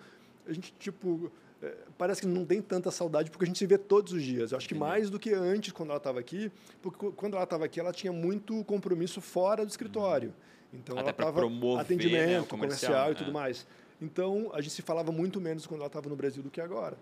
A 0.46 0.52
gente, 0.52 0.72
tipo. 0.78 1.32
Eh, 1.62 1.74
parece 1.98 2.20
que 2.20 2.26
não 2.26 2.44
tem 2.44 2.62
tanta 2.62 2.90
saudade 2.90 3.30
porque 3.30 3.44
a 3.44 3.46
gente 3.46 3.58
se 3.58 3.66
vê 3.66 3.76
todos 3.76 4.12
os 4.12 4.22
dias. 4.22 4.52
Eu 4.52 4.58
acho 4.58 4.68
que 4.68 4.74
mais 4.74 5.10
do 5.10 5.18
que 5.18 5.32
antes, 5.32 5.72
quando 5.72 5.90
ela 5.90 5.98
estava 5.98 6.20
aqui, 6.20 6.50
porque 6.80 7.10
quando 7.16 7.34
ela 7.34 7.44
estava 7.44 7.64
aqui, 7.64 7.80
ela 7.80 7.92
tinha 7.92 8.12
muito 8.12 8.62
compromisso 8.64 9.20
fora 9.20 9.64
do 9.64 9.68
escritório. 9.68 10.28
Uhum. 10.28 10.78
Então 10.78 10.98
Até 10.98 11.02
ela 11.02 11.10
estava 11.10 11.40
atendimento, 11.80 12.42
né, 12.42 12.46
comercial, 12.48 12.48
comercial 12.48 13.12
e 13.12 13.14
tudo 13.14 13.30
é. 13.30 13.32
mais. 13.32 13.66
Então, 14.00 14.50
a 14.52 14.60
gente 14.60 14.72
se 14.72 14.82
falava 14.82 15.10
muito 15.12 15.40
menos 15.40 15.66
quando 15.66 15.80
ela 15.80 15.86
estava 15.86 16.08
no 16.08 16.16
Brasil 16.16 16.42
do 16.42 16.50
que 16.50 16.60
agora. 16.60 16.96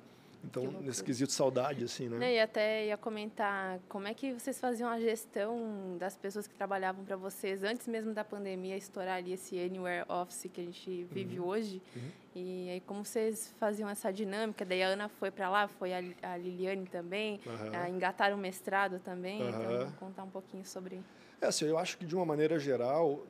Então, 0.44 0.64
nesse 0.80 1.04
quesito 1.04 1.32
saudade, 1.32 1.84
assim, 1.84 2.08
né? 2.08 2.34
E 2.34 2.40
até 2.40 2.86
ia 2.86 2.96
comentar 2.96 3.78
como 3.88 4.08
é 4.08 4.14
que 4.14 4.32
vocês 4.32 4.58
faziam 4.58 4.88
a 4.88 4.98
gestão 4.98 5.96
das 5.98 6.16
pessoas 6.16 6.48
que 6.48 6.54
trabalhavam 6.54 7.04
para 7.04 7.14
vocês 7.14 7.62
antes 7.62 7.86
mesmo 7.86 8.12
da 8.12 8.24
pandemia 8.24 8.76
estourar 8.76 9.18
ali 9.18 9.32
esse 9.32 9.56
Anywhere 9.58 10.04
Office 10.08 10.50
que 10.52 10.60
a 10.60 10.64
gente 10.64 11.04
vive 11.04 11.38
uhum. 11.38 11.46
hoje. 11.46 11.82
Uhum. 11.94 12.10
E 12.34 12.70
aí, 12.70 12.80
como 12.80 13.04
vocês 13.04 13.54
faziam 13.56 13.88
essa 13.88 14.12
dinâmica? 14.12 14.64
Daí 14.64 14.82
a 14.82 14.88
Ana 14.88 15.08
foi 15.08 15.30
para 15.30 15.48
lá, 15.48 15.68
foi 15.68 15.92
a, 15.94 16.02
a 16.22 16.36
Liliane 16.36 16.86
também, 16.86 17.40
uhum. 17.46 17.94
engataram 17.94 18.36
o 18.36 18.40
mestrado 18.40 18.98
também. 18.98 19.48
Então, 19.48 19.92
contar 19.92 20.24
um 20.24 20.30
pouquinho 20.30 20.64
sobre... 20.64 21.00
É, 21.40 21.46
assim, 21.46 21.66
eu 21.66 21.78
acho 21.78 21.96
que, 21.98 22.04
de 22.04 22.16
uma 22.16 22.24
maneira 22.24 22.58
geral, 22.58 23.24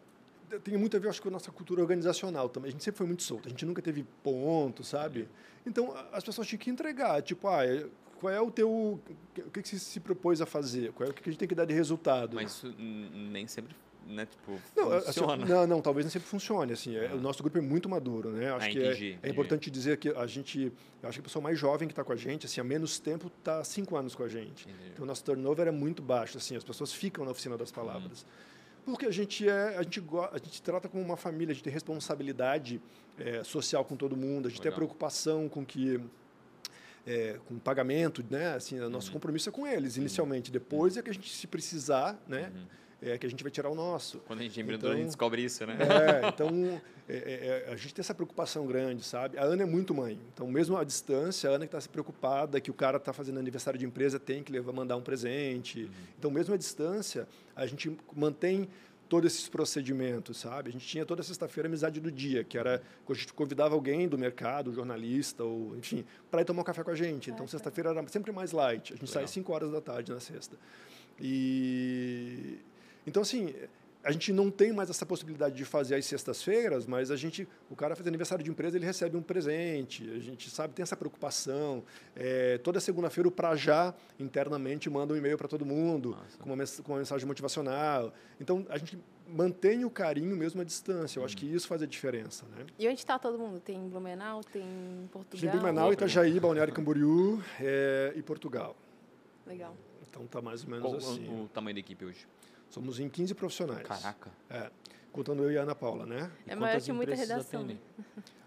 tem 0.61 0.77
muito 0.77 0.97
a 0.97 1.01
ver, 1.01 1.09
acho 1.09 1.23
com 1.23 1.29
a 1.29 1.33
nossa 1.33 1.51
cultura 1.51 1.81
organizacional 1.81 2.49
também. 2.49 2.69
A 2.69 2.73
gente 2.73 2.85
sempre 2.85 2.99
foi 2.99 3.07
muito 3.07 3.23
solto, 3.23 3.47
a 3.47 3.51
gente 3.51 3.65
nunca 3.65 3.81
teve 3.81 4.05
ponto, 4.23 4.85
sabe? 4.85 5.29
Então, 5.67 5.95
as 6.13 6.25
pessoas 6.25 6.47
tinham 6.47 6.59
que 6.59 6.71
entregar, 6.71 7.23
tipo, 7.23 7.49
ah, 7.49 7.65
é, 7.65 7.87
qual 8.21 8.33
é 8.33 8.41
o 8.41 8.51
teu... 8.51 8.71
O 8.71 9.51
que, 9.51 9.63
que 9.63 9.69
você 9.69 9.79
se 9.79 10.01
propôs 10.01 10.41
a 10.41 10.47
fazer? 10.47 10.93
Qual 10.93 11.09
é 11.09 11.11
o 11.11 11.15
que 11.15 11.29
a 11.29 11.33
gente 11.33 11.39
tem 11.39 11.49
que 11.49 11.55
dar 11.55 11.65
de 11.65 11.75
resultado? 11.75 12.37
Mas 12.37 12.51
isso 12.51 12.75
nem 12.79 13.47
sempre 13.47 13.75
né, 14.07 14.27
tipo, 14.27 14.61
não, 14.77 14.93
assim, 14.93 15.07
funciona. 15.07 15.45
Assim, 15.45 15.53
não, 15.53 15.67
não, 15.67 15.81
talvez 15.81 16.05
não 16.05 16.11
sempre 16.11 16.29
funcione. 16.29 16.73
Assim, 16.73 16.97
é, 16.97 17.09
ah. 17.09 17.15
O 17.15 17.21
nosso 17.21 17.43
grupo 17.43 17.59
é 17.59 17.61
muito 17.61 17.89
maduro, 17.89 18.31
né? 18.31 18.53
Acho 18.53 18.67
ah, 18.67 18.71
que 18.71 18.79
entendi, 18.79 19.19
é, 19.23 19.29
é, 19.29 19.31
importante 19.31 19.71
dizer 19.71 19.97
que 19.97 20.11
a 20.11 20.27
gente, 20.27 20.73
acho 21.03 21.15
que 21.15 21.21
a 21.21 21.23
pessoa 21.23 21.43
mais 21.43 21.59
jovem 21.59 21.89
que 21.89 21.93
está 21.93 22.05
com 22.05 22.13
a 22.13 22.17
gente, 22.17 22.47
assim, 22.47 22.61
há 22.61 22.65
menos 22.65 22.99
tempo, 22.99 23.31
está 23.39 23.63
cinco 23.65 23.97
anos 23.97 24.15
com 24.15 24.23
a 24.23 24.29
gente. 24.29 24.69
Entendi. 24.69 24.91
Então, 24.93 25.05
o 25.05 25.07
nosso 25.07 25.25
turnover 25.25 25.67
é 25.67 25.71
muito 25.71 26.03
baixo, 26.03 26.39
assim, 26.39 26.57
as 26.57 26.65
pessoas 26.65 26.93
ficam 26.93 27.25
na 27.25 27.31
oficina 27.31 27.57
das 27.57 27.71
palavras. 27.71 28.23
Hum. 28.23 28.52
Porque 28.85 29.07
a 29.07 29.11
gente 29.11 29.49
é, 29.49 29.77
a 29.77 29.83
gente, 29.83 30.03
a 30.33 30.39
gente 30.39 30.63
trata 30.63 30.89
como 30.89 31.03
uma 31.03 31.17
família, 31.17 31.53
a 31.53 31.55
gente 31.55 31.65
tem 31.65 31.73
responsabilidade 31.73 32.81
é, 33.19 33.45
social 33.45 33.85
com 33.85 33.97
todo 33.97 34.17
mundo, 34.17 34.47
a 34.47 34.51
gente 34.51 34.59
Legal. 34.59 34.63
tem 34.63 34.73
a 34.73 34.75
preocupação 34.75 35.49
com 35.49 35.65
que 35.65 36.01
é, 37.07 37.39
com 37.47 37.59
pagamento, 37.59 38.25
né? 38.29 38.55
Assim, 38.55 38.79
o 38.81 38.89
nosso 38.89 39.09
uhum. 39.09 39.15
compromisso 39.15 39.49
é 39.49 39.53
com 39.53 39.67
eles 39.67 39.97
inicialmente. 39.97 40.51
Depois 40.51 40.95
uhum. 40.95 41.01
é 41.01 41.03
que 41.03 41.11
a 41.11 41.15
gente 41.15 41.31
se 41.31 41.47
precisar, 41.47 42.21
né? 42.27 42.53
Uhum 42.55 42.83
é, 43.03 43.19
que 43.19 43.27
a 43.27 43.29
gente 43.29 43.43
vai 43.43 43.51
tirar 43.51 43.69
o 43.69 43.75
nosso. 43.75 44.19
Quando 44.21 44.41
a 44.41 44.43
gente 44.43 44.59
é 44.59 44.63
empreendedor, 44.63 44.91
então, 44.91 44.93
a 44.93 44.97
gente 44.97 45.07
descobre 45.07 45.43
isso, 45.43 45.67
né? 45.67 45.77
É, 45.81 46.29
então 46.31 46.81
é, 47.09 47.17
é, 47.17 47.67
é, 47.69 47.73
a 47.73 47.77
gente 47.77 47.93
tem 47.93 48.01
essa 48.01 48.15
preocupação 48.15 48.67
grande, 48.67 49.03
sabe? 49.03 49.37
A 49.37 49.43
Ana 49.43 49.65
é 49.65 49.67
muito 49.67 49.93
mãe. 49.93 50.19
Então, 50.33 50.47
mesmo 50.47 50.77
à 50.77 50.85
distância, 50.85 51.51
a 51.51 51.55
Ana 51.55 51.67
que 51.67 51.71
está 51.71 51.81
se 51.81 51.89
preocupada 51.89 52.61
que 52.61 52.71
o 52.71 52.75
cara 52.75 52.99
está 52.99 53.13
fazendo 53.13 53.39
aniversário 53.39 53.79
de 53.79 53.85
empresa 53.85 54.21
tem 54.21 54.43
que 54.43 54.53
levar, 54.53 54.73
mandar 54.73 54.97
um 54.97 55.03
presente. 55.03 55.83
Uhum. 55.83 55.91
Então, 56.19 56.31
mesmo 56.31 56.55
à 56.55 56.57
distância, 56.57 57.27
a 57.57 57.67
gente 57.67 57.97
mantém 58.15 58.69
todos 59.09 59.35
esses 59.35 59.49
procedimentos, 59.49 60.39
sabe? 60.39 60.71
A 60.71 60.73
gente 60.73 60.87
tinha 60.87 61.05
toda 61.05 61.23
sexta-feira 61.23 61.69
amizade 61.69 62.01
do 62.01 62.11
dia, 62.11 62.45
que 62.45 62.57
era 62.57 62.81
quando 63.05 63.19
a 63.19 63.21
gente 63.21 63.35
convidava 63.35 63.75
alguém 63.75 64.09
do 64.09 64.17
mercado, 64.17 64.71
um 64.71 64.75
jornalista, 64.75 65.45
ou 65.45 65.77
enfim, 65.77 66.03
para 66.31 66.41
ir 66.41 66.45
tomar 66.47 66.63
um 66.63 66.65
café 66.65 66.83
com 66.83 66.91
a 66.91 66.95
gente. 66.95 67.31
Então, 67.31 67.47
sexta-feira 67.47 67.91
era 67.91 68.09
sempre 68.09 68.33
mais 68.33 68.53
light. 68.53 68.95
A 68.95 68.97
gente 68.97 69.09
Legal. 69.09 69.27
sai 69.27 69.27
5 69.27 69.53
horas 69.53 69.71
da 69.71 69.83
tarde 69.83 70.13
na 70.13 70.21
sexta. 70.21 70.57
E 71.21 72.59
então, 73.07 73.23
assim, 73.23 73.55
a 74.05 74.11
gente 74.11 74.33
não 74.33 74.51
tem 74.51 74.73
mais 74.73 74.91
essa 74.91 75.07
possibilidade 75.07 75.55
de 75.55 75.65
fazer 75.65 75.95
às 75.95 76.05
sextas-feiras, 76.05 76.87
mas 76.87 77.11
a 77.11 77.17
gente, 77.17 77.47
o 77.71 77.77
cara 77.77 77.95
faz 77.95 78.07
aniversário 78.07 78.45
de 78.45 78.51
empresa, 78.51 78.77
ele 78.77 78.85
recebe 78.85 79.17
um 79.17 79.23
presente. 79.23 80.11
A 80.11 80.19
gente 80.19 80.51
sabe, 80.51 80.75
tem 80.75 80.83
essa 80.83 80.97
preocupação. 80.97 81.85
É, 82.17 82.59
toda 82.59 82.81
segunda-feira 82.81 83.29
o 83.29 83.31
Prajá 83.31 83.95
internamente 84.19 84.91
manda 84.91 85.15
um 85.15 85.17
e-mail 85.17 85.39
para 85.39 85.47
todo 85.47 85.65
mundo 85.65 86.17
com 86.41 86.53
uma, 86.53 86.65
com 86.83 86.93
uma, 86.93 86.99
mensagem 86.99 87.27
motivacional. 87.27 88.13
Então 88.41 88.67
a 88.69 88.77
gente 88.77 88.99
mantém 89.29 89.85
o 89.85 89.91
carinho 89.91 90.37
mesmo 90.37 90.61
à 90.61 90.65
distância. 90.65 91.19
Eu 91.19 91.23
hum. 91.23 91.27
acho 91.27 91.37
que 91.37 91.47
isso 91.47 91.69
faz 91.69 91.81
a 91.81 91.87
diferença, 91.87 92.45
né? 92.57 92.67
E 92.79 92.89
onde 92.89 92.99
está 92.99 93.19
todo 93.21 93.39
mundo? 93.39 93.61
Tem 93.61 93.89
Blumenau, 93.89 94.43
tem 94.43 94.65
Portugal? 95.13 95.41
Tem 95.41 95.51
Blumenau, 95.51 95.93
Itajaí, 95.93 96.41
Balneário 96.41 96.75
Camboriú 96.75 97.41
é, 97.61 98.13
e 98.17 98.23
Portugal. 98.23 98.77
Legal. 99.47 99.77
Então 100.11 100.27
tá 100.27 100.43
mais 100.43 100.65
ou 100.65 100.71
menos 100.71 100.85
Qual 100.85 100.97
assim. 100.97 101.43
o 101.45 101.49
tamanho 101.49 101.75
da 101.75 101.81
equipe 101.81 102.05
hoje? 102.05 102.27
Somos 102.73 102.99
em 102.99 103.07
15 103.07 103.35
profissionais. 103.35 103.87
Caraca. 103.87 104.31
É, 104.49 104.71
contando 105.13 105.43
eu 105.43 105.53
e 105.53 105.59
a 105.59 105.63
Ana 105.63 105.75
Paula, 105.75 106.07
né? 106.07 106.31
É 106.47 106.57
maior 106.57 106.81
que 106.81 106.91
muita 106.91 107.15
redação. 107.15 107.69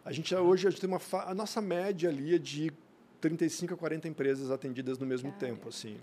A 0.04 0.12
gente 0.12 0.34
hoje 0.34 0.68
a 0.68 0.72
gente 0.72 0.82
tem 0.82 0.90
uma 0.90 1.00
a 1.28 1.36
nossa 1.36 1.62
média 1.62 2.10
ali 2.10 2.34
é 2.34 2.40
de 2.40 2.74
35 3.22 3.76
a 3.76 3.78
40 3.78 4.08
empresas 4.08 4.50
atendidas 4.50 4.98
no 4.98 5.06
mesmo 5.06 5.32
tempo, 5.34 5.70
assim. 5.70 6.00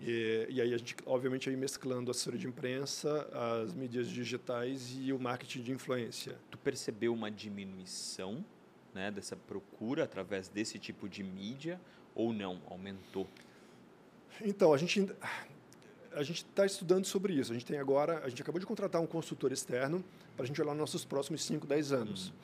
E, 0.00 0.46
e, 0.48 0.62
aí 0.62 0.72
a 0.72 0.78
gente, 0.78 0.96
obviamente, 1.04 1.50
aí 1.50 1.56
mesclando 1.56 2.10
a 2.10 2.12
assessoria 2.12 2.38
de 2.38 2.46
imprensa, 2.46 3.28
as 3.62 3.74
mídias 3.74 4.08
digitais 4.08 4.96
e 4.98 5.12
o 5.12 5.18
marketing 5.18 5.62
de 5.62 5.72
influência. 5.72 6.38
Tu 6.50 6.56
percebeu 6.56 7.12
uma 7.12 7.30
diminuição 7.30 8.42
né, 8.94 9.10
dessa 9.10 9.36
procura 9.36 10.04
através 10.04 10.48
desse 10.48 10.78
tipo 10.78 11.06
de 11.06 11.22
mídia 11.22 11.78
ou 12.14 12.32
não? 12.32 12.62
Aumentou? 12.66 13.26
Então, 14.40 14.72
a 14.72 14.78
gente 14.78 15.10
a 16.18 16.22
gente 16.24 16.38
está 16.38 16.66
estudando 16.66 17.04
sobre 17.04 17.32
isso. 17.34 17.52
A 17.52 17.54
gente 17.54 17.64
tem 17.64 17.78
agora, 17.78 18.20
a 18.24 18.28
gente 18.28 18.42
acabou 18.42 18.58
de 18.58 18.66
contratar 18.66 19.00
um 19.00 19.06
consultor 19.06 19.52
externo 19.52 20.04
para 20.34 20.44
a 20.44 20.46
gente 20.46 20.60
olhar 20.60 20.74
nossos 20.74 21.04
próximos 21.04 21.44
5, 21.44 21.64
10 21.64 21.92
anos. 21.92 22.28
Uhum. 22.28 22.34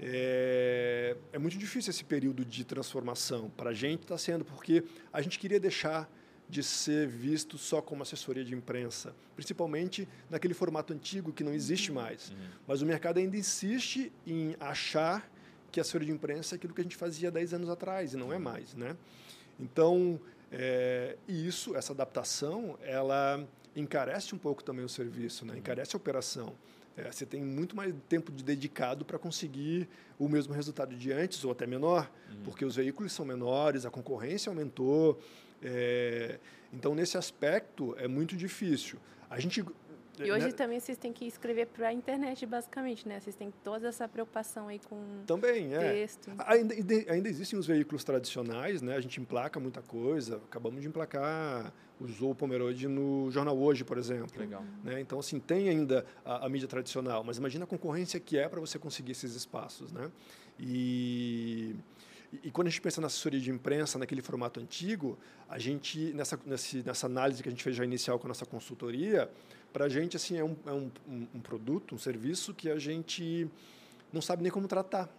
É, 0.00 1.16
é, 1.32 1.38
muito 1.38 1.56
difícil 1.56 1.90
esse 1.90 2.04
período 2.04 2.44
de 2.44 2.64
transformação. 2.64 3.50
Para 3.56 3.70
a 3.70 3.72
gente 3.72 4.02
está 4.02 4.18
sendo, 4.18 4.44
porque 4.44 4.84
a 5.10 5.22
gente 5.22 5.38
queria 5.38 5.58
deixar 5.58 6.10
de 6.50 6.62
ser 6.62 7.08
visto 7.08 7.56
só 7.56 7.80
como 7.80 8.02
assessoria 8.02 8.44
de 8.44 8.54
imprensa, 8.54 9.14
principalmente 9.34 10.06
naquele 10.28 10.52
formato 10.52 10.92
antigo 10.92 11.32
que 11.32 11.42
não 11.42 11.54
existe 11.54 11.88
uhum. 11.88 11.94
mais. 11.94 12.28
Uhum. 12.28 12.36
Mas 12.66 12.82
o 12.82 12.86
mercado 12.86 13.16
ainda 13.16 13.38
insiste 13.38 14.12
em 14.26 14.54
achar 14.60 15.30
que 15.72 15.80
a 15.80 15.82
assessoria 15.82 16.08
de 16.08 16.12
imprensa 16.12 16.54
é 16.54 16.56
aquilo 16.56 16.74
que 16.74 16.82
a 16.82 16.84
gente 16.84 16.96
fazia 16.96 17.30
10 17.30 17.54
anos 17.54 17.70
atrás, 17.70 18.12
e 18.12 18.18
não 18.18 18.30
é 18.34 18.36
uhum. 18.36 18.42
mais. 18.42 18.74
Né? 18.74 18.94
Então, 19.58 20.20
é, 20.52 21.16
e 21.26 21.46
isso, 21.46 21.74
essa 21.76 21.92
adaptação, 21.92 22.78
ela 22.82 23.44
encarece 23.74 24.34
um 24.34 24.38
pouco 24.38 24.62
também 24.62 24.84
o 24.84 24.88
serviço, 24.88 25.44
né? 25.44 25.58
encarece 25.58 25.96
a 25.96 25.98
operação. 25.98 26.54
É, 26.96 27.10
você 27.10 27.26
tem 27.26 27.42
muito 27.42 27.74
mais 27.74 27.92
tempo 28.08 28.30
de 28.30 28.44
dedicado 28.44 29.04
para 29.04 29.18
conseguir 29.18 29.88
o 30.18 30.28
mesmo 30.28 30.54
resultado 30.54 30.94
de 30.94 31.12
antes 31.12 31.44
ou 31.44 31.50
até 31.50 31.66
menor, 31.66 32.08
uhum. 32.30 32.42
porque 32.44 32.64
os 32.64 32.76
veículos 32.76 33.12
são 33.12 33.24
menores, 33.24 33.84
a 33.84 33.90
concorrência 33.90 34.48
aumentou. 34.48 35.20
É, 35.60 36.38
então, 36.72 36.94
nesse 36.94 37.16
aspecto, 37.18 37.96
é 37.98 38.06
muito 38.06 38.36
difícil. 38.36 38.98
A 39.28 39.40
gente 39.40 39.64
E 40.18 40.30
hoje 40.30 40.46
né? 40.46 40.52
também 40.52 40.78
vocês 40.78 40.96
têm 40.96 41.12
que 41.12 41.26
escrever 41.26 41.66
para 41.66 41.88
a 41.88 41.92
internet, 41.92 42.46
basicamente, 42.46 43.08
né? 43.08 43.18
Vocês 43.20 43.34
têm 43.34 43.52
toda 43.62 43.88
essa 43.88 44.06
preocupação 44.06 44.68
aí 44.68 44.78
com 44.78 45.22
também, 45.26 45.74
é. 45.74 45.92
texto. 45.92 46.30
Ainda, 46.46 46.74
ainda 47.08 47.28
existem 47.28 47.58
os 47.58 47.66
veículos 47.66 48.04
tradicionais, 48.04 48.80
né? 48.80 48.96
A 48.96 49.00
gente 49.00 49.20
emplaca 49.20 49.58
muita 49.58 49.82
coisa. 49.82 50.36
Acabamos 50.36 50.80
de 50.82 50.88
emplacar 50.88 51.72
o 52.00 52.06
Zou 52.06 52.34
Pomerode 52.34 52.86
no 52.88 53.30
Jornal 53.30 53.56
Hoje, 53.56 53.84
por 53.84 53.98
exemplo. 53.98 54.38
Legal. 54.38 54.64
Né? 54.82 55.00
Então, 55.00 55.18
assim, 55.18 55.40
tem 55.40 55.68
ainda 55.68 56.04
a, 56.24 56.46
a 56.46 56.48
mídia 56.48 56.68
tradicional, 56.68 57.24
mas 57.24 57.38
imagina 57.38 57.64
a 57.64 57.66
concorrência 57.66 58.20
que 58.20 58.38
é 58.38 58.48
para 58.48 58.60
você 58.60 58.78
conseguir 58.78 59.12
esses 59.12 59.34
espaços, 59.34 59.92
né? 59.92 60.10
E... 60.58 61.74
E, 62.42 62.50
quando 62.50 62.66
a 62.66 62.70
gente 62.70 62.80
pensa 62.80 63.00
na 63.00 63.06
assessoria 63.06 63.38
de 63.38 63.48
imprensa, 63.48 63.96
naquele 63.96 64.20
formato 64.20 64.58
antigo, 64.58 65.16
a 65.48 65.56
gente, 65.56 66.12
nessa, 66.14 66.36
nessa 66.84 67.06
análise 67.06 67.40
que 67.40 67.48
a 67.48 67.52
gente 67.52 67.62
fez 67.62 67.76
já 67.76 67.84
inicial 67.84 68.18
com 68.18 68.26
a 68.26 68.28
nossa 68.28 68.44
consultoria, 68.44 69.30
para 69.74 69.86
a 69.86 69.88
gente 69.88 70.16
assim, 70.16 70.38
é, 70.38 70.44
um, 70.44 70.56
é 70.64 70.72
um, 70.72 70.88
um, 71.34 71.40
produto, 71.40 71.96
um 71.96 71.98
serviço 71.98 72.54
que 72.54 72.70
a 72.70 72.78
gente 72.78 73.50
não 74.12 74.22
sabe 74.22 74.40
nem 74.44 74.52
como 74.52 74.68
tratar. 74.68 75.10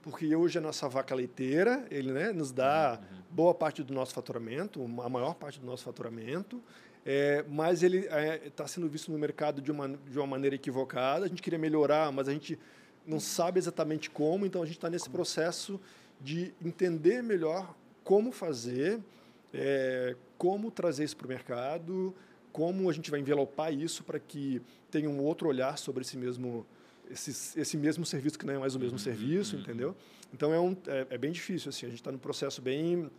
Porque 0.00 0.32
hoje 0.36 0.58
a 0.58 0.60
nossa 0.60 0.88
vaca 0.88 1.12
leiteira, 1.12 1.84
ele 1.90 2.12
né, 2.12 2.30
nos 2.30 2.52
dá 2.52 3.00
uhum. 3.02 3.18
boa 3.32 3.52
parte 3.52 3.82
do 3.82 3.92
nosso 3.92 4.14
faturamento, 4.14 4.80
a 5.02 5.08
maior 5.08 5.34
parte 5.34 5.58
do 5.58 5.66
nosso 5.66 5.82
faturamento, 5.82 6.62
é, 7.04 7.44
mas 7.48 7.82
ele 7.82 7.98
está 7.98 8.20
é, 8.20 8.38
tá 8.50 8.68
sendo 8.68 8.88
visto 8.88 9.10
no 9.10 9.18
mercado 9.18 9.60
de 9.60 9.72
uma, 9.72 9.88
de 9.88 10.16
uma 10.16 10.26
maneira 10.28 10.54
equivocada. 10.54 11.26
A 11.26 11.28
gente 11.28 11.42
queria 11.42 11.58
melhorar, 11.58 12.12
mas 12.12 12.28
a 12.28 12.32
gente 12.32 12.56
não 13.04 13.18
sabe 13.18 13.58
exatamente 13.58 14.08
como, 14.08 14.46
então 14.46 14.62
a 14.62 14.66
gente 14.66 14.76
está 14.76 14.88
nesse 14.88 15.10
processo 15.10 15.80
de 16.20 16.54
entender 16.64 17.24
melhor 17.24 17.74
como 18.04 18.30
fazer, 18.30 19.00
é, 19.52 20.14
como 20.38 20.70
trazer 20.70 21.02
isso 21.02 21.16
para 21.16 21.26
o 21.26 21.28
mercado, 21.28 22.14
como 22.56 22.88
a 22.88 22.92
gente 22.94 23.10
vai 23.10 23.20
envelopar 23.20 23.70
isso 23.70 24.02
para 24.02 24.18
que 24.18 24.62
tenha 24.90 25.10
um 25.10 25.22
outro 25.22 25.46
olhar 25.46 25.76
sobre 25.76 26.00
esse 26.00 26.16
mesmo 26.16 26.66
esse, 27.10 27.60
esse 27.60 27.76
mesmo 27.76 28.06
serviço 28.06 28.38
que 28.38 28.46
não 28.46 28.54
é 28.54 28.58
mais 28.58 28.74
o 28.74 28.78
mesmo 28.78 28.96
uhum, 28.96 28.98
serviço, 28.98 29.56
uhum. 29.56 29.62
entendeu? 29.62 29.96
Então 30.32 30.54
é, 30.54 30.58
um, 30.58 30.74
é, 30.86 31.06
é, 31.10 31.18
bem 31.18 31.30
difícil 31.30 31.68
assim. 31.68 31.84
A 31.84 31.90
gente 31.90 31.98
está 31.98 32.10
num 32.10 32.18
processo 32.18 32.62
bem 32.62 33.10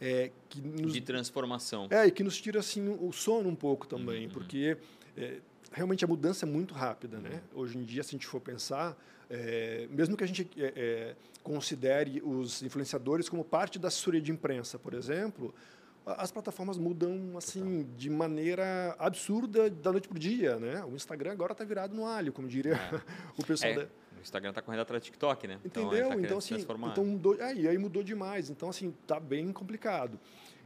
é, 0.00 0.30
que 0.48 0.60
nos, 0.60 0.92
de 0.92 1.00
transformação. 1.00 1.88
É 1.90 2.06
e 2.06 2.12
que 2.12 2.22
nos 2.22 2.40
tira 2.40 2.60
assim 2.60 2.96
o 3.00 3.12
sono 3.12 3.48
um 3.48 3.56
pouco 3.56 3.88
também, 3.88 4.26
uhum. 4.26 4.32
porque 4.32 4.76
é, 5.16 5.38
realmente 5.72 6.04
a 6.04 6.08
mudança 6.08 6.46
é 6.46 6.48
muito 6.48 6.74
rápida, 6.74 7.18
né? 7.18 7.42
Hoje 7.52 7.76
em 7.76 7.82
dia, 7.82 8.04
se 8.04 8.10
a 8.10 8.12
gente 8.12 8.26
for 8.28 8.40
pensar, 8.40 8.96
é, 9.28 9.88
mesmo 9.90 10.16
que 10.16 10.22
a 10.22 10.28
gente 10.28 10.48
é, 10.56 10.72
é, 10.76 11.16
considere 11.42 12.22
os 12.24 12.62
influenciadores 12.62 13.28
como 13.28 13.44
parte 13.44 13.80
da 13.80 13.88
assessoria 13.88 14.20
de 14.20 14.30
imprensa, 14.30 14.78
por 14.78 14.94
exemplo, 14.94 15.52
as 16.16 16.30
plataformas 16.30 16.78
mudam 16.78 17.36
assim 17.36 17.86
de 17.96 18.08
maneira 18.08 18.96
absurda 18.98 19.68
da 19.68 19.92
noite 19.92 20.08
para 20.08 20.16
o 20.16 20.18
dia, 20.18 20.56
né? 20.56 20.84
O 20.84 20.94
Instagram 20.94 21.32
agora 21.32 21.52
está 21.52 21.64
virado 21.64 21.94
no 21.94 22.06
alho, 22.06 22.32
como 22.32 22.48
diria 22.48 22.74
é. 22.74 23.00
o 23.38 23.44
pessoal. 23.44 23.72
É, 23.72 23.76
da... 23.76 23.82
O 23.82 24.20
Instagram 24.20 24.50
está 24.50 24.62
correndo 24.62 24.80
atrás 24.80 25.02
do 25.02 25.04
TikTok, 25.04 25.46
né? 25.46 25.60
Então, 25.64 25.84
Entendeu? 25.84 26.06
Então, 26.06 26.18
tá 26.18 26.26
então 26.26 26.38
assim, 26.38 26.54
então 26.56 27.04
mudou, 27.04 27.36
e 27.36 27.68
aí 27.68 27.78
mudou 27.78 28.02
demais. 28.02 28.50
Então 28.50 28.68
assim, 28.68 28.94
está 29.02 29.20
bem 29.20 29.52
complicado. 29.52 30.18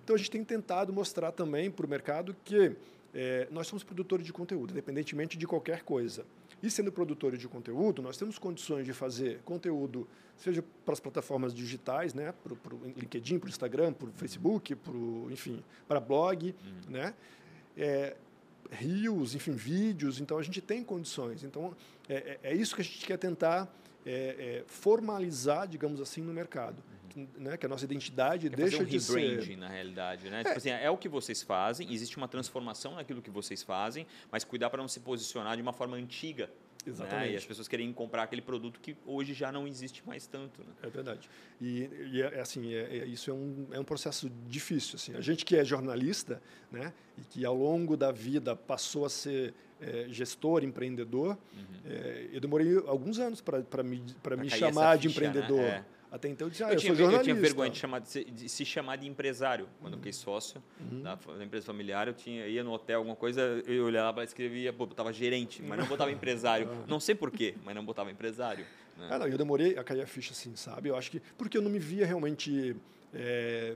Então 0.03 0.17
a 0.17 0.19
gente 0.19 0.31
tem 0.31 0.45
tentado 0.45 0.93
mostrar 0.93 1.33
também 1.33 1.71
para 1.71 1.85
o 1.85 1.89
mercado 1.89 2.35
que 2.45 2.77
é, 3.15 3.47
nós 3.51 3.67
somos 3.67 3.85
produtores 3.85 4.25
de 4.25 4.33
conteúdo, 4.33 4.71
independentemente 4.73 5.37
de 5.37 5.47
qualquer 5.47 5.83
coisa. 5.83 6.25
E 6.63 6.71
sendo 6.71 6.93
produtores 6.93 7.41
de 7.41 7.49
conteúdo, 7.49 8.01
nós 8.01 8.17
temos 8.17 8.39
condições 8.39 8.87
de 8.87 8.93
fazer 8.93 9.41
conteúdo, 9.45 10.09
seja 10.37 10.65
para 10.85 10.93
as 10.93 11.01
plataformas 11.01 11.53
digitais, 11.53 12.15
né, 12.15 12.33
para 12.43 12.75
o 12.75 12.81
LinkedIn, 12.97 13.39
para 13.39 13.49
o 13.49 13.51
Instagram, 13.51 13.93
para 13.93 14.09
o 14.09 14.13
Facebook, 14.13 14.75
para 14.77 14.95
enfim, 15.31 15.63
para 15.89 15.99
blog, 15.99 16.55
uhum. 16.65 16.93
né, 16.93 17.15
é, 17.77 18.17
rios, 18.71 19.35
enfim, 19.35 19.53
vídeos. 19.53 20.21
Então 20.21 20.39
a 20.39 20.43
gente 20.43 20.61
tem 20.61 20.85
condições. 20.85 21.43
Então 21.43 21.75
é, 22.09 22.39
é, 22.43 22.53
é 22.53 22.55
isso 22.55 22.77
que 22.77 22.81
a 22.81 22.85
gente 22.85 23.05
quer 23.05 23.19
tentar 23.19 23.69
é, 24.07 24.13
é, 24.13 24.65
formalizar, 24.67 25.67
digamos 25.67 26.01
assim, 26.01 26.23
no 26.23 26.33
mercado 26.33 26.83
né, 27.17 27.57
que 27.57 27.67
a 27.67 27.69
nossa 27.69 27.85
identidade 27.85 28.49
Quer 28.51 28.57
deixa 28.57 28.79
fazer 28.79 28.89
um 28.89 28.91
de 28.91 29.01
ser... 29.01 29.57
na 29.57 29.69
realidade, 29.69 30.31
né? 30.31 30.41
É. 30.41 30.45
Tipo 30.45 30.57
assim, 30.57 30.71
é 30.71 30.91
o 30.91 30.97
que 30.97 31.09
vocês 31.09 31.43
fazem, 31.43 31.93
existe 31.93 32.17
uma 32.17 32.29
transformação 32.29 32.95
naquilo 32.95 33.23
que 33.23 33.31
vocês 33.31 33.63
fazem, 33.63 34.07
mas 34.31 34.45
cuidar 34.45 34.71
para 34.71 34.81
não 34.81 34.89
se 34.89 35.01
posicionar 35.01 35.57
de 35.57 35.63
uma 35.63 35.73
forma 35.73 35.97
antiga. 35.97 36.51
Exatamente. 36.87 37.29
Né? 37.29 37.33
E 37.33 37.37
as 37.37 37.45
pessoas 37.45 37.69
querem 37.69 37.93
comprar 37.93 38.25
aquele 38.25 38.43
produto 38.43 38.81
que 38.81 38.97
hoje 39.07 39.35
já 39.35 39.53
não 39.53 39.67
existe 39.67 40.07
mais 40.07 40.27
tanto. 40.27 40.63
Né? 40.63 40.73
É 40.83 40.89
verdade. 40.89 41.31
E, 41.61 41.89
e 42.13 42.23
é, 42.23 42.35
é 42.35 42.41
assim, 42.41 42.75
é, 42.75 42.99
é, 42.99 43.07
isso 43.07 43.31
é 43.31 43.35
um, 43.35 43.69
é 43.73 43.81
um 43.81 43.85
processo 43.85 44.31
difícil. 44.49 44.97
Assim. 44.97 45.15
A 45.15 45.21
gente 45.21 45.45
que 45.45 45.57
é 45.57 45.65
jornalista, 45.65 46.43
né, 46.71 46.93
e 47.17 47.23
que 47.23 47.45
ao 47.45 47.57
longo 47.57 47.97
da 47.97 48.11
vida 48.11 48.57
passou 48.57 49.05
a 49.05 49.11
ser 49.11 49.55
é, 49.81 50.07
gestor, 50.09 50.65
empreendedor, 50.65 51.39
uhum. 51.55 51.65
é, 51.85 52.29
eu 52.33 52.41
demorei 52.41 52.77
alguns 52.87 53.19
anos 53.19 53.41
para 53.41 53.83
me, 53.83 54.03
me 54.39 54.51
chamar 54.51 54.97
de 54.97 55.09
ficha, 55.09 55.21
né? 55.21 55.29
empreendedor. 55.29 55.63
Né? 55.63 55.85
Até 56.13 56.29
então 56.29 56.47
eu 56.47 56.51
disse, 56.51 56.63
ah, 56.63 56.67
eu, 56.67 56.73
eu 56.75 56.77
tinha, 56.77 56.93
Eu 56.93 57.23
tinha 57.23 57.35
vergonha 57.35 57.71
de, 57.71 57.79
chamar, 57.79 58.01
de, 58.01 58.09
se, 58.11 58.23
de 58.23 58.47
se 58.47 58.67
chamar 58.67 58.97
de 58.97 59.09
empresário. 59.09 59.67
Quando 59.81 59.95
uhum. 59.95 59.99
eu 59.99 60.03
fiquei 60.03 60.13
sócio 60.13 60.63
uhum. 60.79 61.01
da, 61.01 61.15
da, 61.15 61.43
empresa 61.43 61.65
familiar, 61.65 62.07
eu 62.07 62.13
tinha, 62.13 62.47
ia 62.47 62.63
no 62.63 62.71
hotel, 62.71 62.99
alguma 62.99 63.17
coisa, 63.17 63.41
eu 63.67 63.87
olhava 63.87 64.19
lá, 64.19 64.25
escrevia, 64.25 64.71
botava 64.71 65.11
gerente, 65.11 65.63
mas 65.63 65.79
não 65.79 65.87
botava 65.87 66.13
empresário. 66.13 66.69
Não 66.87 67.01
sei 67.01 67.15
porquê, 67.15 67.55
mas 67.65 67.75
não 67.75 67.83
botava 67.85 68.11
empresário. 68.11 68.67
Né? 68.99 69.09
Ah, 69.11 69.19
não, 69.19 69.27
eu 69.27 69.39
demorei 69.39 69.79
a 69.79 69.83
cair 69.83 70.03
a 70.03 70.07
ficha 70.07 70.33
assim, 70.33 70.55
sabe? 70.55 70.91
Eu 70.91 70.97
acho 70.97 71.11
que... 71.11 71.21
Porque 71.39 71.57
eu 71.57 71.63
não 71.63 71.71
me 71.71 71.79
via 71.79 72.05
realmente... 72.05 72.77
É, 73.15 73.75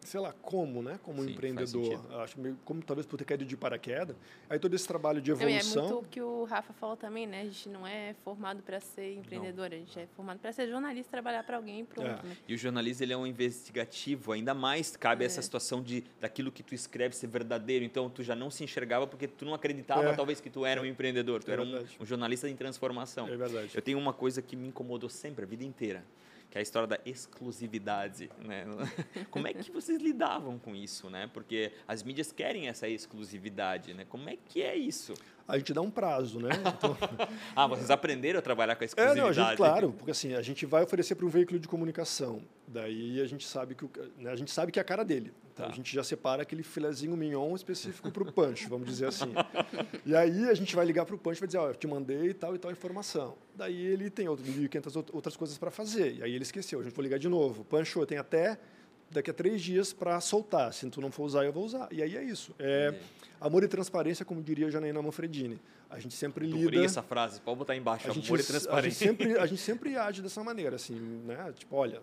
sei 0.00 0.20
lá, 0.20 0.32
como, 0.42 0.82
né? 0.82 0.98
Como 1.02 1.22
Sim, 1.22 1.30
empreendedor. 1.30 2.04
Acho 2.22 2.36
que 2.36 2.54
como 2.64 2.82
talvez 2.82 3.06
por 3.06 3.16
ter 3.16 3.24
caído 3.24 3.44
de 3.44 3.56
paraquedas. 3.56 4.16
Aí 4.48 4.58
todo 4.58 4.74
esse 4.74 4.86
trabalho 4.86 5.20
de 5.20 5.30
evolução. 5.30 5.84
é 5.84 5.88
muito 5.88 6.04
o 6.04 6.08
que 6.08 6.20
o 6.20 6.44
Rafa 6.44 6.72
falou 6.72 6.96
também, 6.96 7.26
né? 7.26 7.42
A 7.42 7.44
gente 7.44 7.68
não 7.68 7.86
é 7.86 8.14
formado 8.24 8.62
para 8.62 8.80
ser 8.80 9.14
empreendedor, 9.14 9.70
não. 9.70 9.76
a 9.76 9.80
gente 9.80 9.98
é 9.98 10.06
formado 10.16 10.38
para 10.38 10.52
ser 10.52 10.68
jornalista, 10.68 11.10
trabalhar 11.10 11.44
para 11.44 11.56
alguém 11.56 11.80
e 11.80 11.84
pronto. 11.84 12.08
É. 12.08 12.28
Né? 12.28 12.36
E 12.48 12.54
o 12.54 12.58
jornalista 12.58 13.04
ele 13.04 13.12
é 13.12 13.16
um 13.16 13.26
investigativo, 13.26 14.32
ainda 14.32 14.54
mais 14.54 14.96
cabe 14.96 15.22
é. 15.22 15.26
essa 15.26 15.42
situação 15.42 15.82
de 15.82 16.04
daquilo 16.20 16.50
que 16.50 16.62
tu 16.62 16.74
escreve 16.74 17.14
ser 17.14 17.26
verdadeiro. 17.26 17.84
Então 17.84 18.08
tu 18.08 18.22
já 18.22 18.34
não 18.34 18.50
se 18.50 18.64
enxergava 18.64 19.06
porque 19.06 19.28
tu 19.28 19.44
não 19.44 19.54
acreditava 19.54 20.10
é. 20.10 20.14
talvez 20.14 20.40
que 20.40 20.50
tu 20.50 20.64
era 20.64 20.80
um 20.80 20.86
empreendedor, 20.86 21.42
tu 21.44 21.50
é 21.50 21.54
era 21.54 21.62
um, 21.62 21.84
um 22.00 22.06
jornalista 22.06 22.48
em 22.48 22.56
transformação. 22.56 23.28
É 23.28 23.36
verdade. 23.36 23.70
Eu 23.74 23.82
tenho 23.82 23.98
uma 23.98 24.12
coisa 24.12 24.40
que 24.40 24.56
me 24.56 24.68
incomodou 24.68 25.10
sempre 25.10 25.44
a 25.44 25.46
vida 25.46 25.64
inteira 25.64 26.04
que 26.50 26.58
é 26.58 26.60
a 26.60 26.62
história 26.62 26.88
da 26.88 26.98
exclusividade, 27.06 28.30
né? 28.44 28.64
Como 29.30 29.46
é 29.46 29.54
que 29.54 29.70
vocês 29.70 30.00
lidavam 30.00 30.58
com 30.58 30.74
isso, 30.74 31.08
né? 31.08 31.30
Porque 31.32 31.72
as 31.86 32.02
mídias 32.02 32.32
querem 32.32 32.68
essa 32.68 32.88
exclusividade, 32.88 33.94
né? 33.94 34.04
Como 34.08 34.28
é 34.28 34.36
que 34.36 34.62
é 34.62 34.76
isso? 34.76 35.14
a 35.50 35.58
gente 35.58 35.72
dá 35.74 35.80
um 35.80 35.90
prazo, 35.90 36.38
né? 36.38 36.50
Então... 36.76 36.96
ah, 37.56 37.66
vocês 37.66 37.90
aprenderam 37.90 38.38
a 38.38 38.42
trabalhar 38.42 38.76
com 38.76 38.84
a 38.84 38.86
exclusividade? 38.86 39.20
É, 39.20 39.22
não, 39.22 39.32
gente, 39.32 39.56
claro, 39.56 39.92
porque 39.92 40.12
assim, 40.12 40.34
a 40.34 40.42
gente 40.42 40.64
vai 40.64 40.82
oferecer 40.82 41.16
para 41.16 41.26
um 41.26 41.28
veículo 41.28 41.58
de 41.58 41.66
comunicação. 41.66 42.42
Daí 42.68 43.20
a 43.20 43.26
gente 43.26 43.44
sabe 43.44 43.74
que, 43.74 43.84
o, 43.84 43.90
né, 44.16 44.30
a 44.30 44.36
gente 44.36 44.50
sabe 44.50 44.70
que 44.70 44.78
é 44.78 44.82
a 44.82 44.84
cara 44.84 45.04
dele. 45.04 45.32
Então 45.60 45.68
tá. 45.68 45.74
a 45.74 45.76
gente 45.76 45.94
já 45.94 46.02
separa 46.02 46.42
aquele 46.42 46.62
filezinho 46.62 47.16
mignon 47.16 47.54
específico 47.54 48.10
para 48.10 48.22
o 48.22 48.32
punch, 48.32 48.66
vamos 48.68 48.88
dizer 48.88 49.06
assim. 49.06 49.32
E 50.06 50.16
aí 50.16 50.48
a 50.48 50.54
gente 50.54 50.74
vai 50.74 50.84
ligar 50.86 51.04
para 51.04 51.14
o 51.14 51.18
punch 51.18 51.36
e 51.36 51.40
vai 51.40 51.46
dizer, 51.46 51.58
ó, 51.58 51.66
oh, 51.66 51.68
eu 51.68 51.74
te 51.74 51.86
mandei 51.86 52.32
tal 52.32 52.54
e 52.54 52.58
tal 52.58 52.70
informação. 52.70 53.36
Daí 53.54 53.76
ele 53.76 54.08
tem 54.08 54.26
1.500 54.26 55.10
outras 55.12 55.36
coisas 55.36 55.58
para 55.58 55.70
fazer. 55.70 56.16
E 56.16 56.22
aí 56.22 56.34
ele 56.34 56.42
esqueceu, 56.42 56.80
a 56.80 56.82
gente 56.82 56.94
vai 56.94 57.04
ligar 57.04 57.18
de 57.18 57.28
novo. 57.28 57.64
Punch, 57.64 57.94
tem 58.06 58.18
até 58.18 58.58
daqui 59.10 59.30
a 59.30 59.34
três 59.34 59.60
dias 59.60 59.92
para 59.92 60.20
soltar. 60.20 60.72
Se 60.72 60.88
tu 60.88 61.00
não 61.00 61.10
for 61.10 61.24
usar, 61.24 61.44
eu 61.44 61.52
vou 61.52 61.64
usar. 61.64 61.88
E 61.90 62.02
aí 62.02 62.16
é 62.16 62.22
isso. 62.22 62.54
É, 62.58 62.94
amor 63.40 63.62
e 63.62 63.68
transparência, 63.68 64.24
como 64.24 64.42
diria 64.42 64.70
Janaína 64.70 65.02
Manfredini. 65.02 65.60
A 65.90 65.98
gente 65.98 66.14
sempre 66.14 66.46
lida... 66.46 66.70
lida. 66.70 66.84
essa 66.84 67.02
frase, 67.02 67.40
pode 67.40 67.58
botar 67.58 67.74
embaixo, 67.74 68.06
a 68.06 68.12
amor 68.12 68.22
gente, 68.22 68.32
e 68.32 68.44
transparência. 68.44 68.78
A 68.78 68.82
gente, 68.82 68.94
sempre, 68.94 69.38
a 69.38 69.46
gente 69.46 69.60
sempre 69.60 69.96
age 69.96 70.22
dessa 70.22 70.42
maneira, 70.44 70.76
assim, 70.76 70.94
né? 70.94 71.52
Tipo, 71.56 71.74
olha, 71.76 72.00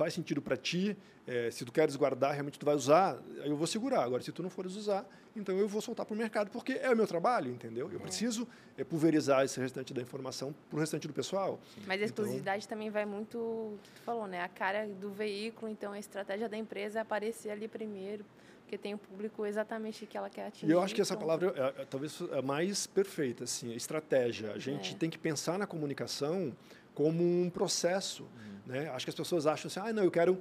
faz 0.00 0.14
sentido 0.14 0.40
para 0.40 0.56
ti, 0.56 0.96
é, 1.26 1.50
se 1.50 1.62
tu 1.62 1.70
queres 1.70 1.94
guardar, 1.94 2.32
realmente 2.32 2.58
tu 2.58 2.64
vai 2.64 2.74
usar, 2.74 3.18
eu 3.44 3.54
vou 3.54 3.66
segurar. 3.66 4.02
Agora, 4.02 4.22
se 4.22 4.32
tu 4.32 4.42
não 4.42 4.48
fores 4.48 4.74
usar, 4.74 5.06
então 5.36 5.58
eu 5.58 5.68
vou 5.68 5.82
soltar 5.82 6.06
para 6.06 6.14
o 6.14 6.16
mercado, 6.16 6.50
porque 6.50 6.72
é 6.72 6.90
o 6.90 6.96
meu 6.96 7.06
trabalho, 7.06 7.52
entendeu? 7.52 7.90
Eu 7.92 8.00
preciso 8.00 8.48
é, 8.78 8.82
pulverizar 8.82 9.44
esse 9.44 9.60
restante 9.60 9.92
da 9.92 10.00
informação 10.00 10.54
para 10.70 10.78
o 10.78 10.80
restante 10.80 11.06
do 11.06 11.12
pessoal. 11.12 11.60
Mas 11.86 12.00
a 12.00 12.06
então 12.06 12.06
exclusividade 12.06 12.64
então, 12.64 12.78
também 12.78 12.88
vai 12.88 13.04
muito, 13.04 13.36
o 13.36 13.78
que 13.82 13.90
tu 13.90 14.00
falou, 14.00 14.26
né? 14.26 14.40
A 14.40 14.48
cara 14.48 14.86
do 14.86 15.10
veículo, 15.10 15.70
então 15.70 15.92
a 15.92 15.98
estratégia 15.98 16.48
da 16.48 16.56
empresa 16.56 17.00
é 17.00 17.02
aparecer 17.02 17.50
ali 17.50 17.68
primeiro, 17.68 18.24
porque 18.62 18.78
tem 18.78 18.94
o 18.94 18.98
público 18.98 19.44
exatamente 19.44 20.06
que 20.06 20.16
ela 20.16 20.30
quer 20.30 20.46
atingir. 20.46 20.66
E 20.66 20.70
eu 20.70 20.80
acho 20.80 20.94
que 20.94 21.02
essa 21.02 21.14
palavra 21.14 21.52
é, 21.54 21.82
é, 21.82 21.84
talvez 21.84 22.22
é 22.22 22.40
mais 22.40 22.86
perfeita, 22.86 23.44
assim, 23.44 23.74
estratégia. 23.74 24.52
A 24.52 24.58
gente 24.58 24.94
é. 24.94 24.96
tem 24.96 25.10
que 25.10 25.18
pensar 25.18 25.58
na 25.58 25.66
comunicação 25.66 26.56
como 26.94 27.22
um 27.22 27.50
processo, 27.50 28.24
hum. 28.24 28.59
Né? 28.70 28.88
Acho 28.90 29.04
que 29.04 29.10
as 29.10 29.14
pessoas 29.14 29.46
acham 29.46 29.68
assim, 29.68 29.80
ah, 29.80 29.92
não, 29.92 30.04
eu 30.04 30.10
quero 30.10 30.40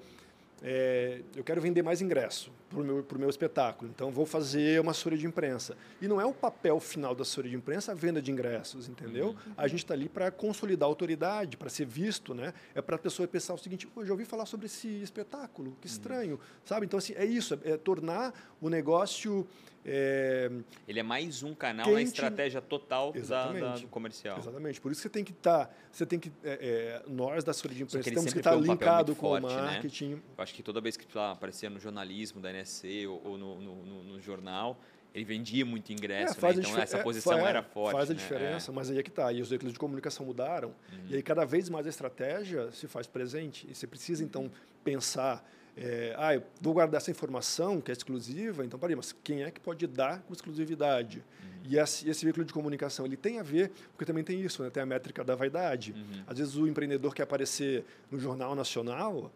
é, 0.62 1.22
eu 1.36 1.44
quero 1.44 1.60
vender 1.62 1.82
mais 1.82 2.02
ingresso 2.02 2.52
para 2.70 2.80
o 2.80 2.84
meu, 2.84 3.06
meu 3.18 3.30
espetáculo, 3.30 3.90
então 3.94 4.12
vou 4.12 4.26
fazer 4.26 4.80
uma 4.80 4.92
assessoria 4.92 5.18
de 5.18 5.26
imprensa. 5.26 5.76
E 6.02 6.08
não 6.08 6.22
é 6.22 6.26
o 6.26 6.34
papel 6.34 6.80
final 6.80 7.16
da 7.16 7.24
assessoria 7.24 7.52
de 7.52 7.58
imprensa 7.58 7.92
a 7.92 7.96
venda 7.96 8.22
de 8.22 8.32
ingressos, 8.32 8.88
entendeu? 8.88 9.30
Uhum. 9.30 9.54
A 9.58 9.68
gente 9.68 9.80
está 9.80 9.94
ali 9.94 10.08
para 10.08 10.30
consolidar 10.30 10.88
a 10.88 10.90
autoridade, 10.90 11.58
para 11.58 11.70
ser 11.70 11.86
visto, 11.86 12.34
né? 12.34 12.54
É 12.76 12.82
para 12.82 12.96
a 12.96 13.00
pessoa 13.00 13.28
pensar 13.28 13.54
o 13.54 13.58
seguinte, 13.58 13.88
hoje 13.96 14.10
eu 14.10 14.14
ouvi 14.14 14.26
falar 14.26 14.46
sobre 14.46 14.68
esse 14.68 14.88
espetáculo, 15.02 15.76
que 15.82 15.88
uhum. 15.88 15.92
estranho, 15.92 16.34
uhum. 16.36 16.40
sabe? 16.64 16.86
Então, 16.86 16.98
assim, 16.98 17.14
é 17.16 17.26
isso, 17.26 17.60
é, 17.64 17.72
é 17.72 17.78
tornar 17.78 18.34
o 18.62 18.70
negócio 18.70 19.48
é, 19.86 20.52
Ele 20.88 21.00
é 21.00 21.04
mais 21.04 21.42
um 21.42 21.56
canal 21.56 21.86
Quente- 21.86 21.96
na 21.96 22.02
estratégia 22.02 22.62
total 22.62 23.14
da, 23.14 23.52
da- 23.52 23.76
do 23.78 23.88
comercial. 23.88 24.38
Exatamente. 24.38 24.82
Por 24.82 24.92
isso 24.92 25.00
que 25.02 25.04
você 25.04 25.10
tem 25.10 25.24
que 25.24 25.32
estar, 25.32 25.74
você 25.92 26.06
tem 26.06 26.20
que 26.20 26.32
é, 26.44 27.02
é, 27.06 27.10
nós 27.10 27.44
da 27.44 27.52
Assessoria 27.52 27.78
de 27.78 27.84
Imprensa 27.84 28.10
temos 28.10 28.34
que 28.34 28.40
estar 28.40 28.52
papel 28.52 28.66
linkado 28.66 29.16
com 29.16 29.28
forte, 29.28 29.46
o 29.46 29.48
né? 29.48 29.62
marketing. 29.62 30.12
Eu 30.12 30.44
acho 30.44 30.54
que 30.54 30.62
toda 30.62 30.82
vez 30.82 30.98
que 30.98 31.06
lá, 31.18 31.32
aparecia 31.32 31.70
no 31.70 31.80
jornalismo 31.80 32.42
da 32.42 32.50
NSC 32.60 33.08
ou, 33.08 33.22
ou 33.26 33.38
no, 33.38 33.62
no- 33.62 34.04
no- 34.04 34.20
jornal, 34.22 34.80
ele 35.14 35.26
vendia 35.26 35.66
muito 35.66 35.92
ingresso, 35.92 36.40
né? 36.40 36.50
a 36.50 36.54
então 36.54 36.78
essa 36.78 36.98
é, 36.98 37.04
posição 37.04 37.40
é, 37.40 37.50
era 37.50 37.64
forte. 37.64 37.96
Faz 37.96 38.10
a 38.10 38.14
né? 38.14 38.20
diferença, 38.20 38.72
mas 38.72 38.92
aí 38.92 39.00
é 39.00 39.04
que 39.04 39.10
tá. 39.10 39.32
E 39.32 39.42
os 39.42 39.50
veículos 39.50 39.74
de 39.74 39.80
comunicação 39.80 40.26
mudaram. 40.26 40.70
Uhum. 40.92 41.00
E 41.10 41.16
aí 41.16 41.24
cada 41.24 41.46
vez 41.46 41.70
mais 41.70 41.86
a 41.88 41.90
estratégia 41.90 42.72
se 42.72 42.88
faz 42.88 43.08
presente. 43.08 43.68
E 43.70 43.74
você 43.74 43.88
precisa, 43.88 44.24
então, 44.24 44.52
pensar. 44.84 45.44
é, 45.76 46.14
ah, 46.18 46.36
eu 46.36 46.44
vou 46.62 46.74
guardar 46.74 47.00
essa 47.00 47.10
informação 47.10 47.80
que 47.82 47.92
é 47.92 47.94
exclusiva, 47.94 48.66
então, 48.66 48.78
peraí, 48.78 48.96
mas 48.96 49.16
quem 49.24 49.44
é 49.44 49.50
que 49.50 49.60
pode 49.60 49.88
dar 49.88 50.22
com 50.24 50.34
exclusividade? 50.34 51.24
Uhum. 51.42 51.50
E 51.64 51.78
esse, 51.78 52.10
esse 52.10 52.24
veículo 52.24 52.46
de 52.46 52.54
comunicação, 52.54 53.06
ele 53.06 53.18
tem 53.18 53.40
a 53.40 53.44
ver, 53.44 53.72
porque 53.92 54.06
também 54.06 54.24
tem 54.24 54.42
isso, 54.42 54.62
né? 54.62 54.70
tem 54.70 54.84
a 54.84 54.86
métrica 54.86 55.24
da 55.24 55.36
vaidade. 55.36 55.94
Uhum. 55.94 56.24
Às 56.28 56.38
vezes 56.38 56.56
o 56.56 56.68
empreendedor 56.68 57.16
quer 57.16 57.24
aparecer 57.24 57.86
no 58.12 58.20
Jornal 58.20 58.54
Nacional 58.56 59.32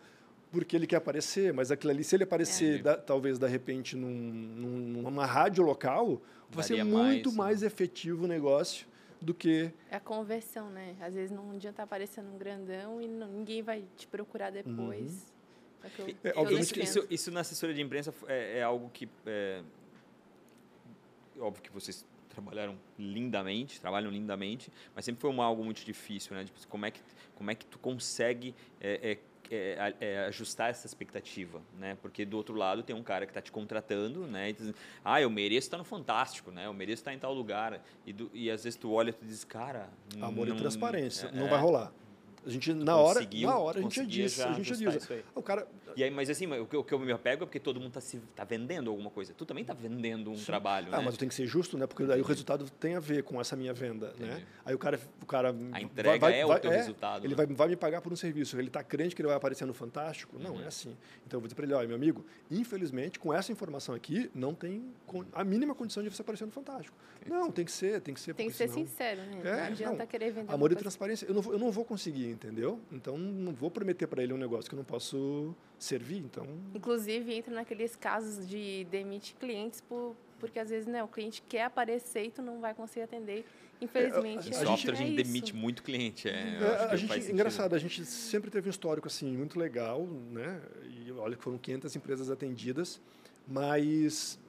porque 0.53 0.75
ele 0.75 0.85
quer 0.85 0.97
aparecer, 0.97 1.51
mas 1.51 1.71
aquilo 1.71 1.91
ali, 1.91 2.03
se 2.03 2.15
ele 2.15 2.23
aparecer, 2.23 2.79
É. 2.79 2.83
da- 2.83 2.95
talvez, 2.95 3.39
de 3.39 3.47
repente, 3.47 3.95
num, 3.95 4.07
num- 4.07 5.01
numa 5.01 5.25
rádio 5.25 5.63
local, 5.63 6.21
vai 6.51 6.63
ser 6.63 6.83
muito 6.83 7.29
mais, 7.29 7.35
mais, 7.37 7.61
né? 7.61 7.67
efetivo 7.67 8.25
o 8.25 8.27
negócio 8.27 8.85
do 9.19 9.33
que... 9.33 9.71
É 9.89 9.95
a 9.95 9.99
conversão, 9.99 10.69
né? 10.69 10.95
Às 11.01 11.15
vezes 11.15 11.31
não 11.31 11.45
adianta 11.49 11.69
estar 11.69 11.83
aparecendo 11.83 12.29
um 12.31 12.37
grandão 12.37 13.01
e 13.01 13.07
não- 13.07 13.27
ninguém 13.27 13.63
vai 13.63 13.83
te 13.97 14.05
procurar 14.05 14.51
depois. 14.51 15.25
É 15.83 15.87
o 15.87 15.89
que 15.89 16.01
eu- 16.01 16.07
É, 16.23 16.29
eu 16.37 16.41
obviamente 16.41 16.79
Isso, 16.83 16.99
isso, 16.99 17.07
isso 17.09 17.31
na 17.31 17.39
assessoria 17.39 17.73
de 17.75 17.81
imprensa 17.81 18.13
é, 18.27 18.59
é 18.59 18.63
algo 18.63 18.91
que. 18.93 19.09
É, 19.25 19.63
óbvio 21.39 21.63
que 21.63 21.71
vocês 21.71 22.05
trabalharam 22.29 22.77
lindamente, 22.97 23.81
trabalham 23.81 24.11
lindamente, 24.11 24.71
mas 24.95 25.03
sempre 25.05 25.19
foi 25.21 25.29
uma, 25.29 25.43
algo 25.45 25.63
muito 25.63 25.83
difícil, 25.83 26.35
né? 26.35 26.43
Tipo, 26.45 26.67
como, 26.67 26.85
é 26.85 26.91
que, 26.91 27.01
como 27.35 27.49
é 27.51 27.55
que 27.55 27.65
tu 27.65 27.79
consegue 27.79 28.53
é, 28.79 29.11
é, 29.13 29.17
é, 29.55 29.95
é, 29.99 30.25
ajustar 30.25 30.69
essa 30.69 30.85
expectativa, 30.87 31.61
né? 31.77 31.97
Porque 32.01 32.25
do 32.25 32.37
outro 32.37 32.55
lado 32.55 32.83
tem 32.83 32.95
um 32.95 33.03
cara 33.03 33.25
que 33.25 33.31
está 33.31 33.41
te 33.41 33.51
contratando, 33.51 34.25
né? 34.27 34.49
E 34.49 34.53
diz, 34.53 34.73
ah, 35.03 35.21
eu 35.21 35.29
mereço 35.29 35.67
estar 35.67 35.77
no 35.77 35.83
Fantástico, 35.83 36.51
né? 36.51 36.65
Eu 36.65 36.73
mereço 36.73 37.01
estar 37.01 37.13
em 37.13 37.19
tal 37.19 37.33
lugar. 37.33 37.81
E, 38.05 38.13
do- 38.13 38.29
e 38.33 38.49
às 38.49 38.63
vezes 38.63 38.77
tu 38.77 38.91
olha 38.91 39.09
e 39.09 39.13
tu 39.13 39.25
diz, 39.25 39.43
cara... 39.43 39.89
Amor 40.21 40.47
não- 40.47 40.55
e 40.55 40.59
transparência. 40.59 41.27
é, 41.27 41.31
não 41.31 41.45
é, 41.47 41.49
vai 41.49 41.59
rolar. 41.59 41.91
A 42.45 42.49
gente, 42.49 42.73
na 42.73 42.97
hora, 42.97 43.21
na 43.31 43.57
hora 43.57 43.79
a 43.79 43.81
gente 43.81 44.05
diz, 44.05 44.35
já 44.35 44.49
a 44.49 44.53
gente 44.53 44.75
diz. 44.75 44.95
isso 44.95 45.13
aí. 45.13 45.23
O 45.33 45.41
cara, 45.41 45.65
E 45.95 46.03
aí, 46.03 46.11
mas 46.11 46.29
assim, 46.29 46.45
o 46.59 46.65
que, 46.65 46.75
o 46.75 46.83
que 46.83 46.93
eu 46.93 46.99
me 46.99 47.11
apego 47.11 47.43
é 47.43 47.45
porque 47.45 47.59
todo 47.59 47.79
mundo 47.79 47.97
está 47.97 48.17
tá 48.35 48.43
vendendo 48.43 48.89
alguma 48.89 49.09
coisa. 49.09 49.33
Tu 49.33 49.45
também 49.45 49.61
está 49.61 49.73
vendendo 49.73 50.31
um 50.31 50.35
trabalho, 50.35 50.87
ah, 50.91 50.97
né? 50.97 51.03
mas 51.05 51.13
eu 51.13 51.19
tenho 51.19 51.29
que 51.29 51.35
ser 51.35 51.45
justo, 51.47 51.77
né? 51.77 51.87
Porque 51.87 52.03
daí 52.05 52.19
o 52.19 52.23
resultado 52.25 52.69
tem 52.71 52.95
a 52.95 52.99
ver 52.99 53.23
com 53.23 53.39
essa 53.39 53.55
minha 53.55 53.73
venda, 53.73 54.07
né? 54.19 54.27
Entendi. 54.27 54.45
Aí 54.65 54.75
o 54.75 54.77
cara, 54.79 54.99
o 55.21 55.25
cara 55.25 55.55
A 55.71 55.81
entrega 55.81 56.29
é 56.31 56.45
o 56.45 56.59
teu 56.59 56.71
resultado, 56.71 57.25
Ele 57.25 57.35
né? 57.35 57.45
vai, 57.45 57.55
vai 57.55 57.67
me 57.69 57.75
pagar 57.77 58.01
por 58.01 58.11
um 58.11 58.15
serviço. 58.15 58.57
Ele 58.57 58.67
está 58.67 58.83
crente 58.83 59.15
que 59.15 59.21
ele 59.21 59.27
vai 59.27 59.37
aparecer 59.37 59.65
no 59.65 59.73
Fantástico? 59.73 60.37
Não, 60.37 60.55
Uhum. 60.55 60.61
é 60.63 60.67
assim. 60.67 60.97
Então 61.25 61.37
eu 61.37 61.39
vou 61.39 61.47
dizer 61.47 61.55
para 61.55 61.65
ele, 61.65 61.73
olha, 61.73 61.87
meu 61.87 61.95
amigo, 61.95 62.25
infelizmente 62.51 63.19
com 63.19 63.33
essa 63.33 63.51
informação 63.51 63.93
aqui 63.95 64.29
não 64.33 64.53
tem 64.53 64.83
con- 65.05 65.25
a 65.33 65.43
mínima 65.43 65.73
condição 65.75 66.03
de 66.03 66.09
você 66.09 66.21
aparecer 66.21 66.45
no 66.45 66.51
Fantástico. 66.51 66.95
Não, 67.25 67.49
tem 67.51 67.63
que 67.63 67.71
ser, 67.71 68.01
tem 68.01 68.13
que 68.13 68.19
ser. 68.19 68.33
Tem 68.33 68.47
que 68.49 68.53
ser 68.55 68.67
senão- 68.69 68.85
sincero, 68.85 69.21
né? 69.21 69.41
É, 69.45 69.55
não 69.57 69.63
adianta 69.67 69.95
não. 69.97 70.07
querer 70.07 70.31
vender 70.31 70.51
Amor 70.53 70.71
e 70.71 70.75
transparência, 70.75 71.25
eu 71.25 71.33
não, 71.33 71.41
vou, 71.41 71.53
eu 71.53 71.59
não 71.59 71.71
vou 71.71 71.85
conseguir, 71.85 72.32
entendeu? 72.33 72.79
Então 72.91 73.17
não 73.17 73.53
vou 73.53 73.71
prometer 73.71 74.07
para 74.07 74.21
ele 74.23 74.33
um 74.33 74.37
negócio 74.37 74.69
que 74.69 74.75
eu 74.75 74.77
não 74.77 74.83
posso 74.85 75.55
servir. 75.79 76.17
Então 76.17 76.45
Inclusive, 76.73 77.33
entra 77.33 77.53
naqueles 77.53 77.95
casos 77.95 78.47
de 78.47 78.85
demite 78.91 79.35
clientes 79.39 79.81
por, 79.81 80.15
porque 80.39 80.59
às 80.59 80.69
vezes 80.69 80.87
né, 80.87 81.03
o 81.03 81.07
cliente 81.07 81.41
quer 81.47 81.63
aparecer 81.63 82.25
e 82.25 82.31
tu 82.31 82.41
não 82.41 82.59
vai 82.59 82.73
conseguir 82.73 83.03
atender. 83.03 83.45
Infelizmente, 83.81 84.49
Em 84.49 84.51
é, 84.53 84.65
software 84.65 84.91
a 84.91 84.95
é 84.95 84.97
gente 84.97 85.15
isso. 85.15 85.23
demite 85.25 85.55
muito 85.55 85.83
cliente. 85.83 86.29
É, 86.29 86.31
É, 86.31 86.87
a 86.91 86.95
gente, 86.95 87.31
engraçado, 87.31 87.75
a 87.75 87.79
gente 87.79 88.05
sempre 88.05 88.49
teve 88.49 88.67
um 88.67 88.71
histórico 88.71 89.07
assim 89.07 89.35
muito 89.35 89.59
legal, 89.59 90.05
né? 90.31 90.61
E 90.85 91.11
olha 91.11 91.35
que 91.35 91.43
foram 91.43 91.57
500 91.57 91.95
empresas 91.95 92.29
atendidas, 92.29 93.01
mas 93.47 94.39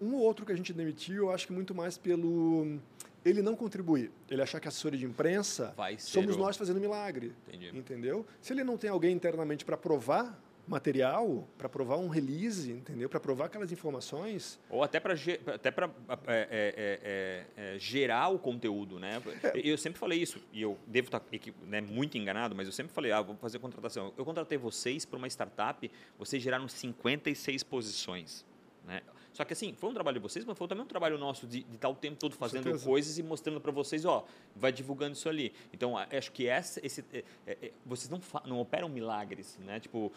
um 0.00 0.14
ou 0.14 0.20
outro 0.20 0.46
que 0.46 0.52
a 0.52 0.56
gente 0.56 0.72
demitiu, 0.72 1.24
eu 1.24 1.30
acho 1.32 1.46
que 1.46 1.52
muito 1.52 1.74
mais 1.74 1.96
pelo 1.98 2.78
ele 3.24 3.42
não 3.42 3.54
contribuir, 3.56 4.10
ele 4.30 4.42
achar 4.42 4.60
que 4.60 4.68
a 4.68 4.70
assessoria 4.70 4.98
de 4.98 5.04
imprensa 5.06 5.74
somos 5.98 6.36
o- 6.36 6.38
nós 6.38 6.56
fazendo 6.56 6.80
milagre, 6.80 7.34
Entendi. 7.48 7.76
entendeu? 7.76 8.26
Se 8.40 8.52
ele 8.52 8.64
não 8.64 8.76
tem 8.76 8.88
alguém 8.90 9.12
internamente 9.12 9.64
para 9.64 9.76
provar 9.76 10.38
material, 10.68 11.48
para 11.58 11.68
provar 11.68 11.96
um 11.96 12.06
release, 12.08 12.70
entendeu? 12.70 13.08
Para 13.08 13.18
provar 13.18 13.46
aquelas 13.46 13.72
informações, 13.72 14.58
Ou 14.70 14.84
até 14.84 15.00
para 15.00 15.14
até 15.52 15.70
pra, 15.70 15.90
é, 16.28 16.48
é, 16.48 17.46
é, 17.56 17.74
é, 17.74 17.78
gerar 17.78 18.28
o 18.28 18.38
conteúdo, 18.38 19.00
né? 19.00 19.20
Eu 19.64 19.76
sempre 19.76 19.98
falei 19.98 20.22
isso, 20.22 20.40
e 20.52 20.62
eu 20.62 20.78
devo 20.86 21.08
estar 21.08 21.20
equi- 21.32 21.52
né, 21.66 21.80
muito 21.80 22.16
enganado, 22.16 22.54
mas 22.54 22.66
eu 22.68 22.72
sempre 22.72 22.92
falei, 22.92 23.10
ah, 23.10 23.20
vou 23.20 23.34
fazer 23.36 23.58
contratação. 23.58 24.12
Eu 24.16 24.24
contratei 24.24 24.56
vocês 24.56 25.04
para 25.04 25.18
uma 25.18 25.26
startup, 25.28 25.90
vocês 26.16 26.40
geraram 26.40 26.68
56 26.68 27.64
posições, 27.64 28.46
né? 28.86 29.02
Só 29.32 29.44
que 29.44 29.52
assim, 29.52 29.74
foi 29.78 29.90
um 29.90 29.94
trabalho 29.94 30.18
de 30.18 30.22
vocês, 30.22 30.44
mas 30.44 30.56
foi 30.56 30.66
também 30.66 30.84
um 30.84 30.88
trabalho 30.88 31.16
nosso 31.18 31.46
de, 31.46 31.62
de 31.62 31.74
estar 31.74 31.88
o 31.88 31.94
tempo 31.94 32.16
todo 32.18 32.34
fazendo 32.34 32.78
coisas 32.80 33.18
e 33.18 33.22
mostrando 33.22 33.60
para 33.60 33.70
vocês, 33.70 34.04
ó, 34.04 34.24
vai 34.56 34.72
divulgando 34.72 35.12
isso 35.12 35.28
ali. 35.28 35.52
Então, 35.72 35.96
acho 35.96 36.32
que 36.32 36.46
essa, 36.46 36.84
esse, 36.84 37.04
é, 37.12 37.24
é, 37.46 37.58
é, 37.62 37.72
vocês 37.86 38.08
não, 38.08 38.20
não 38.44 38.60
operam 38.60 38.88
milagres, 38.88 39.58
né? 39.64 39.78
Tipo, 39.80 40.12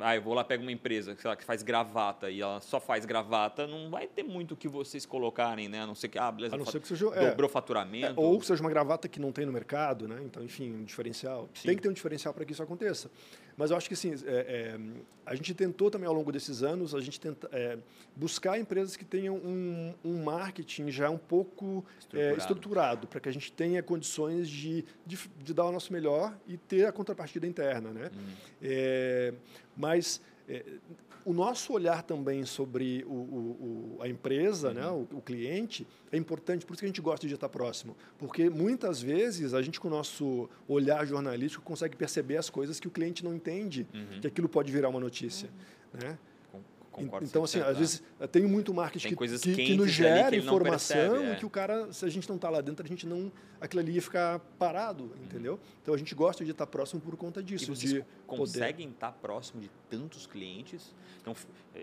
ah, 0.00 0.16
eu 0.16 0.22
vou 0.22 0.34
lá, 0.34 0.44
pego 0.44 0.62
uma 0.62 0.72
empresa 0.72 1.16
lá, 1.24 1.36
que 1.36 1.44
faz 1.44 1.62
gravata 1.62 2.30
e 2.30 2.40
ela 2.40 2.60
só 2.60 2.78
faz 2.80 3.04
gravata, 3.04 3.66
não 3.66 3.90
vai 3.90 4.06
ter 4.06 4.22
muito 4.22 4.52
o 4.52 4.56
que 4.56 4.68
vocês 4.68 5.06
colocarem, 5.06 5.68
né? 5.68 5.80
A 5.80 5.86
não 5.86 5.94
ser 5.94 6.08
que, 6.08 6.18
ah, 6.18 6.30
beleza, 6.30 6.54
a 6.54 6.58
não 6.58 6.66
ser 6.66 6.80
que 6.80 6.88
seja 6.88 7.06
é, 7.14 7.30
dobrou 7.30 7.48
É, 7.48 7.52
faturamento. 7.52 8.20
ou 8.20 8.40
seja 8.42 8.62
uma 8.62 8.70
gravata 8.70 9.08
que 9.08 9.20
não 9.20 9.32
tem 9.32 9.46
no 9.46 9.52
mercado, 9.52 10.06
né? 10.06 10.20
Então, 10.24 10.42
enfim, 10.42 10.72
um 10.72 10.84
diferencial. 10.84 11.48
Sim. 11.54 11.68
Tem 11.68 11.76
que 11.76 11.82
ter 11.82 11.88
um 11.88 11.92
diferencial 11.92 12.34
para 12.34 12.44
que 12.44 12.52
isso 12.52 12.62
aconteça. 12.62 13.10
Mas 13.58 13.72
eu 13.72 13.76
acho 13.76 13.88
que 13.88 13.94
assim, 13.94 14.14
é, 14.24 14.24
é, 14.24 14.78
a 15.26 15.34
gente 15.34 15.52
tentou 15.52 15.90
também 15.90 16.06
ao 16.06 16.14
longo 16.14 16.30
desses 16.30 16.62
anos, 16.62 16.94
a 16.94 17.00
gente 17.00 17.18
tenta 17.18 17.48
é, 17.50 17.76
buscar 18.14 18.56
empresas 18.56 18.94
que 18.96 19.04
tenham 19.04 19.34
um, 19.34 19.92
um 20.04 20.22
marketing 20.22 20.92
já 20.92 21.10
um 21.10 21.18
pouco 21.18 21.84
é, 22.14 22.34
Estruturado. 22.34 23.08
para 23.08 23.18
que 23.18 23.28
a 23.28 23.32
gente 23.32 23.50
tenha 23.52 23.82
condições 23.82 24.48
de, 24.48 24.84
de, 25.04 25.18
de 25.42 25.52
dar 25.52 25.64
o 25.64 25.72
nosso 25.72 25.92
melhor 25.92 26.38
e 26.46 26.56
ter 26.56 26.86
a 26.86 26.92
contrapartida 26.92 27.48
interna, 27.48 27.90
né? 27.90 28.12
É, 28.62 29.34
mas 29.76 30.20
é, 30.48 30.64
o 31.28 31.32
nosso 31.34 31.74
olhar 31.74 32.02
também 32.02 32.44
sobre 32.46 33.04
o, 33.06 33.12
o- 33.12 33.96
o- 33.98 34.02
a 34.02 34.08
empresa, 34.08 34.72
né, 34.72 34.86
o, 34.88 35.06
o 35.12 35.20
cliente, 35.20 35.86
é 36.10 36.16
importante, 36.16 36.64
por 36.64 36.72
isso 36.72 36.80
que 36.80 36.86
a 36.86 36.88
gente 36.88 37.02
gosta 37.02 37.26
de 37.26 37.34
estar 37.34 37.48
próximo. 37.50 37.94
Porque 38.16 38.48
muitas 38.48 39.02
vezes 39.02 39.52
a 39.52 39.60
gente, 39.60 39.78
com 39.78 39.88
o 39.88 39.90
nosso 39.90 40.48
olhar 40.66 41.06
jornalístico, 41.06 41.62
consegue 41.62 41.96
perceber 41.96 42.38
as 42.38 42.48
coisas 42.48 42.80
que 42.80 42.88
o 42.88 42.90
cliente 42.90 43.22
não 43.22 43.34
entende, 43.34 43.86
Uhum. 43.92 44.20
que 44.20 44.26
aquilo 44.26 44.48
pode 44.48 44.72
virar 44.72 44.88
uma 44.88 45.00
notícia. 45.00 45.50
Né? 45.92 46.18
Con- 46.98 47.04
Concordo 47.04 47.26
Então, 47.26 47.44
assim, 47.44 47.60
100%, 47.60 47.64
às 47.68 47.78
vezes 47.78 48.02
tem 48.30 48.42
muito 48.46 48.74
marketing 48.74 49.14
Tem 49.14 49.16
que, 49.16 49.38
que, 49.38 49.54
que 49.64 49.74
nos 49.76 49.90
gera 49.90 50.30
que 50.30 50.36
informação 50.36 50.96
percebe, 50.96 51.24
é. 51.24 51.32
e 51.32 51.36
que 51.36 51.46
o 51.46 51.50
cara, 51.50 51.92
se 51.92 52.04
a 52.04 52.08
gente 52.08 52.28
não 52.28 52.36
está 52.36 52.50
lá 52.50 52.60
dentro, 52.60 52.84
a 52.84 52.88
gente 52.88 53.06
não. 53.06 53.32
aquilo 53.60 53.80
ali 53.80 53.92
ia 53.92 54.02
ficar 54.02 54.38
parado, 54.58 55.10
entendeu? 55.22 55.58
Então 55.82 55.94
a 55.94 55.98
gente 55.98 56.14
gosta 56.14 56.44
de 56.44 56.50
estar 56.50 56.66
próximo 56.66 57.00
por 57.00 57.16
conta 57.16 57.40
Uhum. 57.40 57.46
E 57.46 57.48
disso. 57.48 57.74
vocês 57.74 58.04
conseguem 58.26 58.88
estar 58.90 59.12
próximo 59.12 59.60
de 59.60 59.70
tantos 59.88 60.26
clientes? 60.26 60.94
Então, 61.20 61.34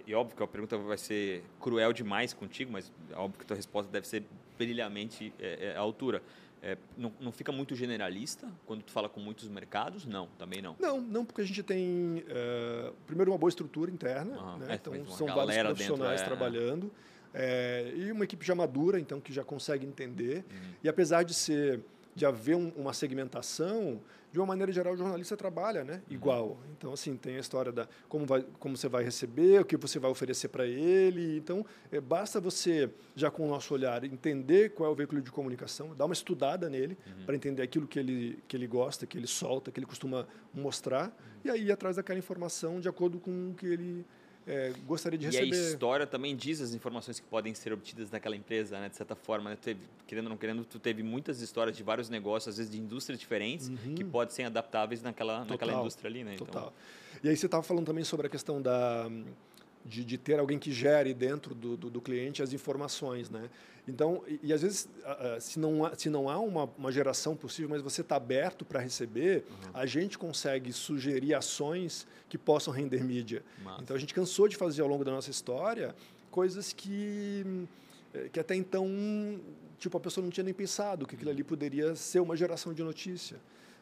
e 0.05 0.13
óbvio 0.13 0.36
que 0.38 0.43
a 0.43 0.47
pergunta 0.47 0.78
vai 0.78 0.97
ser 0.97 1.43
cruel 1.59 1.93
demais 1.93 2.34
contigo, 2.34 2.72
mas 2.72 2.91
é 3.11 3.16
óbvio 3.16 3.38
que 3.39 3.43
a 3.43 3.47
tua 3.47 3.55
resposta 3.57 3.91
deve 3.91 4.07
ser 4.07 4.24
brilhamente 4.57 5.34
é, 5.39 5.72
é, 5.74 5.76
à 5.76 5.80
altura. 5.80 6.22
É, 6.62 6.78
não, 6.97 7.14
não 7.20 7.32
fica 7.32 7.51
muito 7.51 7.76
generalista 7.76 8.47
quando 8.66 8.82
tu 8.82 8.91
fala 8.91 9.08
com 9.08 9.20
muitos 9.20 9.47
mercados? 9.47 10.06
Não, 10.06 10.28
também 10.38 10.62
não. 10.62 10.76
Não, 10.80 10.99
não, 10.99 11.24
porque 11.24 11.41
a 11.41 11.45
gente 11.45 11.62
tem, 11.62 12.24
eh, 12.28 12.91
primeiro, 13.06 13.32
uma 13.32 13.38
boa 13.38 13.49
estrutura 13.49 13.91
interna, 13.91 14.36
Aham, 14.36 14.58
né? 14.58 14.68
é, 14.72 14.76
então 14.76 14.93
são 15.08 15.28
vários 15.28 15.45
galera 15.45 15.70
dentro, 15.70 15.86
profissionais 15.86 16.22
é, 16.22 16.24
é. 16.24 16.28
trabalhando, 16.28 16.91
eh, 17.36 17.93
e 17.95 18.12
uma 18.12 18.24
equipe 18.24 18.43
já 18.43 18.56
madura, 18.56 18.99
então, 18.99 19.22
que 19.22 19.32
já 19.32 19.43
consegue 19.43 19.86
entender. 19.86 20.38
Uhum. 20.38 20.72
E 20.84 20.89
apesar 20.89 21.24
de 21.24 21.36
ser, 21.36 21.82
de 22.16 22.26
haver 22.26 22.55
um- 22.55 22.72
uma 22.78 22.93
segmentação, 22.93 23.99
de 24.32 24.39
uma 24.39 24.45
maneira 24.45 24.72
geral, 24.72 24.93
o 24.93 24.97
jornalista 24.97 25.36
trabalha 25.36 25.84
né? 25.84 25.95
Uhum. 26.09 26.16
igual. 26.16 26.57
Então, 26.78 26.93
assim, 26.93 27.16
tem 27.18 27.36
a 27.36 27.39
história 27.39 27.72
da 27.72 27.88
como, 28.07 28.26
vai, 28.26 28.45
como 28.59 28.76
você 28.78 28.88
vai 28.88 29.03
receber, 29.03 29.59
o 29.61 29.66
que 29.66 29.76
você 29.76 29.99
vai 29.99 30.09
oferecer 30.09 30.47
para 30.47 30.66
ele. 30.66 31.38
Então, 31.38 31.66
eh, 31.91 31.99
basta 31.99 32.39
você, 32.39 32.89
já 33.16 33.30
com 33.30 33.45
o 33.45 33.49
nosso 33.49 33.74
olhar, 33.74 34.03
entender 34.05 34.70
qual 34.74 34.89
é 34.89 34.93
o 34.93 34.95
veículo 34.95 35.22
de 35.22 35.30
comunicação, 35.32 35.93
dar 35.93 36.05
uma 36.05 36.13
estudada 36.13 36.70
nele, 36.70 36.97
Uhum. 37.05 37.26
para 37.26 37.36
entender 37.36 37.61
aquilo 37.61 37.86
que 37.88 37.99
ele, 37.99 38.39
que 38.47 38.55
ele 38.55 38.68
gosta, 38.68 39.05
que 39.05 39.18
ele 39.18 39.28
solta, 39.28 39.70
que 39.72 39.80
ele 39.80 39.86
costuma 39.88 40.26
mostrar, 40.53 41.16
e 41.43 41.49
aí 41.49 41.63
ir 41.66 41.72
atrás 41.72 41.97
daquela 41.97 42.18
informação 42.20 42.80
de 42.80 42.88
acordo 42.88 43.20
com 43.20 43.49
o 43.51 43.53
que 43.53 43.66
ele 43.68 44.05
eh, 44.48 44.74
gostaria 44.86 45.18
de 45.18 45.26
E 45.26 45.28
a 45.30 45.32
receber. 45.32 45.56
história 45.56 46.06
também 46.08 46.36
diz 46.36 46.62
as 46.62 46.74
informações 46.74 47.20
que 47.20 47.26
podem 47.28 47.54
ser 47.54 47.74
obtidas 47.74 48.10
daquela 48.10 48.36
empresa, 48.36 48.80
né? 48.80 48.89
De 48.89 48.96
certa 48.96 49.16
forma, 49.16 49.50
né? 49.50 49.58
Teve, 49.60 49.82
querendo 50.06 50.26
ou 50.26 50.30
não 50.32 50.38
querendo, 50.38 50.64
tu 50.66 50.80
teve 50.80 51.02
muitas 51.04 51.41
histórias 51.41 51.76
de 51.76 51.84
vários 51.84 52.10
negócios, 52.10 52.54
às 52.54 52.58
vezes 52.58 52.72
de 52.72 52.80
indústrias 52.80 53.20
diferentes, 53.20 53.72
que 53.96 54.04
podem 54.04 54.34
ser 54.34 54.43
adaptáveis 54.43 55.02
naquela, 55.02 55.43
naquela 55.46 55.74
Uhum. 55.74 55.80
Indústria 55.82 56.10
ali, 56.10 56.24
né? 56.24 56.36
Então, 56.36 56.46
Total. 56.48 56.74
E 57.24 57.30
aí 57.30 57.36
você 57.36 57.46
estava 57.48 57.64
falando 57.64 57.86
também 57.86 58.04
sobre 58.04 58.28
a 58.28 58.30
questão 58.30 58.62
da, 58.62 59.10
de, 59.86 60.04
de, 60.04 60.18
ter 60.18 60.40
alguém 60.40 60.58
que 60.58 60.72
gere 60.72 61.14
dentro 61.14 61.54
do, 61.54 61.78
do, 61.78 61.90
do, 61.90 62.02
cliente 62.02 62.42
as 62.42 62.52
informações, 62.54 63.30
né? 63.30 63.50
Então, 63.88 64.24
e, 64.28 64.40
e 64.44 64.54
às 64.54 64.64
vezes, 64.64 64.90
se 65.40 65.60
não 65.60 65.86
há, 65.86 65.96
se 65.96 66.10
não 66.10 66.28
há 66.28 66.40
uma, 66.40 66.64
uma 66.78 66.92
geração 66.92 67.36
possível, 67.36 67.70
mas 67.70 67.82
você 67.82 68.02
está 68.02 68.16
aberto 68.16 68.66
para 68.66 68.80
receber, 68.80 69.46
uhum. 69.48 69.72
a 69.76 69.86
gente 69.86 70.18
consegue 70.18 70.74
sugerir 70.74 71.36
ações 71.36 72.08
que 72.28 72.38
possam 72.38 72.74
render 72.74 73.04
mídia. 73.04 73.44
Massa. 73.64 73.84
Então, 73.84 73.96
a 73.96 74.00
gente 74.00 74.14
cansou 74.14 74.48
de 74.48 74.56
fazer 74.56 74.82
ao 74.82 74.88
longo 74.88 75.06
da 75.06 75.12
nossa 75.12 75.30
história 75.30 75.96
coisas 76.32 76.74
que, 76.74 77.68
eh, 78.14 78.30
que 78.34 78.40
até 78.40 78.56
então, 78.56 78.90
tipo, 79.78 79.96
a 79.98 80.02
pessoa 80.02 80.22
não 80.22 80.30
tinha 80.30 80.44
nem 80.44 80.54
pensado 80.54 81.06
que 81.06 81.16
aquilo 81.16 81.32
ali 81.32 81.44
poderia 81.44 81.96
ser 81.96 82.20
uma 82.20 82.36
geração 82.36 82.74
de 82.74 82.84
notícia. 82.84 83.38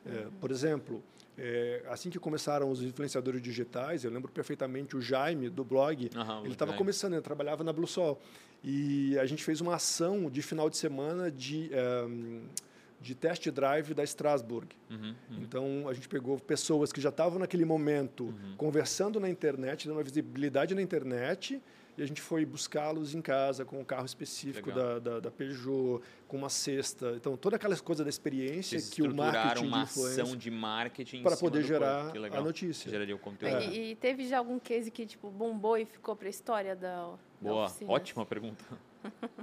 É, 0.06 0.10
uhum. 0.10 0.18
É, 0.18 0.28
por 0.40 0.52
exemplo, 0.52 1.04
é, 1.38 1.84
assim 1.90 2.10
que 2.10 2.20
começaram 2.20 2.70
os 2.70 2.82
influenciadores 2.82 3.42
digitais, 3.42 4.04
eu 4.04 4.12
lembro 4.12 4.32
perfeitamente 4.32 4.96
o 4.96 5.02
Jaime 5.02 5.50
do 5.50 5.64
blog, 5.64 6.10
uhum, 6.16 6.44
ele 6.44 6.54
estava 6.54 6.74
começando, 6.74 7.14
ele 7.14 7.22
trabalhava 7.22 7.64
na 7.64 7.74
Bluesol 7.74 8.22
e 8.64 9.18
a 9.20 9.26
gente 9.26 9.44
fez 9.44 9.60
uma 9.60 9.76
ação 9.76 10.30
de 10.30 10.42
final 10.42 10.70
de 10.70 10.78
semana 10.78 11.32
de 11.32 11.70
um, 12.08 12.44
de 13.02 13.14
test 13.14 13.50
drive 13.50 13.94
da 13.94 14.04
Strasbourg. 14.04 14.68
Uhum, 14.90 14.98
uhum. 15.30 15.40
Então 15.42 15.90
a 15.90 15.94
gente 15.94 16.08
pegou 16.08 16.40
pessoas 16.40 16.94
que 16.94 17.02
já 17.02 17.10
estavam 17.10 17.38
naquele 17.38 17.66
momento 17.66 18.26
uhum. 18.26 18.56
conversando 18.56 19.20
na 19.20 19.30
internet, 19.30 19.88
dando 19.88 19.98
uma 19.98 20.04
visibilidade 20.04 20.74
na 20.74 20.82
internet 20.82 21.62
e 21.98 22.02
a 22.02 22.06
gente 22.06 22.22
foi 22.22 22.46
buscá-los 22.46 23.14
em 23.14 23.22
casa 23.22 23.64
com 23.66 23.80
um 23.80 23.84
carro 23.84 24.06
específico 24.06 24.72
da, 24.72 25.00
da, 25.00 25.20
da, 25.20 25.32
Peugeot, 25.32 26.02
com 26.28 26.38
uma 26.38 26.50
cesta. 26.50 27.14
Então, 27.16 27.38
toda 27.38 27.56
aquela 27.56 27.78
coisa 27.78 28.04
da 28.04 28.10
experiência 28.10 28.80
Vocês 28.80 28.94
que 28.94 29.02
o 29.02 29.14
marketing 29.14 29.68
uma 29.68 29.84
ação 29.84 30.36
de 30.36 30.50
marketing 30.50 31.24
para 31.24 31.38
poder 31.38 31.64
gerar 31.64 32.12
a 32.16 32.42
notícia. 32.42 32.90
Geraria 32.90 33.16
o 33.16 33.20
conteúdo. 33.20 33.56
É. 33.56 33.68
E, 33.68 33.92
e, 33.92 33.96
teve 33.96 34.28
já 34.28 34.38
algum 34.38 34.60
case 34.60 34.90
que 34.90 35.06
tipo 35.06 35.30
bombou 35.30 35.78
e 35.78 35.86
ficou 35.86 36.16
para 36.16 36.28
a 36.28 36.30
história 36.30 36.76
da 36.76 37.14
Boa, 37.40 37.68
da 37.68 37.88
ótima 37.88 38.26
pergunta. 38.26 38.64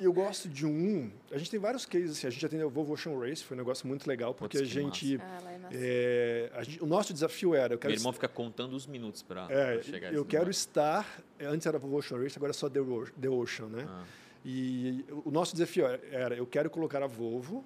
Eu 0.00 0.12
gosto 0.12 0.48
de 0.48 0.64
um. 0.66 1.10
A 1.30 1.36
gente 1.36 1.50
tem 1.50 1.60
vários 1.60 1.84
cases. 1.84 2.12
Assim, 2.12 2.26
a 2.26 2.30
gente 2.30 2.40
já 2.40 2.48
tem 2.48 2.62
o 2.62 2.70
Volvo 2.70 2.94
Ocean 2.94 3.18
Race, 3.18 3.44
foi 3.44 3.56
um 3.56 3.58
negócio 3.58 3.86
muito 3.86 4.06
legal, 4.06 4.32
porque 4.34 4.58
Putz, 4.58 4.70
a 4.70 4.72
gente. 4.72 5.20
Ah, 5.20 5.40
é, 5.72 6.50
é, 6.52 6.58
a 6.58 6.62
gente, 6.62 6.82
o 6.82 6.86
nosso 6.86 7.12
desafio 7.12 7.54
era. 7.54 7.74
Eu 7.74 7.78
quero 7.78 7.92
Meu 7.92 7.98
irmão 7.98 8.12
fica 8.12 8.28
contando 8.28 8.74
os 8.74 8.86
minutos 8.86 9.22
para 9.22 9.46
é, 9.50 9.82
chegar 9.82 10.12
Eu 10.12 10.24
quero 10.24 10.50
estar. 10.50 11.06
Antes 11.40 11.66
era 11.66 11.78
Volvo 11.78 11.98
Ocean 11.98 12.18
Race, 12.22 12.36
agora 12.36 12.50
é 12.50 12.54
só 12.54 12.68
The, 12.68 12.80
The 13.20 13.28
Ocean, 13.28 13.66
né? 13.66 13.86
Ah. 13.88 14.04
E 14.44 15.04
o 15.24 15.30
nosso 15.30 15.52
desafio 15.52 15.86
era: 15.86 16.34
eu 16.34 16.46
quero 16.46 16.70
colocar 16.70 17.02
a 17.02 17.06
Volvo 17.06 17.64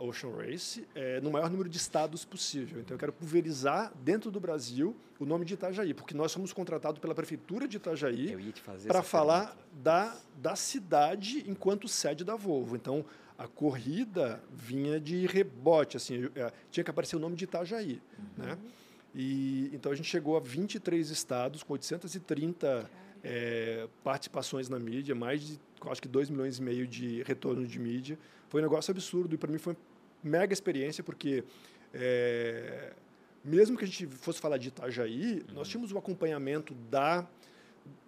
Ocean 0.00 0.30
Race 0.36 0.86
é, 0.94 1.20
no 1.20 1.30
maior 1.30 1.50
número 1.50 1.68
de 1.68 1.76
estados 1.76 2.24
possível. 2.24 2.80
Então, 2.80 2.94
eu 2.94 2.98
quero 2.98 3.12
pulverizar 3.12 3.92
dentro 4.02 4.30
do 4.30 4.38
Brasil 4.38 4.96
o 5.18 5.24
nome 5.24 5.44
de 5.44 5.54
Itajaí, 5.54 5.92
porque 5.94 6.14
nós 6.14 6.32
somos 6.32 6.52
contratados 6.52 7.00
pela 7.00 7.14
prefeitura 7.14 7.66
de 7.66 7.76
Itajaí 7.76 8.36
para 8.86 9.02
falar 9.02 9.56
da, 9.72 10.16
da 10.36 10.56
cidade 10.56 11.44
enquanto 11.48 11.88
sede 11.88 12.24
da 12.24 12.36
Volvo. 12.36 12.76
Então, 12.76 13.04
a 13.42 13.48
corrida 13.48 14.40
vinha 14.52 15.00
de 15.00 15.26
rebote, 15.26 15.96
assim, 15.96 16.30
é, 16.36 16.52
tinha 16.70 16.84
que 16.84 16.90
aparecer 16.90 17.16
o 17.16 17.18
nome 17.18 17.34
de 17.34 17.42
Itajaí, 17.42 18.00
uhum. 18.16 18.44
né? 18.44 18.58
E 19.12 19.68
então 19.72 19.90
a 19.90 19.94
gente 19.96 20.08
chegou 20.08 20.36
a 20.36 20.40
23 20.40 21.10
estados 21.10 21.64
com 21.64 21.72
830 21.72 22.88
é, 23.22 23.88
participações 24.04 24.68
na 24.68 24.78
mídia, 24.78 25.14
mais 25.14 25.42
de 25.42 25.60
acho 25.86 26.00
que 26.00 26.06
2 26.06 26.30
milhões 26.30 26.58
e 26.58 26.62
meio 26.62 26.86
de 26.86 27.24
retorno 27.24 27.66
de 27.66 27.78
mídia. 27.80 28.16
Foi 28.48 28.60
um 28.60 28.64
negócio 28.64 28.92
absurdo 28.92 29.34
e 29.34 29.38
para 29.38 29.50
mim 29.50 29.58
foi 29.58 29.76
mega 30.22 30.52
experiência, 30.52 31.02
porque 31.02 31.42
é, 31.92 32.92
mesmo 33.44 33.76
que 33.76 33.84
a 33.84 33.88
gente 33.88 34.06
fosse 34.06 34.40
falar 34.40 34.56
de 34.56 34.68
Itajaí, 34.68 35.44
uhum. 35.48 35.54
nós 35.54 35.68
tínhamos 35.68 35.90
o 35.90 35.98
acompanhamento 35.98 36.74
da 36.88 37.26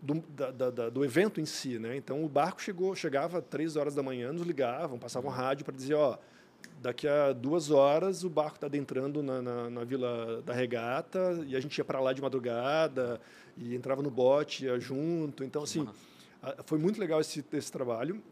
do, 0.01 0.14
da, 0.29 0.70
da, 0.70 0.91
do 0.91 1.05
evento 1.05 1.41
em 1.41 1.47
si, 1.47 1.79
né? 1.79 1.97
Então 1.97 2.25
o 2.25 2.29
barco 2.29 2.61
chegou, 2.61 2.95
chegava 2.95 3.39
às 3.39 3.45
três 3.45 3.77
horas 3.77 3.95
da 3.95 4.03
manhã, 4.03 4.33
nos 4.33 4.47
ligavam, 4.47 4.99
passavam 4.99 5.31
uhum. 5.31 5.37
rádio 5.37 5.64
para 5.64 5.75
dizer, 5.75 5.95
ó, 5.95 6.18
daqui 6.81 7.09
a 7.09 7.33
duas 7.33 7.70
horas 7.70 8.22
o 8.25 8.29
barco 8.29 8.57
está 8.57 8.66
adentrando 8.66 9.22
na, 9.22 9.41
na, 9.41 9.70
na, 9.70 9.85
vila 9.85 10.43
da 10.43 10.53
regata 10.53 11.43
e 11.47 11.57
a 11.57 11.61
gente 11.61 11.79
ia 11.79 11.85
para 11.85 12.01
lá 12.01 12.12
de 12.12 12.20
madrugada 12.20 13.20
e 13.57 13.75
entrava 13.75 14.03
no 14.03 14.11
bote, 14.11 14.66
ia 14.66 14.79
junto. 14.79 15.43
Então 15.43 15.62
assim, 15.62 15.89
foi 16.66 16.79
muito 16.79 17.01
legal 17.01 17.20
esse, 17.20 17.45
esse 17.53 17.72
trabalho. 17.72 18.22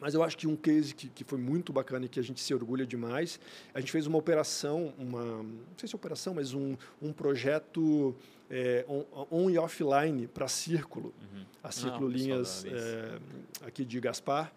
Mas 0.00 0.14
eu 0.14 0.22
acho 0.22 0.38
que 0.38 0.46
um 0.46 0.56
case 0.56 0.94
que, 0.94 1.08
que 1.08 1.24
foi 1.24 1.38
muito 1.38 1.72
bacana 1.72 2.06
e 2.06 2.08
que 2.08 2.18
a 2.18 2.22
gente 2.22 2.40
se 2.40 2.54
orgulha 2.54 2.86
demais, 2.86 3.38
a 3.74 3.80
gente 3.80 3.92
fez 3.92 4.06
uma 4.06 4.16
operação, 4.16 4.94
uma, 4.96 5.22
não 5.42 5.76
sei 5.76 5.88
se 5.88 5.94
é 5.94 5.96
operação, 5.96 6.32
mas 6.32 6.54
um, 6.54 6.74
um 7.02 7.12
projeto 7.12 8.16
é, 8.50 8.84
on, 8.88 9.04
on, 9.30 9.50
e 9.50 9.58
offline 9.58 10.26
para 10.26 10.48
Círculo, 10.48 11.14
uhum. 11.20 11.44
a 11.62 11.70
Círculo 11.70 12.08
ah, 12.08 12.12
Linhas 12.12 12.64
é, 12.66 13.18
aqui 13.66 13.84
de 13.84 14.00
Gaspar, 14.00 14.52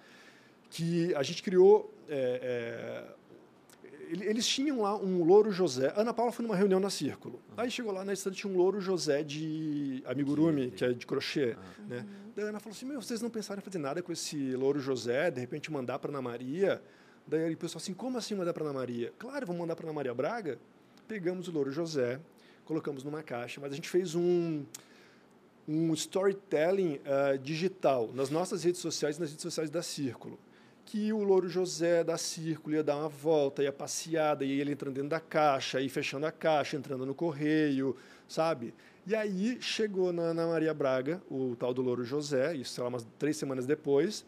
que 0.69 1.13
a 1.15 1.23
gente 1.23 1.43
criou 1.43 1.93
é, 2.09 3.05
é 3.09 3.23
eles 4.21 4.45
tinham 4.45 4.81
lá 4.81 4.95
um 4.95 5.23
louro 5.23 5.51
José. 5.51 5.91
Ana 5.95 6.13
Paula 6.13 6.31
foi 6.31 6.43
numa 6.43 6.55
reunião 6.55 6.79
na 6.79 6.89
Círculo. 6.89 7.41
Aí 7.57 7.71
chegou 7.71 7.91
lá 7.91 8.05
na 8.05 8.13
estante 8.13 8.37
tinha 8.37 8.51
um 8.51 8.55
louro 8.55 8.79
José 8.79 9.23
de 9.23 10.03
amigurumi, 10.05 10.69
que 10.69 10.85
é 10.85 10.93
de 10.93 11.05
crochê. 11.05 11.55
Uhum. 11.79 11.87
Né? 11.87 12.05
Daí 12.35 12.45
a 12.45 12.49
Ana 12.49 12.59
falou 12.59 12.75
assim: 12.75 12.85
Meu, 12.85 13.01
vocês 13.01 13.21
não 13.21 13.29
pensaram 13.29 13.59
em 13.59 13.63
fazer 13.63 13.79
nada 13.79 14.01
com 14.01 14.11
esse 14.11 14.55
louro 14.55 14.79
José, 14.79 15.31
de 15.31 15.39
repente 15.39 15.71
mandar 15.71 15.99
para 15.99 16.11
Ana 16.11 16.21
Maria? 16.21 16.81
Daí 17.27 17.53
o 17.53 17.57
pessoal 17.57 17.81
assim: 17.81 17.93
Como 17.93 18.17
assim 18.17 18.35
mandar 18.35 18.53
para 18.53 18.63
Ana 18.63 18.73
Maria? 18.73 19.11
Claro, 19.17 19.47
vamos 19.47 19.61
mandar 19.61 19.75
para 19.75 19.85
Ana 19.85 19.93
Maria 19.93 20.13
Braga. 20.13 20.59
Pegamos 21.07 21.47
o 21.47 21.51
louro 21.51 21.71
José, 21.71 22.19
colocamos 22.65 23.03
numa 23.03 23.23
caixa, 23.23 23.59
mas 23.61 23.71
a 23.71 23.75
gente 23.75 23.89
fez 23.89 24.15
um 24.15 24.63
um 25.65 25.93
storytelling 25.93 26.99
uh, 27.05 27.37
digital 27.37 28.09
nas 28.13 28.29
nossas 28.29 28.65
redes 28.65 28.81
sociais 28.81 29.15
e 29.15 29.21
nas 29.21 29.29
redes 29.29 29.43
sociais 29.43 29.69
da 29.69 29.81
Círculo 29.81 30.37
que 30.85 31.11
o 31.13 31.23
Louro 31.23 31.47
José 31.47 32.03
da 32.03 32.17
Círculo 32.17 32.75
ia 32.75 32.83
dar 32.83 32.97
uma 32.97 33.09
volta, 33.09 33.63
ia 33.63 33.71
passeada, 33.71 34.43
e 34.45 34.59
ele 34.59 34.71
entrando 34.71 34.95
dentro 34.95 35.09
da 35.09 35.19
caixa, 35.19 35.81
e 35.81 35.89
fechando 35.89 36.25
a 36.25 36.31
caixa, 36.31 36.77
entrando 36.77 37.05
no 37.05 37.15
correio, 37.15 37.95
sabe? 38.27 38.73
E 39.05 39.15
aí 39.15 39.57
chegou 39.59 40.13
na 40.13 40.23
Ana 40.23 40.47
Maria 40.47 40.73
Braga, 40.73 41.21
o 41.29 41.55
tal 41.57 41.73
do 41.73 41.81
Louro 41.81 42.03
José, 42.03 42.55
isso 42.55 42.73
sei 42.73 42.83
lá, 42.83 42.89
umas 42.89 43.07
três 43.17 43.37
semanas 43.37 43.65
depois, 43.65 44.25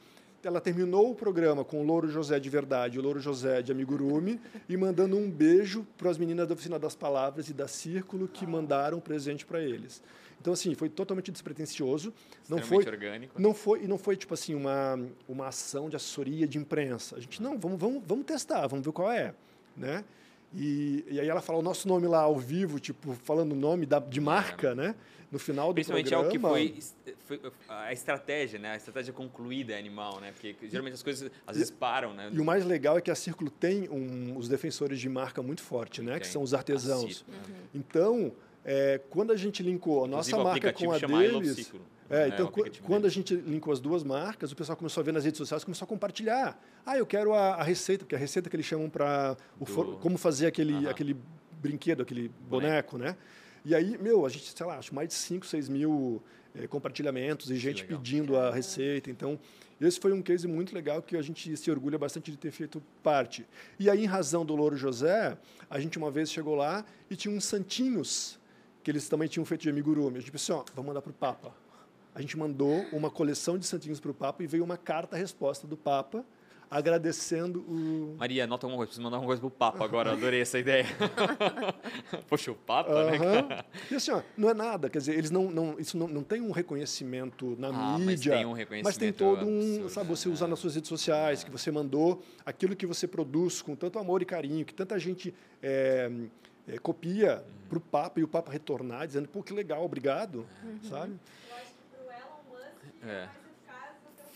ela 0.48 0.62
terminou 0.62 1.12
o 1.12 1.16
programa 1.16 1.64
com 1.64 1.82
o 1.82 1.84
Louro 1.84 2.08
José 2.08 2.40
de 2.40 2.50
verdade 2.50 3.00
o 3.00 3.02
Louro 3.02 3.20
José 3.20 3.62
de 3.62 3.72
Amigurumi 3.72 4.40
e 4.70 4.78
mandando 4.78 5.18
um 5.18 5.30
beijo 5.30 5.86
para 5.98 6.10
as 6.10 6.18
meninas 6.18 6.48
da 6.48 6.54
Oficina 6.54 6.78
das 6.78 6.96
Palavras 6.96 7.50
e 7.50 7.54
da 7.54 7.68
Círculo 7.68 8.28
que 8.28 8.46
mandaram 8.46 8.98
um 8.98 9.02
presente 9.02 9.46
para 9.46 9.62
eles. 9.62 10.02
Então, 10.40 10.54
assim, 10.54 10.76
foi 10.76 10.90
totalmente 10.90 11.32
despretensioso. 11.32 12.14
Não 12.48 12.60
foi 12.60 12.86
orgânico. 12.86 13.42
Não 13.42 13.52
foi, 13.52 13.84
e 13.84 13.88
não 13.88 13.98
foi, 13.98 14.16
tipo 14.16 14.34
assim, 14.34 14.54
uma, 14.54 15.00
uma 15.28 15.48
ação 15.48 15.90
de 15.90 15.96
assessoria 15.96 16.48
de 16.48 16.60
imprensa. 16.60 17.16
A 17.16 17.20
gente, 17.20 17.42
não, 17.42 17.58
vamos, 17.58 17.80
vamos, 17.80 18.04
vamos 18.06 18.26
testar, 18.26 18.68
vamos 18.68 18.86
ver 18.86 18.92
qual 18.92 19.12
é. 19.12 19.34
Né? 19.76 20.04
E, 20.56 21.06
e 21.10 21.20
aí 21.20 21.28
ela 21.28 21.42
fala 21.42 21.60
o 21.60 21.62
nosso 21.62 21.88
nome 21.88 22.08
lá 22.08 22.22
ao 22.22 22.38
vivo, 22.38 22.80
tipo, 22.80 23.14
falando 23.24 23.52
o 23.52 23.56
nome 23.56 23.86
da, 23.86 24.00
de 24.00 24.22
marca, 24.22 24.70
é. 24.70 24.76
né? 24.76 24.96
No 25.30 25.38
final 25.38 25.68
do 25.68 25.74
Principalmente 25.74 26.10
programa. 26.10 26.30
Principalmente 26.30 26.96
é 27.06 27.12
o 27.12 27.14
que 27.14 27.18
foi, 27.26 27.40
foi, 27.40 27.52
a 27.68 27.92
estratégia, 27.92 28.58
né? 28.58 28.72
A 28.72 28.76
estratégia 28.78 29.12
concluída 29.12 29.74
é 29.74 29.78
animal, 29.78 30.22
né? 30.22 30.32
Porque 30.32 30.56
geralmente 30.70 30.94
as 30.94 31.04
coisas 31.04 31.30
às 31.46 31.58
vezes 31.58 31.72
param, 31.72 32.14
né? 32.14 32.30
E 32.32 32.40
o 32.40 32.46
mais 32.46 32.64
legal 32.66 32.98
é 32.98 33.02
que 33.02 33.12
a 33.12 33.16
Círculo 33.16 33.50
tem 33.50 33.90
um, 33.90 34.38
os 34.38 34.48
defensores 34.48 35.00
de 35.00 35.10
marca 35.10 35.42
muito 35.42 35.62
forte, 35.62 36.02
né? 36.02 36.20
Que 36.20 36.28
são 36.28 36.42
os 36.42 36.54
artesãos. 36.54 37.26
Uhum. 37.28 37.56
Então, 37.74 38.32
é, 38.64 39.02
quando 39.10 39.32
a 39.32 39.36
gente 39.36 39.62
linkou 39.62 40.06
a 40.06 40.08
nossa 40.08 40.38
marca 40.38 40.72
com 40.72 40.92
a 40.94 41.00
deles... 41.00 41.74
É, 42.10 42.24
é, 42.24 42.28
então, 42.28 42.52
quando 42.84 43.06
a 43.06 43.10
gente 43.10 43.36
linkou 43.36 43.74
as 43.74 43.80
duas 43.80 44.04
marcas, 44.04 44.52
o 44.52 44.56
pessoal 44.56 44.78
começou 44.78 45.02
a 45.02 45.04
ver 45.04 45.12
nas 45.12 45.26
redes 45.26 45.38
sociais, 45.38 45.64
começou 45.64 45.86
a 45.86 45.88
compartilhar. 45.88 46.60
Ah, 46.86 46.98
eu 46.98 47.06
quero 47.06 47.34
a, 47.34 47.56
a 47.56 47.64
receita, 47.64 48.06
porque 48.06 48.16
a 48.16 48.20
receita 48.20 48.50
que 48.50 48.56
eles 48.56 48.66
chamam 48.66 48.90
para 48.90 49.36
como 50.02 50.18
fazer 50.18 50.46
aquele, 50.46 50.88
aquele 50.88 51.18
brinquedo, 51.62 52.02
aquele 52.02 52.30
boneco, 52.48 52.92
boneco, 52.92 52.98
né? 52.98 53.18
E 53.64 53.74
aí, 53.74 53.98
meu, 53.98 54.26
a 54.26 54.30
gente, 54.30 54.54
sei 54.56 54.66
lá, 54.66 54.78
acho 54.78 54.94
mais 54.94 55.08
de 55.08 55.16
5, 55.16 55.48
6 55.48 55.70
mil 55.70 56.22
é, 56.54 56.68
compartilhamentos 56.68 57.50
e 57.50 57.58
gente 57.58 57.84
pedindo 57.84 58.38
a 58.38 58.54
receita. 58.54 59.10
Então, 59.10 59.40
esse 59.82 60.00
foi 60.00 60.14
um 60.14 60.22
case 60.22 60.48
muito 60.48 60.74
legal 60.74 61.02
que 61.02 61.18
a 61.18 61.22
gente 61.22 61.58
se 61.58 61.72
orgulha 61.72 61.98
bastante 61.98 62.30
de 62.30 62.38
ter 62.38 62.52
feito 62.52 62.82
parte. 63.02 63.46
E 63.80 63.90
aí, 63.90 64.04
em 64.04 64.06
razão 64.06 64.46
do 64.46 64.56
Louro 64.56 64.78
José, 64.78 65.36
a 65.70 65.80
gente 65.80 65.98
uma 65.98 66.12
vez 66.12 66.32
chegou 66.32 66.54
lá 66.54 66.86
e 67.10 67.16
tinha 67.16 67.36
uns 67.36 67.46
santinhos 67.46 68.40
que 68.84 68.92
eles 68.92 69.10
também 69.10 69.28
tinham 69.28 69.44
feito 69.44 69.62
de 69.62 69.70
amigurumi. 69.70 70.18
A 70.18 70.20
gente 70.20 70.32
pensou, 70.32 70.62
assim, 70.62 70.70
ó, 70.70 70.74
vamos 70.76 70.90
mandar 70.90 71.02
para 71.02 71.10
o 71.10 71.14
Papa. 71.14 71.66
A 72.16 72.22
gente 72.22 72.38
mandou 72.38 72.86
uma 72.94 73.12
coleção 73.12 73.58
de 73.58 73.68
santinhos 73.68 74.00
para 74.00 74.10
o 74.10 74.14
Papa 74.14 74.42
e 74.42 74.48
veio 74.48 74.64
uma 74.64 74.78
carta-resposta 74.78 75.68
do 75.68 75.76
Papa 75.76 76.26
agradecendo 76.70 77.60
o... 77.62 78.16
Maria, 78.18 78.44
anota 78.44 78.66
alguma 78.66 78.78
coisa, 78.78 78.88
preciso 78.88 79.04
mandar 79.04 79.18
alguma 79.18 79.30
coisa 79.30 79.42
pro 79.42 79.52
Papa 79.52 79.84
agora, 79.84 80.12
adorei 80.12 80.42
essa 80.42 80.58
ideia. 80.58 80.86
Poxa, 82.28 82.52
o 82.52 82.56
Papa, 82.56 83.12
né? 83.12 83.64
E 83.92 83.96
assim, 83.96 84.12
ó, 84.12 84.22
não 84.36 84.50
é 84.50 84.54
nada, 84.54 84.90
quer 84.90 85.00
dizer, 85.00 85.18
eles 85.18 85.32
não, 85.32 85.52
não 85.52 85.80
isso 85.80 85.98
não, 85.98 86.08
não 86.08 86.24
tem 86.24 86.42
um 86.42 86.52
reconhecimento 86.52 87.56
na 87.60 87.68
ah, 87.68 87.98
mídia, 87.98 88.06
mas 88.06 88.20
tem 88.22 88.46
um 88.46 88.54
reconhecimento 88.54 88.86
mas 88.86 88.98
tem 88.98 89.14
todo 89.14 89.46
um, 89.46 89.60
absurdo, 89.60 89.90
sabe, 89.90 90.10
você 90.10 90.30
usar 90.30 90.48
nas 90.48 90.60
suas 90.60 90.76
redes 90.76 90.90
sociais, 90.90 91.42
é. 91.42 91.46
que 91.46 91.52
você 91.52 91.72
mandou 91.72 92.22
aquilo 92.46 92.76
que 92.76 92.86
você 92.86 93.08
produz 93.08 93.62
com 93.62 93.76
tanto 93.76 94.00
amor 94.00 94.22
e 94.22 94.26
carinho, 94.26 94.66
que 94.66 94.74
tanta 94.74 94.98
gente 95.00 95.34
é, 95.62 96.10
é, 96.68 96.78
copia 96.78 97.38
uhum. 97.38 97.68
para 97.70 97.78
o 97.78 97.82
Papa 97.82 98.20
e 98.20 98.24
o 98.24 98.28
Papa 98.28 98.52
retornar 98.52 99.08
dizendo, 99.08 99.28
pô, 99.28 99.44
que 99.44 99.54
legal, 99.54 99.84
obrigado, 99.84 100.46
uhum. 100.64 100.90
sabe? 100.90 101.14
Eu 101.50 101.56
acho 101.56 101.72
que 101.72 101.84
para 101.92 102.06
o 102.06 102.12
ela 102.12 102.95
É. 103.08 103.28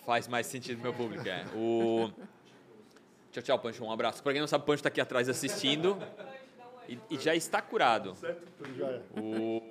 Faz 0.05 0.27
mais 0.27 0.47
sentido 0.47 0.77
no 0.77 0.83
meu 0.83 0.93
público, 0.93 1.27
é. 1.27 1.45
O... 1.55 2.09
Tchau, 3.31 3.43
tchau, 3.43 3.59
Pancho. 3.59 3.83
Um 3.83 3.91
abraço. 3.91 4.23
Para 4.23 4.33
quem 4.33 4.41
não 4.41 4.47
sabe, 4.47 4.63
o 4.63 4.65
Pancho 4.65 4.79
está 4.79 4.89
aqui 4.89 4.99
atrás 4.99 5.29
assistindo 5.29 5.97
e, 6.87 6.97
e, 7.11 7.19
já 7.19 7.35
está 7.35 7.61
curado. 7.61 8.15
Certo? 8.15 8.41
Já 8.75 8.87
é. 8.87 9.01
O... 9.15 9.61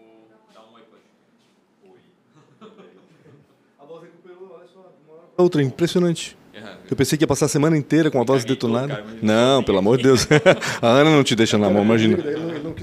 Dá 0.54 0.60
um 0.60 0.74
oi, 0.74 0.82
Pancho. 0.82 1.90
Oi. 1.90 1.98
A 3.80 3.84
voz 3.84 4.02
recuperou, 4.04 4.56
olha 4.56 4.68
só. 4.68 4.94
Outra, 5.36 5.60
impressionante. 5.62 6.38
Eu 6.90 6.96
pensei 6.96 7.18
que 7.18 7.24
ia 7.24 7.28
passar 7.28 7.46
a 7.46 7.48
semana 7.48 7.76
inteira 7.76 8.10
com 8.10 8.20
a 8.20 8.24
voz 8.24 8.44
detonada. 8.44 9.04
Não, 9.20 9.62
pelo 9.62 9.78
amor 9.78 9.96
de 9.98 10.04
Deus. 10.04 10.26
a 10.80 10.86
Ana 10.86 11.10
não 11.10 11.22
te 11.22 11.36
deixa 11.36 11.58
na 11.58 11.68
mão, 11.68 11.82
imagina. 11.82 12.16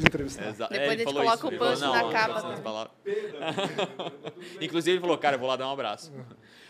Ele 0.05 0.07
entrevistar. 0.07 0.67
Depois 0.69 0.71
é, 0.71 0.87
a 0.87 0.97
gente 0.97 1.05
coloca 1.05 1.35
isso. 1.35 1.47
o 1.47 1.57
Pancho 1.57 1.81
na 1.81 2.11
capa. 2.11 2.91
Inclusive, 4.61 4.91
ele 4.91 5.01
falou, 5.01 5.17
cara, 5.17 5.35
eu 5.35 5.39
vou 5.39 5.47
lá 5.47 5.55
dar 5.55 5.67
um 5.67 5.71
abraço. 5.71 6.11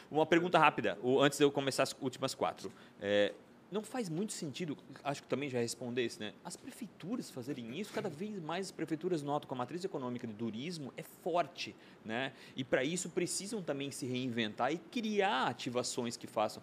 Uma 0.10 0.26
pergunta 0.26 0.58
rápida, 0.58 0.98
antes 1.20 1.38
de 1.38 1.44
eu 1.44 1.52
começar 1.52 1.84
as 1.84 1.96
últimas 2.00 2.34
quatro. 2.34 2.72
É, 3.02 3.34
não 3.72 3.82
faz 3.82 4.10
muito 4.10 4.32
sentido, 4.32 4.78
acho 5.04 5.24
que 5.24 5.28
também 5.28 5.50
já 5.50 5.60
respondesse, 5.60 6.20
né? 6.20 6.34
As 6.44 6.56
prefeituras 6.56 7.30
fazerem 7.30 7.78
isso, 7.78 7.92
cada 7.92 8.08
vez 8.08 8.40
mais 8.40 8.68
as 8.68 8.72
prefeituras 8.72 9.24
notam 9.24 9.48
que 9.48 9.54
a 9.54 9.58
matriz 9.58 9.84
econômica 9.84 10.28
do 10.28 10.34
turismo 10.34 10.94
é 10.96 11.04
forte, 11.04 11.76
né? 12.04 12.32
E 12.56 12.64
para 12.64 12.84
isso 12.84 13.10
precisam 13.10 13.62
também 13.62 13.92
se 13.92 14.06
reinventar 14.06 14.72
e 14.72 14.78
criar 14.78 15.48
ativações 15.48 16.16
que 16.16 16.28
façam. 16.28 16.62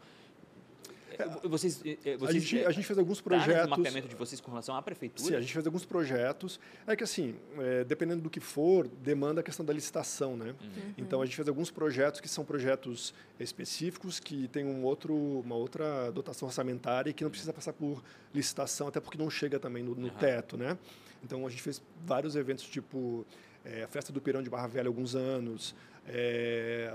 É, 1.18 1.48
vocês, 1.48 1.80
é, 1.84 1.90
é, 2.04 2.16
vocês, 2.16 2.22
a, 2.22 2.32
gente, 2.32 2.64
a 2.64 2.70
gente 2.70 2.86
fez 2.86 2.98
alguns 2.98 3.20
projetos. 3.20 3.62
Tá 3.62 3.76
mapeamento 3.76 4.08
de 4.08 4.14
vocês 4.14 4.40
com 4.40 4.50
relação 4.50 4.74
à 4.74 4.82
prefeitura? 4.82 5.28
Sim, 5.28 5.34
a 5.34 5.40
gente 5.40 5.52
fez 5.52 5.66
alguns 5.66 5.84
projetos. 5.84 6.60
É 6.86 6.96
que 6.96 7.04
assim, 7.04 7.36
é, 7.58 7.84
dependendo 7.84 8.22
do 8.22 8.30
que 8.30 8.40
for, 8.40 8.86
demanda 8.88 9.40
a 9.40 9.42
questão 9.42 9.64
da 9.64 9.72
licitação, 9.72 10.36
né? 10.36 10.54
Uhum. 10.60 10.94
Então 10.98 11.22
a 11.22 11.24
gente 11.24 11.36
fez 11.36 11.48
alguns 11.48 11.70
projetos 11.70 12.20
que 12.20 12.28
são 12.28 12.44
projetos 12.44 13.14
específicos 13.38 14.20
que 14.20 14.48
tem 14.48 14.64
um 14.64 14.84
outro, 14.84 15.14
uma 15.14 15.56
outra 15.56 16.10
dotação 16.10 16.48
orçamentária 16.48 17.10
e 17.10 17.12
que 17.12 17.24
não 17.24 17.30
precisa 17.30 17.52
passar 17.52 17.72
por 17.72 18.02
licitação, 18.34 18.88
até 18.88 19.00
porque 19.00 19.18
não 19.18 19.30
chega 19.30 19.58
também 19.58 19.82
no, 19.82 19.94
no 19.94 20.08
uhum. 20.08 20.14
teto, 20.14 20.56
né? 20.56 20.78
Então 21.24 21.46
a 21.46 21.50
gente 21.50 21.62
fez 21.62 21.82
vários 22.04 22.34
eventos 22.36 22.64
tipo 22.64 23.24
é, 23.64 23.84
a 23.84 23.88
festa 23.88 24.12
do 24.12 24.20
Pirão 24.20 24.42
de 24.42 24.50
Barra 24.50 24.66
Velha 24.66 24.88
alguns 24.88 25.14
anos, 25.14 25.74
é, 26.06 26.94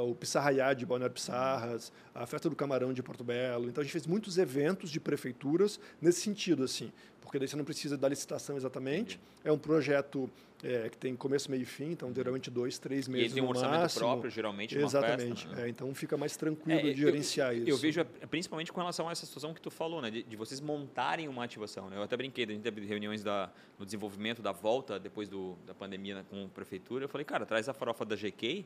o 0.00 0.14
Pissarraiá 0.14 0.72
de 0.74 0.86
Balneário 0.86 1.14
Pissarras, 1.14 1.92
a 2.14 2.26
Festa 2.26 2.48
do 2.48 2.56
Camarão 2.56 2.92
de 2.92 3.02
Porto 3.02 3.22
Belo. 3.22 3.68
Então, 3.68 3.80
a 3.80 3.84
gente 3.84 3.92
fez 3.92 4.06
muitos 4.06 4.38
eventos 4.38 4.90
de 4.90 4.98
prefeituras 4.98 5.78
nesse 6.00 6.20
sentido, 6.20 6.64
assim, 6.64 6.92
porque 7.20 7.38
daí 7.38 7.46
você 7.46 7.56
não 7.56 7.64
precisa 7.64 7.96
da 7.96 8.08
licitação 8.08 8.56
exatamente. 8.56 9.20
É 9.44 9.52
um 9.52 9.58
projeto 9.58 10.30
é, 10.62 10.88
que 10.88 10.96
tem 10.96 11.16
começo, 11.16 11.50
meio 11.50 11.62
e 11.62 11.66
fim, 11.66 11.90
então 11.90 12.12
geralmente 12.14 12.50
dois, 12.50 12.78
três 12.78 13.08
meses. 13.08 13.22
E 13.22 13.26
ele 13.26 13.34
tem 13.34 13.42
um 13.42 13.48
orçamento 13.48 13.80
máximo. 13.80 14.00
próprio, 14.00 14.30
geralmente, 14.30 14.78
Exatamente. 14.78 15.46
Festa, 15.46 15.60
né? 15.60 15.66
é, 15.66 15.68
então 15.68 15.92
fica 15.94 16.16
mais 16.16 16.36
tranquilo 16.36 16.78
é, 16.78 16.92
de 16.92 17.00
gerenciar 17.00 17.52
eu, 17.52 17.62
isso. 17.62 17.70
Eu 17.70 17.76
vejo, 17.76 18.04
principalmente 18.30 18.72
com 18.72 18.78
relação 18.78 19.08
a 19.08 19.12
essa 19.12 19.26
situação 19.26 19.52
que 19.52 19.60
tu 19.60 19.70
falou, 19.70 20.00
né? 20.00 20.10
De, 20.10 20.22
de 20.22 20.36
vocês 20.36 20.60
montarem 20.60 21.26
uma 21.28 21.44
ativação. 21.44 21.90
Né? 21.90 21.96
Eu 21.96 22.02
até 22.02 22.16
brinquei, 22.16 22.44
a 22.44 22.48
gente 22.48 22.62
teve 22.62 22.86
reuniões 22.86 23.24
da, 23.24 23.50
no 23.78 23.84
desenvolvimento 23.84 24.40
da 24.40 24.52
volta 24.52 25.00
depois 25.00 25.28
do, 25.28 25.56
da 25.66 25.74
pandemia 25.74 26.16
né, 26.16 26.24
com 26.30 26.44
a 26.44 26.48
prefeitura. 26.48 27.04
Eu 27.04 27.08
falei, 27.08 27.24
cara, 27.24 27.44
traz 27.44 27.68
a 27.68 27.74
farofa 27.74 28.04
da 28.04 28.14
GK, 28.14 28.64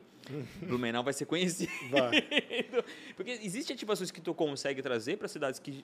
Blumenau 0.61 1.03
vai 1.03 1.13
ser 1.13 1.25
conhecido. 1.25 1.71
Vai. 1.89 2.21
Porque 3.15 3.31
existem 3.31 3.73
ativações 3.73 4.11
que 4.11 4.21
tu 4.21 4.33
consegue 4.35 4.81
trazer 4.83 5.17
para 5.17 5.27
cidades 5.27 5.59
que 5.59 5.83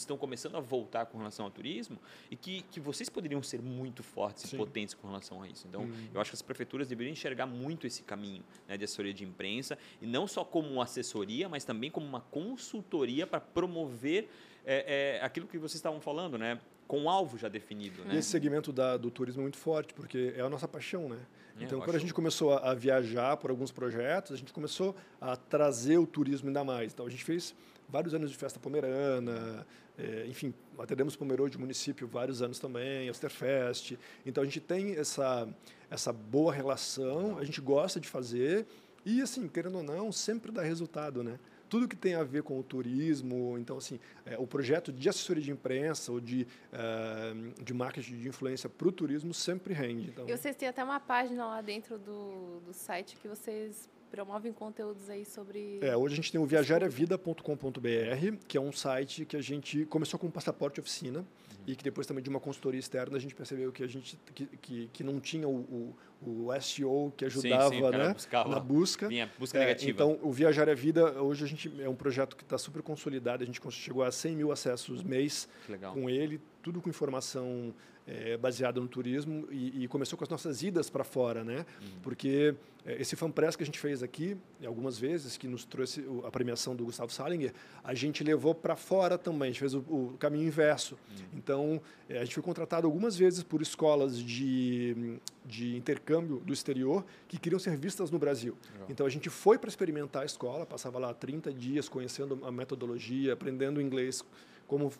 estão 0.00 0.16
começando 0.16 0.56
a 0.56 0.60
voltar 0.60 1.06
com 1.06 1.18
relação 1.18 1.44
ao 1.44 1.50
turismo 1.50 1.98
e 2.30 2.36
que, 2.36 2.62
que 2.62 2.80
vocês 2.80 3.08
poderiam 3.08 3.42
ser 3.42 3.60
muito 3.60 4.02
fortes 4.02 4.44
Sim. 4.44 4.56
e 4.56 4.58
potentes 4.58 4.94
com 4.94 5.06
relação 5.06 5.42
a 5.42 5.48
isso. 5.48 5.66
Então, 5.66 5.82
uhum. 5.82 6.08
eu 6.14 6.20
acho 6.20 6.30
que 6.30 6.34
as 6.34 6.42
prefeituras 6.42 6.88
deveriam 6.88 7.12
enxergar 7.12 7.46
muito 7.46 7.86
esse 7.86 8.02
caminho 8.02 8.42
né, 8.66 8.76
de 8.76 8.84
assessoria 8.84 9.12
de 9.12 9.24
imprensa 9.24 9.78
e 10.00 10.06
não 10.06 10.26
só 10.26 10.44
como 10.44 10.68
uma 10.68 10.84
assessoria, 10.84 11.48
mas 11.48 11.64
também 11.64 11.90
como 11.90 12.06
uma 12.06 12.20
consultoria 12.20 13.26
para 13.26 13.40
promover 13.40 14.28
é, 14.64 15.18
é, 15.18 15.24
aquilo 15.24 15.46
que 15.46 15.58
vocês 15.58 15.76
estavam 15.76 16.00
falando, 16.00 16.36
né? 16.36 16.60
com 16.88 17.00
um 17.00 17.10
alvo 17.10 17.36
já 17.36 17.48
definido. 17.48 18.02
Né? 18.04 18.14
E 18.14 18.18
esse 18.18 18.30
segmento 18.30 18.72
da, 18.72 18.96
do 18.96 19.10
turismo 19.10 19.42
é 19.42 19.44
muito 19.44 19.58
forte, 19.58 19.92
porque 19.92 20.32
é 20.34 20.40
a 20.40 20.48
nossa 20.48 20.66
paixão, 20.66 21.06
né? 21.06 21.18
É, 21.60 21.64
então, 21.64 21.80
quando 21.80 21.96
a 21.96 21.98
gente 21.98 22.14
começou 22.14 22.54
a, 22.54 22.70
a, 22.70 22.74
viajar 22.74 23.36
por 23.36 23.50
alguns 23.50 23.70
projetos, 23.70 24.32
a 24.32 24.36
gente 24.36 24.52
começou 24.52 24.96
a 25.20 25.36
trazer 25.36 25.98
o 25.98 26.06
turismo 26.06 26.48
ainda 26.48 26.64
mais. 26.64 26.92
Então, 26.92 27.06
a 27.06 27.10
gente 27.10 27.24
fez 27.24 27.54
vários 27.88 28.14
anos 28.14 28.30
de 28.30 28.36
festa 28.36 28.60
pomerana, 28.60 29.66
é, 29.98 30.26
enfim, 30.26 30.54
atendemos 30.78 31.16
Pomerode 31.16 31.52
de 31.52 31.58
município 31.58 32.06
vários 32.06 32.40
anos 32.40 32.58
também, 32.58 33.10
Osterfest. 33.10 33.98
Então 34.24 34.42
a 34.42 34.46
gente 34.46 34.60
tem 34.60 34.94
essa, 34.94 35.48
essa 35.90 36.12
boa 36.12 36.52
relação, 36.52 37.38
a 37.38 37.44
gente 37.44 37.60
gosta 37.60 37.98
de 37.98 38.08
fazer 38.08 38.66
e, 39.04 39.22
assim, 39.22 39.48
querendo 39.48 39.78
ou 39.78 39.82
não, 39.82 40.12
sempre 40.12 40.52
dá 40.52 40.62
resultado, 40.62 41.22
né? 41.22 41.38
Tudo 41.68 41.86
que 41.86 41.96
tem 41.96 42.14
a 42.14 42.22
ver 42.22 42.42
com 42.42 42.58
o 42.58 42.62
turismo, 42.62 43.56
então, 43.58 43.76
assim, 43.76 44.00
é, 44.24 44.38
o 44.38 44.46
projeto 44.46 44.92
de 44.92 45.08
assessoria 45.08 45.42
de 45.42 45.50
imprensa 45.50 46.10
ou 46.10 46.20
de, 46.20 46.46
uh, 46.72 47.62
de 47.62 47.74
marketing 47.74 48.18
de 48.18 48.28
influência 48.28 48.68
para 48.68 48.88
o 48.88 48.92
turismo 48.92 49.34
sempre 49.34 49.74
rende. 49.74 50.08
Então... 50.08 50.28
E 50.28 50.36
vocês 50.36 50.56
têm 50.56 50.68
até 50.68 50.82
uma 50.82 50.98
página 50.98 51.46
lá 51.46 51.60
dentro 51.60 51.98
do, 51.98 52.60
do 52.60 52.72
site 52.72 53.16
que 53.16 53.28
vocês 53.28 53.88
promovem 54.10 54.52
conteúdos 54.52 55.08
aí 55.08 55.24
sobre. 55.24 55.78
É, 55.80 55.96
hoje 55.96 56.14
a 56.14 56.16
gente 56.16 56.32
tem 56.32 56.40
o 56.40 56.46
viajariavida.com.br, 56.46 58.36
que 58.46 58.56
é 58.56 58.60
um 58.60 58.72
site 58.72 59.24
que 59.24 59.36
a 59.36 59.42
gente 59.42 59.84
começou 59.86 60.18
com 60.18 60.26
um 60.26 60.30
passaporte 60.30 60.80
oficina 60.80 61.20
uhum. 61.20 61.26
e 61.66 61.76
que 61.76 61.84
depois 61.84 62.06
também 62.06 62.22
de 62.22 62.30
uma 62.30 62.40
consultoria 62.40 62.80
externa 62.80 63.16
a 63.16 63.20
gente 63.20 63.34
percebeu 63.34 63.70
que 63.70 63.82
a 63.82 63.86
gente 63.86 64.18
que, 64.34 64.46
que, 64.46 64.90
que 64.92 65.04
não 65.04 65.20
tinha 65.20 65.46
o, 65.48 65.94
o, 66.22 66.48
o 66.48 66.60
SEO 66.60 67.12
que 67.16 67.24
ajudava 67.24 67.70
sim, 67.70 67.76
sim, 67.76 67.90
né, 67.90 68.14
na 68.48 68.60
busca. 68.60 69.08
Vinha 69.08 69.30
busca 69.38 69.58
negativa. 69.58 69.90
É, 69.90 69.92
então, 69.92 70.18
o 70.22 70.32
Viajar 70.32 70.68
a 70.68 70.74
Vida, 70.74 71.20
hoje 71.22 71.44
a 71.44 71.48
gente 71.48 71.72
é 71.82 71.88
um 71.88 71.94
projeto 71.94 72.36
que 72.36 72.42
está 72.42 72.58
super 72.58 72.82
consolidado, 72.82 73.42
a 73.42 73.46
gente 73.46 73.60
chegou 73.70 74.02
a 74.02 74.10
100 74.10 74.36
mil 74.36 74.52
acessos 74.52 75.02
mês 75.02 75.48
com 75.92 76.08
ele, 76.08 76.40
tudo 76.68 76.82
com 76.82 76.90
informação 76.90 77.74
é, 78.06 78.36
baseada 78.36 78.78
no 78.78 78.86
turismo 78.86 79.48
e, 79.50 79.84
e, 79.84 79.88
começou 79.88 80.18
com 80.18 80.24
as 80.24 80.28
nossas 80.28 80.62
idas 80.62 80.90
para 80.90 81.02
fora, 81.02 81.42
né? 81.42 81.64
Uhum. 81.80 82.00
Porque 82.02 82.54
é, 82.84 83.00
esse 83.00 83.16
fanpress 83.16 83.56
que 83.56 83.62
a 83.62 83.66
gente 83.66 83.78
fez 83.78 84.02
aqui, 84.02 84.36
algumas 84.66 84.98
vezes, 84.98 85.38
que 85.38 85.48
nos 85.48 85.64
trouxe 85.64 86.04
a 86.24 86.30
premiação 86.30 86.76
do 86.76 86.84
Gustavo 86.84 87.10
Salinger, 87.10 87.54
a 87.82 87.94
gente 87.94 88.22
levou 88.22 88.54
para 88.54 88.76
fora 88.76 89.16
também, 89.16 89.48
a 89.48 89.52
gente 89.52 89.60
fez 89.60 89.72
o, 89.72 89.78
o 89.78 90.14
caminho 90.18 90.46
inverso. 90.46 90.94
Uhum. 90.94 91.24
Então, 91.32 91.80
é, 92.06 92.18
a 92.18 92.24
gente 92.24 92.34
foi 92.34 92.42
contratado 92.42 92.86
algumas 92.86 93.16
vezes 93.16 93.42
por 93.42 93.62
escolas 93.62 94.18
de, 94.18 95.18
de 95.46 95.74
intercâmbio 95.74 96.38
do 96.40 96.52
exterior 96.52 97.02
que 97.26 97.38
queriam 97.38 97.58
ser 97.58 97.78
vistas 97.78 98.10
no 98.10 98.18
Brasil. 98.18 98.54
Então, 98.90 99.06
a 99.06 99.10
gente 99.10 99.30
foi 99.30 99.56
para 99.56 99.70
experimentar 99.70 100.22
a 100.22 100.26
escola, 100.26 100.66
passava 100.66 100.98
lá 100.98 101.14
30 101.14 101.50
dias 101.50 101.88
conhecendo 101.88 102.38
a 102.44 102.52
metodologia, 102.52 103.32
aprendendo 103.32 103.80
inglês, 103.80 104.22
como 104.66 104.92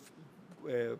é, 0.66 0.96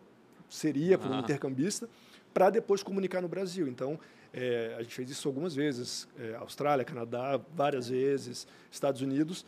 seria 0.49 0.97
para 0.97 1.11
um 1.11 1.19
intercambista, 1.19 1.87
para 2.33 2.49
depois 2.49 2.83
comunicar 2.83 3.21
no 3.21 3.27
Brasil. 3.27 3.67
Então, 3.67 3.99
é, 4.33 4.75
a 4.77 4.81
gente 4.83 4.93
fez 4.93 5.09
isso 5.09 5.27
algumas 5.27 5.55
vezes, 5.55 6.07
é, 6.19 6.35
Austrália, 6.35 6.83
Canadá, 6.85 7.39
várias 7.53 7.89
vezes, 7.89 8.47
Estados 8.71 9.01
Unidos. 9.01 9.45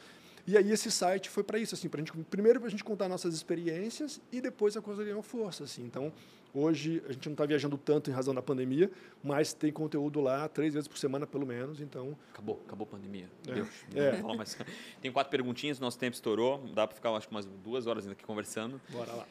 E 0.48 0.58
aí 0.58 0.72
esse 0.72 0.90
site 0.90 1.30
foi 1.30 1.44
para 1.44 1.60
isso, 1.60 1.76
assim, 1.76 1.88
para 1.88 2.00
gente 2.00 2.12
primeiro 2.30 2.60
para 2.60 2.68
a 2.68 2.72
gente 2.72 2.84
contar 2.84 3.08
nossas 3.08 3.34
experiências 3.34 4.20
e 4.32 4.42
depois 4.42 4.76
a 4.76 4.82
coisa 4.82 5.04
ganhou 5.04 5.22
força, 5.22 5.64
assim. 5.64 5.84
Então 5.84 6.12
hoje 6.54 7.02
a 7.08 7.14
gente 7.14 7.28
não 7.28 7.34
está 7.34 7.46
viajando 7.46 7.78
tanto 7.78 8.10
em 8.10 8.14
razão 8.14 8.34
da 8.34 8.42
pandemia, 8.42 8.92
mas 9.24 9.54
tem 9.54 9.72
conteúdo 9.72 10.20
lá 10.20 10.50
três 10.50 10.74
vezes 10.74 10.88
por 10.88 10.98
semana 10.98 11.28
pelo 11.28 11.46
menos, 11.46 11.80
então. 11.80 12.18
Acabou, 12.34 12.60
acabou 12.66 12.86
a 12.86 12.92
pandemia. 12.92 13.30
É. 13.48 13.54
Deus. 13.54 13.70
É. 13.96 14.22
Não, 14.22 14.36
mas 14.36 14.58
tem 15.00 15.12
quatro 15.12 15.30
perguntinhas, 15.30 15.80
nosso 15.80 16.00
tempo 16.00 16.16
estourou, 16.16 16.68
dá 16.74 16.88
para 16.88 16.96
ficar 16.96 17.12
acho 17.12 17.28
que 17.28 17.34
umas 17.34 17.46
duas 17.46 17.86
horas 17.86 18.04
ainda 18.04 18.14
aqui 18.14 18.26
conversando. 18.26 18.82
Bora 18.90 19.14
lá. 19.14 19.28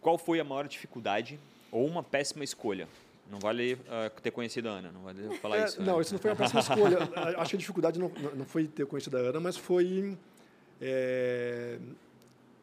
Qual 0.00 0.16
foi 0.18 0.40
a 0.40 0.44
maior 0.44 0.66
dificuldade 0.66 1.38
ou 1.70 1.86
uma 1.86 2.02
péssima 2.02 2.44
escolha? 2.44 2.88
Não 3.30 3.38
vale 3.38 3.74
uh, 3.74 4.20
ter 4.20 4.32
conhecido 4.32 4.68
a 4.68 4.72
Ana, 4.72 4.90
não 4.90 5.02
vale 5.02 5.36
falar 5.38 5.58
é, 5.58 5.64
isso. 5.64 5.80
Não, 5.80 5.96
né? 5.96 6.02
isso 6.02 6.12
não 6.14 6.20
foi 6.20 6.30
uma 6.30 6.36
péssima 6.38 6.60
escolha. 6.60 6.98
Acho 7.36 7.50
que 7.50 7.56
a 7.56 7.58
dificuldade 7.58 7.98
não, 7.98 8.10
não 8.34 8.44
foi 8.44 8.66
ter 8.66 8.86
conhecido 8.86 9.16
a 9.16 9.20
Ana, 9.20 9.38
mas 9.38 9.56
foi 9.56 10.16
é, 10.80 11.78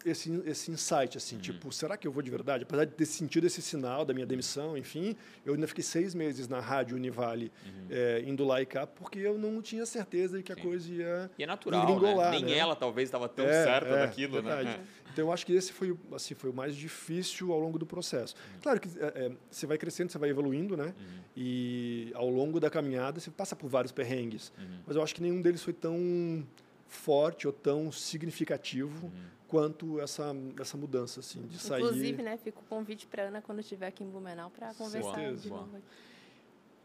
esse, 0.06 0.42
esse 0.46 0.72
insight, 0.72 1.18
assim, 1.18 1.36
uhum. 1.36 1.42
tipo, 1.42 1.72
será 1.72 1.98
que 1.98 2.08
eu 2.08 2.12
vou 2.12 2.22
de 2.22 2.32
verdade? 2.32 2.64
Apesar 2.64 2.86
de 2.86 2.94
ter 2.94 3.06
sentido 3.06 3.48
esse 3.48 3.62
sinal 3.62 4.06
da 4.06 4.14
minha 4.14 4.26
demissão, 4.26 4.78
enfim, 4.78 5.16
eu 5.46 5.54
ainda 5.54 5.68
fiquei 5.68 5.84
seis 5.84 6.14
meses 6.14 6.48
na 6.48 6.60
rádio 6.60 6.96
Univale, 6.96 7.52
uhum. 7.66 7.88
é, 7.90 8.24
indo 8.26 8.46
lá 8.46 8.62
e 8.62 8.66
cá, 8.66 8.86
porque 8.86 9.20
eu 9.20 9.38
não 9.38 9.62
tinha 9.62 9.86
certeza 9.86 10.38
de 10.38 10.44
que 10.44 10.54
Sim. 10.54 10.60
a 10.60 10.64
coisa 10.64 10.94
ia 10.94 11.32
E 11.38 11.44
é 11.44 11.48
natural, 11.48 11.82
né? 12.00 12.32
Nem 12.32 12.46
né? 12.46 12.58
ela 12.58 12.76
talvez 12.76 13.08
estava 13.08 13.28
tão 13.28 13.46
é, 13.46 13.64
certa 13.64 13.90
é, 13.90 14.06
daquilo, 14.06 14.42
né? 14.42 14.56
verdade. 14.56 14.78
né? 14.78 14.86
Então, 15.12 15.26
eu 15.26 15.34
acho 15.34 15.46
que 15.46 15.54
esse 15.54 15.74
foi, 15.74 15.98
assim, 16.14 16.36
foi 16.36 16.52
o 16.52 16.54
mais 16.54 16.76
difícil 16.76 17.52
ao 17.52 17.60
longo 17.60 17.80
do 17.80 17.88
processo. 17.88 18.36
Uhum. 18.36 18.60
Claro 18.62 18.80
que 18.80 18.88
é, 19.00 19.32
você 19.50 19.66
vai 19.66 19.78
crescendo, 19.78 20.12
você 20.12 20.18
vai 20.20 20.30
evoluindo, 20.30 20.78
né? 20.78 20.94
Uhum. 21.00 21.20
E 21.36 22.12
ao 22.14 22.30
longo 22.30 22.60
da 22.60 22.70
caminhada 22.70 23.20
você 23.20 23.32
passa 23.32 23.56
por 23.56 23.68
vários 23.68 23.92
perrengues. 23.92 24.54
Uhum. 24.58 24.80
Mas 24.86 24.96
eu 24.96 25.02
acho 25.02 25.16
que 25.16 25.22
nenhum 25.22 25.42
deles 25.42 25.64
foi 25.64 25.74
tão 25.74 26.46
forte 26.88 27.48
ou 27.48 27.54
tão 27.54 27.92
significativo 27.92 29.08
uhum. 29.08 29.12
Quanto 29.48 30.00
essa, 30.00 30.36
essa 30.60 30.78
mudança 30.78 31.20
assim, 31.20 31.42
de 31.44 31.58
sair. 31.58 31.82
Inclusive, 31.82 32.22
né, 32.22 32.38
fica 32.38 32.60
o 32.60 32.64
convite 32.64 33.08
para 33.08 33.24
Ana 33.24 33.42
quando 33.42 33.60
estiver 33.60 33.88
aqui 33.88 34.04
em 34.04 34.10
Blumenau 34.10 34.50
para 34.50 34.74
conversar 34.74 35.34
de 35.36 35.50
novo. 35.50 35.82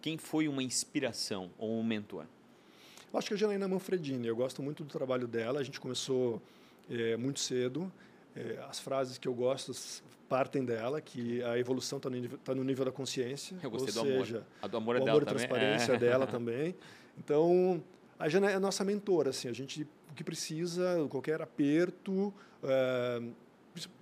Quem 0.00 0.18
foi 0.18 0.48
uma 0.48 0.62
inspiração 0.62 1.50
ou 1.58 1.78
um 1.78 1.84
mentor? 1.84 2.26
Acho 3.14 3.28
que 3.28 3.34
a 3.34 3.36
Janaína 3.36 3.68
Manfredini, 3.68 4.26
eu 4.26 4.34
gosto 4.34 4.62
muito 4.62 4.82
do 4.82 4.90
trabalho 4.90 5.28
dela. 5.28 5.60
A 5.60 5.62
gente 5.62 5.78
começou 5.78 6.40
é, 6.90 7.16
muito 7.16 7.40
cedo. 7.40 7.92
É, 8.34 8.58
as 8.68 8.80
frases 8.80 9.18
que 9.18 9.28
eu 9.28 9.34
gosto 9.34 9.72
partem 10.28 10.64
dela, 10.64 10.98
que 10.98 11.42
a 11.42 11.58
evolução 11.58 11.98
está 11.98 12.08
no, 12.08 12.16
nível, 12.16 12.38
tá 12.38 12.54
no 12.54 12.64
nível 12.64 12.86
da 12.86 12.90
consciência. 12.90 13.54
Eu 13.62 13.70
gostei 13.70 13.94
ou 13.98 14.04
do 14.04 14.10
seja, 14.10 14.36
amor. 14.38 14.46
A 14.62 14.66
do 14.66 14.76
amor 14.78 14.96
é 14.96 15.00
o 15.00 15.04
dela 15.04 15.18
amor 15.18 15.22
e 15.22 15.26
transparência 15.26 15.92
é. 15.92 15.98
dela 15.98 16.26
também. 16.26 16.74
Então, 17.18 17.84
a 18.18 18.30
Jana 18.30 18.50
é 18.50 18.54
a 18.54 18.60
nossa 18.60 18.82
mentora. 18.82 19.28
Assim, 19.28 19.48
a 19.48 19.52
gente, 19.52 19.86
o 20.12 20.14
que 20.14 20.22
precisa, 20.22 21.06
qualquer 21.08 21.42
aperto... 21.42 22.32
É, 22.62 23.22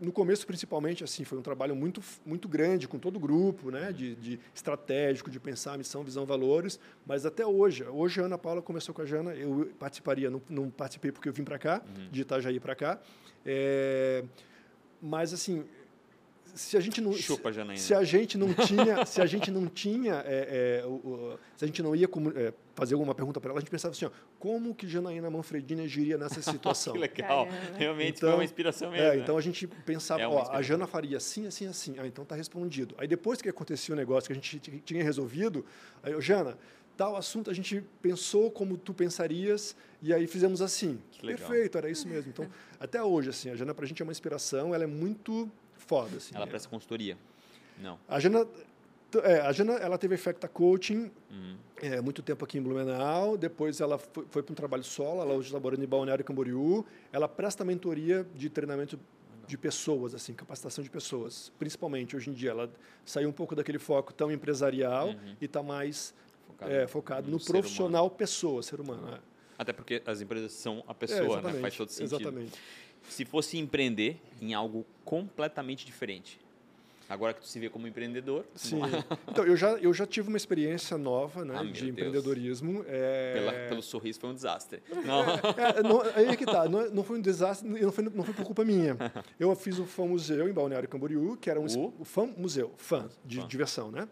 no 0.01 0.11
começo 0.11 0.47
principalmente 0.47 1.05
assim 1.05 1.25
foi 1.25 1.39
um 1.39 1.43
trabalho 1.43 1.77
muito 1.77 2.03
muito 2.27 2.49
grande 2.49 2.89
com 2.89 2.99
todo 2.99 3.17
o 3.17 3.21
grupo 3.21 3.71
né 3.71 3.93
de, 3.93 4.17
de, 4.17 4.41
estratégico 4.53 5.31
de 5.31 5.39
pensar 5.39 5.79
missão 5.79 6.03
visão 6.03 6.27
valores 6.27 6.81
mas 7.07 7.25
até 7.25 7.47
hoje 7.47 7.85
hoje 7.85 8.21
a 8.21 8.25
Ana 8.25 8.37
Paula 8.37 8.61
começou 8.61 8.93
com 8.93 9.03
a 9.03 9.07
Jana 9.07 9.33
eu 9.33 9.71
participaria 9.79 10.29
não, 10.29 10.43
não 10.49 10.71
participei 10.71 11.13
porque 11.13 11.29
eu 11.29 11.33
vim 11.33 11.45
para 11.45 11.59
cá 11.59 11.83
uhum. 11.87 12.09
de 12.11 12.23
Itajaí 12.23 12.59
para 12.59 12.75
cá 12.75 12.99
é, 13.47 14.25
mas 15.01 15.33
assim 15.33 15.65
se 16.53 16.77
a 16.77 16.81
gente 16.81 17.01
não 17.01 17.13
Chupa, 17.13 17.53
se, 17.53 17.77
se, 17.77 17.95
a 17.95 18.03
gente 18.03 18.37
não 18.37 18.53
tinha 18.53 19.07
se 19.07 19.23
a 19.23 19.27
gente 19.27 19.53
não 19.53 19.67
tinha 19.69 20.25
é, 20.27 20.81
é, 20.83 20.87
o, 20.87 20.91
o, 20.91 21.39
se 21.57 21.65
a 21.65 21.69
gente 21.69 21.81
não 21.81 21.95
ia 21.95 22.09
é, 22.35 22.53
fazer 22.81 22.95
alguma 22.95 23.15
pergunta 23.15 23.41
para 23.41 23.51
ela 23.51 23.59
a 23.59 23.61
gente 23.61 23.71
pensava 23.71 23.93
assim 23.93 24.05
ó, 24.05 24.11
como 24.39 24.75
que 24.75 24.89
Janaína 24.89 25.31
Manfredini 25.31 25.83
agiria 25.83 26.19
nessa 26.19 26.41
situação 26.43 26.93
que 26.93 26.99
legal 26.99 27.47
Caramba. 27.47 27.79
realmente 27.79 28.17
então, 28.17 28.31
foi 28.31 28.39
uma 28.39 28.45
inspiração 28.45 28.91
mesmo 28.91 29.07
é, 29.07 29.17
né? 29.17 29.23
então 29.23 29.37
a 29.37 29.41
gente 29.41 29.67
pensava 29.67 30.29
ó, 30.29 30.51
a 30.51 30.63
Jana 30.63 30.87
faria 30.87 31.17
assim 31.17 31.47
assim 31.47 31.67
assim 31.67 31.97
ah, 31.99 32.07
então 32.07 32.23
está 32.23 32.35
respondido 32.35 32.95
aí 32.99 33.07
depois 33.07 33.41
que 33.41 33.49
acontecia 33.49 33.95
o 33.95 33.97
negócio 33.97 34.27
que 34.27 34.33
a 34.33 34.37
gente 34.37 34.59
tinha 34.85 35.05
resolvido 35.05 35.65
aí 36.03 36.13
eu, 36.13 36.21
Jana 36.21 36.59
tal 36.97 37.17
assunto 37.17 37.51
a 37.51 37.55
gente 37.55 37.83
pensou 38.03 38.51
como 38.51 38.77
tu 38.77 38.93
pensarias 38.93 39.77
e 40.03 40.13
aí 40.13 40.27
fizemos 40.27 40.61
assim 40.61 41.01
perfeito 41.21 41.79
era 41.79 41.89
isso 41.89 42.09
mesmo 42.09 42.31
então 42.31 42.49
até 42.81 43.03
hoje 43.03 43.31
assim 43.31 43.51
a 43.51 43.57
Jana 43.57 43.75
para 43.75 43.85
a 43.85 43.89
gente 43.89 44.03
é 44.03 44.05
uma 44.05 44.13
inspiração 44.13 44.75
ela 44.75 44.85
é 44.85 44.87
muito 44.87 45.51
foda. 45.91 46.19
Assim, 46.19 46.37
ela 46.37 46.47
presta 46.47 46.69
consultoria? 46.69 47.19
Não. 47.79 47.99
A 48.09 48.21
Jana, 48.21 48.47
é, 49.19 49.41
a 49.41 49.53
Jana 49.53 49.75
ela 49.75 49.99
teve 49.99 50.15
Effecta 50.15 50.49
Coaching 50.49 51.11
uhum. 51.31 51.57
é, 51.81 52.01
muito 52.01 52.23
tempo 52.23 52.45
aqui 52.45 52.59
em 52.59 52.63
Blumenau. 52.63 53.37
Depois 53.37 53.81
ela 53.81 53.99
foi, 53.99 54.25
foi 54.29 54.43
para 54.43 54.53
um 54.53 54.55
trabalho 54.55 54.85
solo. 54.85 55.21
Ela 55.21 55.35
hoje 55.35 55.51
trabalhando 55.51 55.83
em 55.83 55.87
Balneário 55.87 56.25
Camboriú. 56.25 56.85
Ela 57.13 57.29
presta 57.29 57.65
mentoria 57.65 58.27
de 58.35 58.49
treinamento 58.49 58.99
de 59.47 59.59
pessoas, 59.59 60.15
assim, 60.15 60.33
capacitação 60.33 60.85
de 60.85 60.91
pessoas. 60.91 61.53
Principalmente 61.59 62.15
hoje 62.15 62.31
em 62.31 62.33
dia, 62.33 62.51
ela 62.51 62.71
saiu 63.05 63.29
um 63.29 63.33
pouco 63.33 63.55
daquele 63.55 63.79
foco 63.79 64.13
tão 64.13 64.31
empresarial 64.31 65.09
uhum. 65.09 65.37
e 65.41 65.45
está 65.45 65.63
mais 65.63 66.15
focado, 66.47 66.73
é, 66.73 66.87
focado 66.87 67.31
no, 67.31 67.39
no 67.39 67.45
profissional 67.45 68.05
humano. 68.05 68.17
pessoa, 68.17 68.63
ser 68.63 68.81
humano. 68.81 69.09
Uhum. 69.09 69.15
É. 69.15 69.19
Até 69.59 69.73
porque 69.73 70.03
as 70.07 70.21
empresas 70.21 70.53
são 70.53 70.83
a 70.87 70.95
pessoa, 70.95 71.43
né? 71.43 71.53
Faz 71.61 71.77
todo 71.77 71.91
sentido. 71.91 72.21
Exatamente 72.21 72.59
se 73.09 73.25
fosse 73.25 73.59
empreender 73.59 74.21
em 74.41 74.55
algo 74.55 74.85
completamente 75.05 75.85
diferente? 75.85 76.41
Agora 77.11 77.35
que 77.35 77.41
tu 77.41 77.49
se 77.49 77.59
vê 77.59 77.69
como 77.69 77.89
empreendedor. 77.89 78.47
Sim. 78.55 78.81
então, 79.29 79.45
eu 79.45 79.57
já, 79.57 79.71
eu 79.73 79.93
já 79.93 80.07
tive 80.07 80.29
uma 80.29 80.37
experiência 80.37 80.97
nova 80.97 81.45
né, 81.45 81.57
ah, 81.59 81.65
de 81.65 81.89
empreendedorismo. 81.89 82.85
É... 82.87 83.33
Pela, 83.35 83.53
pelo 83.69 83.83
sorriso 83.83 84.21
foi 84.21 84.31
um 84.31 84.35
desastre. 84.35 84.81
Não. 85.05 85.23
É, 85.25 85.79
é, 85.79 85.83
não, 85.83 86.01
aí 86.15 86.27
é 86.27 86.37
que 86.37 86.47
tá. 86.47 86.69
Não, 86.69 86.89
não 86.91 87.03
foi 87.03 87.19
um 87.19 87.21
desastre, 87.21 87.69
não 87.69 87.91
foi, 87.91 88.05
não 88.05 88.23
foi 88.23 88.33
por 88.33 88.45
culpa 88.45 88.65
minha. 88.65 88.97
Eu 89.41 89.55
fiz 89.57 89.81
o 89.81 89.85
Fã 89.85 90.07
Museu 90.07 90.49
em 90.49 90.53
Balneário 90.53 90.89
Camboriú, 90.89 91.37
que 91.37 91.51
era 91.51 91.59
um 91.59 91.67
o 91.99 92.05
Fã 92.05 92.29
Museu, 92.37 92.73
fã, 92.77 93.09
de 93.25 93.41
fã. 93.41 93.49
diversão, 93.49 93.91
né? 93.91 94.07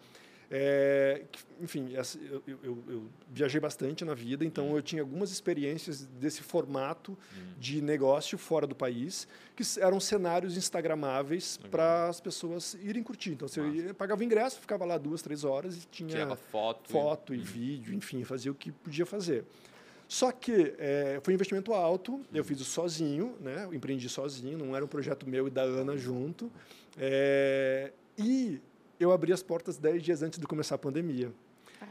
É, 0.51 1.25
enfim, 1.61 1.93
eu, 1.93 2.43
eu, 2.47 2.85
eu, 2.89 3.07
viajei 3.31 3.61
bastante 3.61 4.03
na 4.03 4.15
vida, 4.15 4.47
então 4.47 4.75
eu 4.75 4.81
tinha 4.81 5.03
algumas 5.03 5.31
experiências 5.31 6.07
desse 6.07 6.41
formato 6.41 7.19
de 7.59 7.83
negócio 7.83 8.39
fora 8.39 8.67
do 8.67 8.75
país, 8.75 9.29
que 9.55 9.63
eram 9.79 10.01
cenários 10.01 10.57
instagramáveis 10.57 11.59
para 11.71 12.09
as 12.09 12.19
pessoas 12.19 12.79
irem 12.81 13.03
curtir. 13.03 13.33
Então, 13.33 13.47
você 13.47 13.61
ia, 13.61 13.93
pagava 13.93 14.23
o 14.23 14.25
ingresso, 14.25 14.59
ficava 14.59 14.87
lá 14.87 14.97
duas, 14.97 15.21
três 15.21 15.45
horas 15.45 15.77
e 15.77 15.87
tinha 15.87 16.09
Tirava 16.09 16.37
foto, 16.37 16.91
foto 16.91 17.35
e, 17.35 17.39
e 17.39 17.43
vídeo, 17.43 17.95
enfim, 17.95 18.25
fazia 18.25 18.51
o 18.51 18.55
que 18.55 18.73
podia 18.73 19.05
fazer. 19.05 19.45
Só 20.09 20.33
que 20.33 20.75
é, 20.79 21.21
foi 21.23 21.35
um 21.35 21.37
investimento 21.37 21.75
alto, 21.75 22.23
eu 22.33 22.43
fiz 22.43 22.59
isso 22.59 22.71
sozinho, 22.71 23.37
né? 23.41 23.65
eu 23.65 23.75
empreendi 23.75 24.09
sozinho, 24.09 24.57
não 24.57 24.75
era 24.75 24.83
um 24.83 24.89
projeto 24.89 25.29
meu 25.29 25.47
e 25.47 25.51
da 25.51 25.61
Ana 25.61 25.99
junto. 25.99 26.51
É, 26.97 27.93
e 28.17 28.59
eu 28.99 29.13
abri 29.13 29.33
as 29.33 29.43
portas 29.43 29.79
10 29.79 30.03
dias 30.03 30.23
antes 30.23 30.39
de 30.39 30.47
começar 30.47 30.75
a 30.75 30.79
pandemia. 30.79 31.33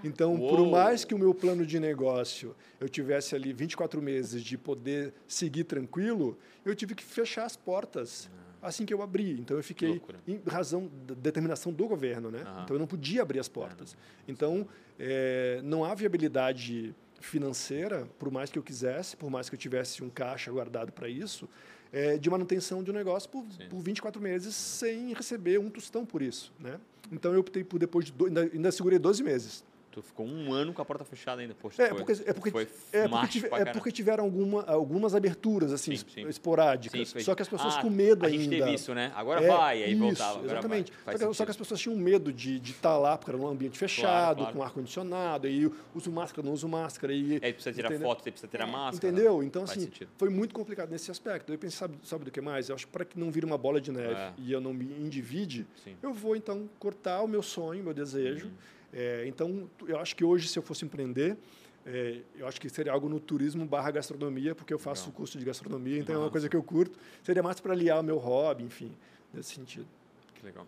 Então, 0.03 0.35
Uou. 0.35 0.49
por 0.49 0.67
mais 0.67 1.05
que 1.05 1.15
o 1.15 1.17
meu 1.17 1.33
plano 1.33 1.65
de 1.65 1.79
negócio 1.79 2.55
eu 2.79 2.89
tivesse 2.89 3.35
ali 3.35 3.53
24 3.53 4.01
meses 4.01 4.43
de 4.43 4.57
poder 4.57 5.13
seguir 5.27 5.63
tranquilo, 5.63 6.37
eu 6.65 6.75
tive 6.75 6.93
que 6.93 7.03
fechar 7.03 7.45
as 7.45 7.55
portas 7.55 8.29
ah. 8.61 8.67
assim 8.67 8.85
que 8.85 8.93
eu 8.93 9.01
abri. 9.01 9.39
Então, 9.39 9.57
eu 9.57 9.63
fiquei 9.63 10.01
em 10.27 10.41
razão 10.45 10.89
da 11.05 11.15
determinação 11.15 11.71
do 11.71 11.87
governo, 11.87 12.29
né? 12.29 12.41
Então, 12.63 12.75
eu 12.75 12.79
não 12.79 12.87
podia 12.87 13.21
abrir 13.21 13.39
as 13.39 13.47
portas. 13.47 13.95
Então, 14.27 14.67
é, 14.99 15.61
não 15.63 15.83
há 15.83 15.95
viabilidade 15.95 16.93
financeira, 17.19 18.07
por 18.19 18.29
mais 18.29 18.51
que 18.51 18.59
eu 18.59 18.63
quisesse, 18.63 19.17
por 19.17 19.29
mais 19.29 19.49
que 19.49 19.55
eu 19.55 19.59
tivesse 19.59 20.03
um 20.03 20.09
caixa 20.09 20.51
guardado 20.51 20.91
para 20.91 21.09
isso, 21.09 21.49
é, 21.91 22.17
de 22.17 22.29
manutenção 22.29 22.83
de 22.83 22.91
um 22.91 22.93
negócio 22.93 23.29
por, 23.29 23.45
por 23.69 23.79
24 23.79 24.21
meses 24.21 24.53
sem 24.55 25.13
receber 25.13 25.59
um 25.59 25.69
tostão 25.69 26.05
por 26.05 26.21
isso, 26.21 26.53
né? 26.59 26.79
Então 27.11 27.33
eu 27.33 27.39
optei 27.39 27.63
por 27.63 27.79
depois 27.79 28.05
de 28.05 28.11
do, 28.11 28.25
ainda, 28.25 28.49
ainda 28.53 28.71
segurei 28.71 28.99
12 28.99 29.23
meses. 29.23 29.63
Tu 29.97 30.03
ficou 30.03 30.27
um 30.27 30.53
ano 30.53 30.73
com 30.73 30.79
a 30.79 30.85
porta 30.85 31.03
fechada 31.03 31.41
ainda. 31.41 31.55
Poxa, 31.55 31.81
é, 31.81 31.89
porque, 31.91 32.11
é, 32.11 32.31
porque, 32.31 32.49
é, 32.93 33.07
porque, 33.07 33.27
tive, 33.27 33.47
é 33.51 33.65
porque 33.65 33.91
tiveram 33.91 34.25
alguma, 34.25 34.63
algumas 34.65 35.15
aberturas 35.15 35.73
assim 35.73 35.95
sim, 35.95 36.05
sim. 36.07 36.27
esporádicas. 36.27 37.09
Sim, 37.09 37.19
só 37.21 37.33
que 37.33 37.41
as 37.41 37.47
pessoas 37.47 37.77
ah, 37.77 37.81
com 37.81 37.89
medo 37.89 38.23
ainda. 38.23 38.37
A 38.37 38.43
gente 38.43 38.49
teve 38.59 38.73
isso, 38.75 38.93
né? 38.93 39.11
Agora 39.15 39.43
é, 39.43 39.47
vai, 39.47 39.83
aí 39.83 39.93
isso, 39.93 39.99
voltava. 39.99 40.45
Exatamente. 40.45 40.93
Só 41.03 41.11
que, 41.11 41.33
só 41.33 41.45
que, 41.45 41.51
as 41.51 41.57
pessoas 41.57 41.79
tinham 41.81 41.97
medo 41.97 42.31
de, 42.31 42.59
de 42.59 42.73
estar 42.73 42.95
lá, 42.95 43.17
porque 43.17 43.31
era 43.31 43.41
um 43.41 43.47
ambiente 43.47 43.75
fechado, 43.75 44.07
claro, 44.07 44.35
claro. 44.35 44.53
com 44.53 44.63
ar-condicionado, 44.63 45.47
aí 45.47 45.67
uso 45.95 46.11
máscara, 46.11 46.45
não 46.45 46.53
uso 46.53 46.67
máscara. 46.67 47.11
E, 47.11 47.39
aí 47.41 47.51
precisa 47.51 47.73
tirar 47.73 47.89
entendeu? 47.89 48.07
foto, 48.07 48.21
aí 48.23 48.31
precisa 48.31 48.47
tirar 48.47 48.67
máscara. 48.67 49.11
Entendeu? 49.11 49.41
Então, 49.41 49.63
assim, 49.63 49.89
foi 50.15 50.29
muito 50.29 50.53
complicado 50.53 50.91
nesse 50.91 51.09
aspecto. 51.09 51.51
Eu 51.51 51.57
pensei, 51.57 51.79
sabe, 51.79 51.97
sabe 52.03 52.23
do 52.23 52.29
que 52.29 52.39
mais? 52.39 52.69
Eu 52.69 52.75
acho 52.75 52.85
que 52.85 52.91
para 52.91 53.03
que 53.03 53.17
não 53.17 53.31
vire 53.31 53.47
uma 53.47 53.57
bola 53.57 53.81
de 53.81 53.91
neve 53.91 54.13
é. 54.13 54.33
e 54.37 54.51
eu 54.51 54.61
não 54.61 54.75
me 54.75 54.85
individe, 54.85 55.65
eu 56.03 56.13
vou, 56.13 56.35
então, 56.35 56.69
cortar 56.77 57.23
o 57.23 57.27
meu 57.27 57.41
sonho, 57.41 57.83
meu 57.83 57.95
desejo. 57.95 58.45
Uhum 58.45 58.76
é, 58.93 59.25
então, 59.27 59.69
eu 59.87 59.99
acho 59.99 60.15
que 60.15 60.23
hoje, 60.23 60.47
se 60.47 60.57
eu 60.57 60.63
fosse 60.63 60.85
empreender, 60.85 61.37
é, 61.85 62.21
eu 62.35 62.47
acho 62.47 62.59
que 62.59 62.69
seria 62.69 62.91
algo 62.91 63.07
no 63.09 63.19
turismo 63.19 63.65
barra 63.65 63.91
gastronomia, 63.91 64.55
porque 64.55 64.73
eu 64.73 64.79
faço 64.79 65.09
o 65.09 65.13
curso 65.13 65.37
de 65.37 65.45
gastronomia, 65.45 65.99
então 65.99 66.13
Nossa. 66.13 66.23
é 66.23 66.25
uma 66.25 66.31
coisa 66.31 66.49
que 66.49 66.55
eu 66.55 66.63
curto. 66.63 66.97
Seria 67.23 67.43
mais 67.43 67.59
para 67.59 67.73
aliar 67.73 67.99
o 67.99 68.03
meu 68.03 68.17
hobby, 68.17 68.63
enfim, 68.63 68.91
nesse 69.33 69.53
sentido. 69.53 69.87
Que 70.35 70.45
legal. 70.45 70.65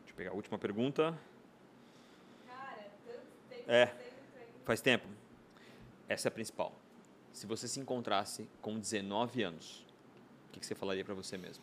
Deixa 0.00 0.12
eu 0.12 0.16
pegar 0.16 0.30
a 0.30 0.34
última 0.34 0.58
pergunta. 0.58 1.18
Cara, 2.46 2.86
tanto 3.06 3.20
tempo. 3.48 3.70
É, 3.70 3.94
faz 4.64 4.80
tempo. 4.80 5.06
Essa 6.08 6.28
é 6.28 6.30
a 6.30 6.32
principal. 6.32 6.74
Se 7.32 7.46
você 7.46 7.68
se 7.68 7.78
encontrasse 7.78 8.48
com 8.60 8.78
19 8.78 9.42
anos, 9.42 9.86
o 10.48 10.52
que 10.52 10.66
você 10.66 10.74
falaria 10.74 11.04
para 11.04 11.14
você 11.14 11.38
mesmo? 11.38 11.62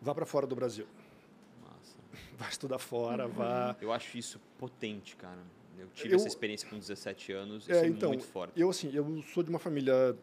Vá 0.00 0.14
para 0.14 0.24
fora 0.24 0.46
do 0.46 0.56
Brasil 0.56 0.86
vai 2.38 2.48
estudar 2.48 2.78
fora, 2.78 3.26
uhum. 3.26 3.32
vá. 3.32 3.76
Eu 3.80 3.92
acho 3.92 4.16
isso 4.18 4.40
potente, 4.58 5.16
cara. 5.16 5.38
Eu 5.78 5.88
tive 5.94 6.14
eu, 6.14 6.16
essa 6.16 6.28
experiência 6.28 6.68
com 6.68 6.78
17 6.78 7.32
anos, 7.32 7.64
isso 7.64 7.72
é, 7.72 7.84
é 7.84 7.88
então, 7.88 8.10
muito 8.10 8.24
forte. 8.24 8.60
Eu, 8.60 8.70
assim, 8.70 8.90
eu 8.94 9.22
sou 9.32 9.42
de 9.42 9.50
uma 9.50 9.58
família 9.58 10.16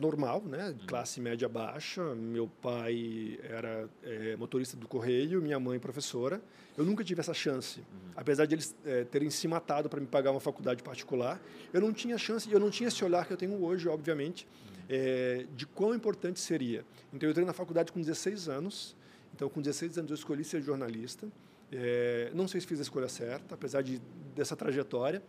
normal, 0.00 0.42
né? 0.42 0.68
Uhum. 0.68 0.86
Classe 0.86 1.20
média 1.20 1.48
baixa. 1.48 2.14
Meu 2.14 2.48
pai 2.48 3.38
era 3.42 3.88
é, 4.02 4.36
motorista 4.36 4.76
do 4.76 4.88
correio, 4.88 5.40
minha 5.40 5.58
mãe 5.58 5.78
professora. 5.78 6.40
Eu 6.76 6.84
nunca 6.84 7.04
tive 7.04 7.20
essa 7.20 7.34
chance. 7.34 7.80
Uhum. 7.80 8.12
Apesar 8.16 8.46
de 8.46 8.54
eles 8.54 8.76
é, 8.84 9.04
terem 9.04 9.30
se 9.30 9.46
matado 9.46 9.88
para 9.88 10.00
me 10.00 10.06
pagar 10.06 10.32
uma 10.32 10.40
faculdade 10.40 10.82
particular, 10.82 11.40
eu 11.72 11.80
não 11.80 11.92
tinha 11.92 12.18
chance, 12.18 12.50
eu 12.50 12.60
não 12.60 12.70
tinha 12.70 12.88
esse 12.88 13.04
olhar 13.04 13.26
que 13.26 13.32
eu 13.32 13.36
tenho 13.36 13.62
hoje, 13.62 13.88
obviamente, 13.88 14.46
uhum. 14.46 14.82
é, 14.88 15.46
de 15.54 15.66
quão 15.66 15.94
importante 15.94 16.40
seria. 16.40 16.84
Então, 17.12 17.28
eu 17.28 17.30
entrei 17.30 17.46
na 17.46 17.52
faculdade 17.52 17.92
com 17.92 18.00
16 18.00 18.48
anos, 18.48 18.96
então, 19.34 19.48
com 19.48 19.60
16 19.60 19.98
anos, 19.98 20.10
eu 20.12 20.14
escolhi 20.14 20.44
ser 20.44 20.62
jornalista. 20.62 21.26
É, 21.72 22.30
não 22.32 22.46
sei 22.46 22.60
se 22.60 22.66
fiz 22.68 22.78
a 22.78 22.82
escolha 22.82 23.08
certa, 23.08 23.56
apesar 23.56 23.82
de, 23.82 24.00
dessa 24.34 24.54
trajetória. 24.54 25.20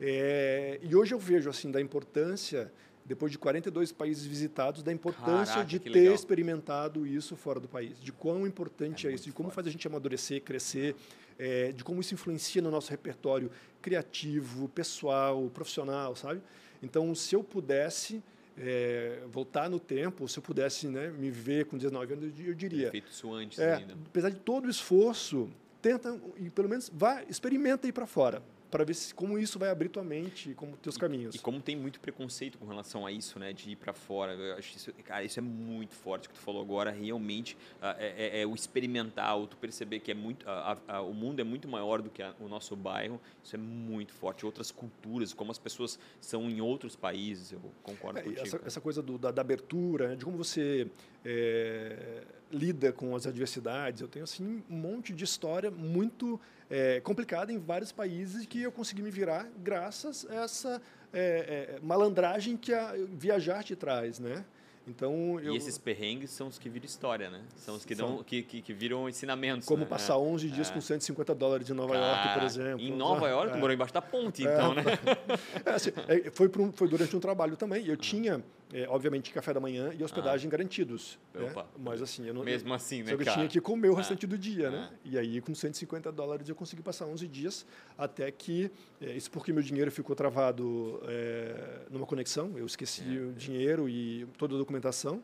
É, 0.00 0.80
e 0.82 0.96
hoje 0.96 1.12
eu 1.12 1.18
vejo 1.18 1.50
assim 1.50 1.70
da 1.70 1.78
importância, 1.78 2.72
depois 3.04 3.30
de 3.30 3.38
42 3.38 3.92
países 3.92 4.24
visitados, 4.24 4.82
da 4.82 4.90
importância 4.90 5.54
Caraca, 5.54 5.64
de 5.64 5.78
ter 5.78 5.90
legal. 5.90 6.14
experimentado 6.14 7.06
isso 7.06 7.36
fora 7.36 7.60
do 7.60 7.68
país, 7.68 8.00
de 8.00 8.10
quão 8.10 8.46
importante 8.46 9.06
é, 9.06 9.10
é 9.10 9.14
isso, 9.14 9.24
de 9.24 9.32
como 9.32 9.48
forte. 9.48 9.56
faz 9.56 9.66
a 9.66 9.70
gente 9.70 9.86
amadurecer, 9.86 10.40
crescer, 10.42 10.96
é, 11.38 11.72
de 11.72 11.84
como 11.84 12.00
isso 12.00 12.14
influencia 12.14 12.62
no 12.62 12.70
nosso 12.70 12.90
repertório 12.90 13.50
criativo, 13.82 14.66
pessoal, 14.70 15.50
profissional, 15.50 16.16
sabe? 16.16 16.40
Então, 16.82 17.14
se 17.14 17.34
eu 17.34 17.44
pudesse 17.44 18.22
é, 18.58 19.20
voltar 19.30 19.68
no 19.68 19.78
tempo, 19.78 20.26
se 20.28 20.38
eu 20.38 20.42
pudesse 20.42 20.88
né, 20.88 21.08
me 21.08 21.30
ver 21.30 21.66
com 21.66 21.76
19 21.76 22.12
anos, 22.12 22.32
eu 22.38 22.54
diria. 22.54 22.90
Feito 22.90 23.10
isso 23.10 23.32
antes 23.32 23.58
é, 23.58 23.74
ainda. 23.74 23.94
Apesar 24.06 24.30
de 24.30 24.36
todo 24.36 24.66
o 24.66 24.70
esforço, 24.70 25.48
tenta 25.82 26.18
e 26.38 26.50
pelo 26.50 26.68
menos 26.68 26.90
vá, 26.92 27.22
experimenta 27.28 27.86
ir 27.86 27.92
para 27.92 28.06
fora. 28.06 28.42
Para 28.70 28.84
ver 28.84 28.94
se, 28.94 29.14
como 29.14 29.38
isso 29.38 29.58
vai 29.58 29.70
abrir 29.70 29.88
tua 29.88 30.02
mente, 30.02 30.54
como 30.54 30.76
teus 30.76 30.96
caminhos. 30.96 31.34
E, 31.34 31.38
e 31.38 31.40
como 31.40 31.60
tem 31.60 31.76
muito 31.76 32.00
preconceito 32.00 32.58
com 32.58 32.66
relação 32.66 33.06
a 33.06 33.12
isso, 33.12 33.38
né, 33.38 33.52
de 33.52 33.70
ir 33.70 33.76
para 33.76 33.92
fora. 33.92 34.32
Eu 34.32 34.56
acho 34.56 34.76
isso, 34.76 34.92
cara, 35.04 35.24
isso 35.24 35.38
é 35.38 35.42
muito 35.42 35.94
forte 35.94 36.28
que 36.28 36.34
tu 36.34 36.40
falou 36.40 36.62
agora. 36.62 36.90
Realmente 36.90 37.54
uh, 37.80 37.96
é, 37.98 38.38
é, 38.38 38.40
é, 38.42 38.46
o 38.46 38.54
experimental, 38.54 39.46
tu 39.46 39.56
perceber 39.56 40.00
que 40.00 40.10
é 40.10 40.14
muito, 40.14 40.46
uh, 40.46 41.00
uh, 41.00 41.08
o 41.08 41.14
mundo 41.14 41.40
é 41.40 41.44
muito 41.44 41.68
maior 41.68 42.02
do 42.02 42.10
que 42.10 42.22
a, 42.22 42.34
o 42.40 42.48
nosso 42.48 42.74
bairro. 42.74 43.20
Isso 43.42 43.54
é 43.54 43.58
muito 43.58 44.12
forte. 44.12 44.44
Outras 44.44 44.70
culturas, 44.70 45.32
como 45.32 45.50
as 45.50 45.58
pessoas 45.58 45.98
são 46.20 46.50
em 46.50 46.60
outros 46.60 46.96
países, 46.96 47.52
eu 47.52 47.60
concordo 47.82 48.18
é, 48.18 48.22
contigo. 48.22 48.46
Essa, 48.46 48.60
essa, 48.64 48.80
coisa 48.80 49.02
do, 49.02 49.18
da, 49.18 49.30
da, 49.30 49.40
abertura, 49.40 50.08
né, 50.08 50.16
de 50.16 50.24
como 50.24 50.36
você 50.36 50.88
é, 51.26 52.22
lida 52.52 52.92
com 52.92 53.16
as 53.16 53.26
adversidades. 53.26 54.00
Eu 54.00 54.06
tenho 54.06 54.22
assim 54.22 54.62
um 54.70 54.76
monte 54.76 55.12
de 55.12 55.24
história 55.24 55.70
muito 55.70 56.40
é, 56.70 57.00
complicada 57.00 57.52
em 57.52 57.58
vários 57.58 57.90
países 57.90 58.46
que 58.46 58.62
eu 58.62 58.70
consegui 58.70 59.02
me 59.02 59.10
virar 59.10 59.48
graças 59.58 60.24
a 60.30 60.34
essa 60.36 60.82
é, 61.12 61.76
é 61.78 61.80
malandragem 61.82 62.56
que 62.56 62.72
a 62.72 62.94
viajar 63.08 63.64
te 63.64 63.74
traz, 63.74 64.20
né? 64.20 64.44
Então, 64.88 65.40
eu... 65.40 65.52
E 65.52 65.56
esses 65.56 65.76
perrengues 65.76 66.30
são 66.30 66.46
os 66.46 66.60
que 66.60 66.68
viram 66.68 66.86
história, 66.86 67.28
né? 67.28 67.42
São 67.56 67.74
os 67.74 67.84
que, 67.84 67.92
dão, 67.92 68.22
que, 68.22 68.42
que, 68.42 68.62
que 68.62 68.72
viram 68.72 69.08
ensinamentos. 69.08 69.66
Como 69.66 69.82
né? 69.82 69.86
passar 69.86 70.16
11 70.16 70.48
dias 70.48 70.70
é. 70.70 70.72
com 70.72 70.80
150 70.80 71.34
dólares 71.34 71.68
em 71.68 71.72
Nova 71.72 71.96
York, 71.96 72.34
por 72.34 72.42
exemplo. 72.44 72.80
Em 72.80 72.92
Nova 72.92 73.26
York, 73.28 73.52
é. 73.52 73.56
morou 73.56 73.74
embaixo 73.74 73.92
da 73.92 74.00
ponte, 74.00 74.46
é. 74.46 74.52
então, 74.52 74.74
né? 74.74 74.84
É, 75.66 75.70
assim, 75.70 75.90
é, 76.06 76.30
foi, 76.30 76.48
um, 76.58 76.70
foi 76.70 76.88
durante 76.88 77.16
um 77.16 77.20
trabalho 77.20 77.56
também. 77.56 77.84
Eu 77.84 77.96
tinha 77.96 78.40
é, 78.72 78.86
obviamente, 78.88 79.32
café 79.32 79.54
da 79.54 79.60
manhã 79.60 79.92
e 79.96 80.02
hospedagem 80.02 80.48
ah. 80.48 80.50
garantidos. 80.50 81.18
Né? 81.32 81.52
Mas 81.78 82.02
assim, 82.02 82.26
eu 82.26 82.34
não, 82.34 82.42
Mesmo 82.42 82.74
assim, 82.74 83.02
né, 83.02 83.10
Só 83.10 83.16
que 83.16 83.28
eu 83.28 83.32
tinha 83.32 83.48
que 83.48 83.60
comer 83.60 83.90
o 83.90 83.94
ah. 83.94 83.98
restante 83.98 84.26
do 84.26 84.36
dia, 84.36 84.70
né? 84.70 84.76
ah. 84.76 84.90
né? 84.90 84.98
E 85.04 85.18
aí, 85.18 85.40
com 85.40 85.54
150 85.54 86.10
dólares, 86.10 86.48
eu 86.48 86.54
consegui 86.54 86.82
passar 86.82 87.06
11 87.06 87.28
dias 87.28 87.66
até 87.96 88.30
que... 88.30 88.70
É, 89.00 89.12
isso 89.12 89.30
porque 89.30 89.52
meu 89.52 89.62
dinheiro 89.62 89.90
ficou 89.90 90.16
travado 90.16 91.00
é, 91.04 91.80
numa 91.90 92.06
conexão. 92.06 92.52
Eu 92.56 92.66
esqueci 92.66 93.04
é. 93.16 93.20
o 93.20 93.32
dinheiro 93.32 93.88
e 93.88 94.26
toda 94.36 94.54
a 94.54 94.58
documentação. 94.58 95.22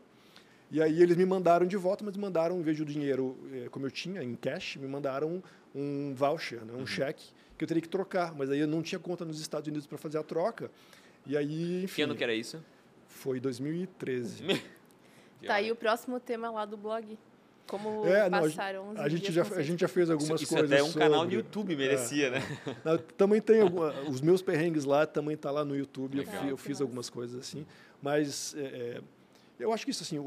E 0.71 0.81
aí 0.81 1.03
eles 1.03 1.17
me 1.17 1.27
mandaram 1.27 1.67
de 1.67 1.77
volta, 1.77 2.03
mas 2.05 2.17
me 2.17 2.23
mandaram, 2.23 2.59
em 2.59 2.63
vez 2.63 2.79
do 2.79 2.85
dinheiro 2.85 3.37
é, 3.53 3.69
como 3.69 3.87
eu 3.87 3.91
tinha, 3.91 4.23
em 4.23 4.35
cash, 4.35 4.77
me 4.77 4.89
mandaram 4.89 5.43
um 5.75 6.15
voucher, 6.15 6.65
né? 6.65 6.73
um 6.73 6.79
uhum. 6.79 6.87
cheque, 6.87 7.27
que 7.59 7.65
eu 7.65 7.69
teria 7.69 7.83
que 7.83 7.89
trocar. 7.89 8.35
Mas 8.35 8.51
aí 8.51 8.61
eu 8.61 8.69
não 8.69 8.83
tinha 8.83 8.99
conta 8.99 9.25
nos 9.25 9.41
Estados 9.41 9.69
Unidos 9.69 9.87
para 9.87 9.99
fazer 9.99 10.17
a 10.19 10.23
troca. 10.23 10.71
E 11.27 11.37
aí, 11.37 11.85
enfim... 11.85 11.97
Que 11.97 12.03
ano 12.03 12.15
que 12.15 12.25
era 12.25 12.35
isso? 12.35 12.63
Foi 13.23 13.39
2013. 13.39 14.43
tá 15.47 15.55
aí 15.55 15.71
o 15.71 15.77
próximo 15.77 16.19
tema 16.19 16.51
lá 16.51 16.65
do 16.65 16.77
blog. 16.77 17.17
Como 17.69 18.05
é, 18.05 18.29
passaram 18.29 18.93
não, 18.93 19.01
a, 19.01 19.09
gente 19.09 19.31
já, 19.31 19.43
a 19.43 19.63
gente 19.63 19.81
já 19.81 19.87
fez 19.87 20.11
algumas 20.11 20.41
isso, 20.41 20.53
coisas. 20.53 20.69
Isso 20.69 20.75
até 20.75 20.83
um 20.83 20.87
sobre, 20.87 21.09
canal 21.09 21.25
no 21.25 21.33
YouTube 21.33 21.77
merecia, 21.77 22.27
é, 22.27 22.31
né? 22.31 22.43
Não, 22.85 22.99
também 22.99 23.41
tem 23.41 23.61
alguma, 23.61 23.93
os 24.11 24.21
meus 24.21 24.43
perrengues 24.43 24.85
lá, 24.85 25.07
também 25.07 25.37
tá 25.37 25.53
lá 25.53 25.65
no 25.65 25.77
YouTube. 25.77 26.19
Eu, 26.19 26.49
eu, 26.49 26.57
fiz 26.57 26.81
algumas 26.81 27.09
coisas 27.09 27.39
assim. 27.39 27.65
Mas 28.03 28.57
é, 28.59 28.61
é, 28.61 29.01
eu 29.61 29.73
acho 29.73 29.85
que 29.85 29.93
isso 29.93 30.03
assim, 30.03 30.19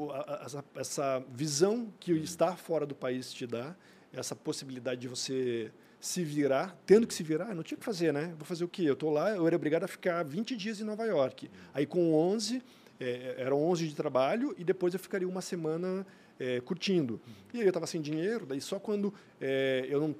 essa, 0.46 0.64
essa 0.78 1.24
visão 1.28 1.94
que 2.00 2.14
estar 2.14 2.56
fora 2.56 2.86
do 2.86 2.96
país 2.96 3.34
te 3.34 3.46
dá, 3.46 3.76
essa 4.14 4.38
possibilidade 4.38 5.02
de 5.02 5.10
você 5.10 5.70
se 6.00 6.24
virar, 6.24 6.78
tendo 6.86 7.06
que 7.06 7.14
se 7.14 7.24
virar, 7.24 7.54
não 7.54 7.62
tinha 7.62 7.76
o 7.76 7.80
que 7.80 7.86
fazer, 7.86 8.14
né? 8.14 8.34
Vou 8.38 8.46
fazer 8.46 8.64
o 8.64 8.70
quê? 8.70 8.84
Eu 8.84 8.94
estou 8.94 9.12
lá, 9.12 9.32
eu 9.32 9.46
era 9.46 9.56
obrigado 9.56 9.84
a 9.84 9.88
ficar 9.88 10.24
20 10.24 10.56
dias 10.56 10.80
em 10.80 10.84
Nova 10.86 11.04
York. 11.04 11.50
Aí 11.74 11.86
com 11.86 12.14
11, 12.14 12.64
é, 13.00 13.36
eram 13.38 13.62
11 13.64 13.88
de 13.88 13.96
trabalho 13.96 14.56
e 14.58 14.64
depois 14.64 14.94
eu 14.94 15.00
ficaria 15.00 15.28
uma 15.28 15.42
semana 15.42 16.06
é, 16.40 16.60
curtindo. 16.62 17.20
E 17.54 17.58
aí 17.58 17.64
eu 17.64 17.70
estava 17.70 17.88
sem 17.88 18.02
dinheiro, 18.02 18.46
daí 18.46 18.62
só 18.62 18.80
quando 18.80 19.14
é, 19.40 19.86
eu 19.90 20.00
não 20.00 20.16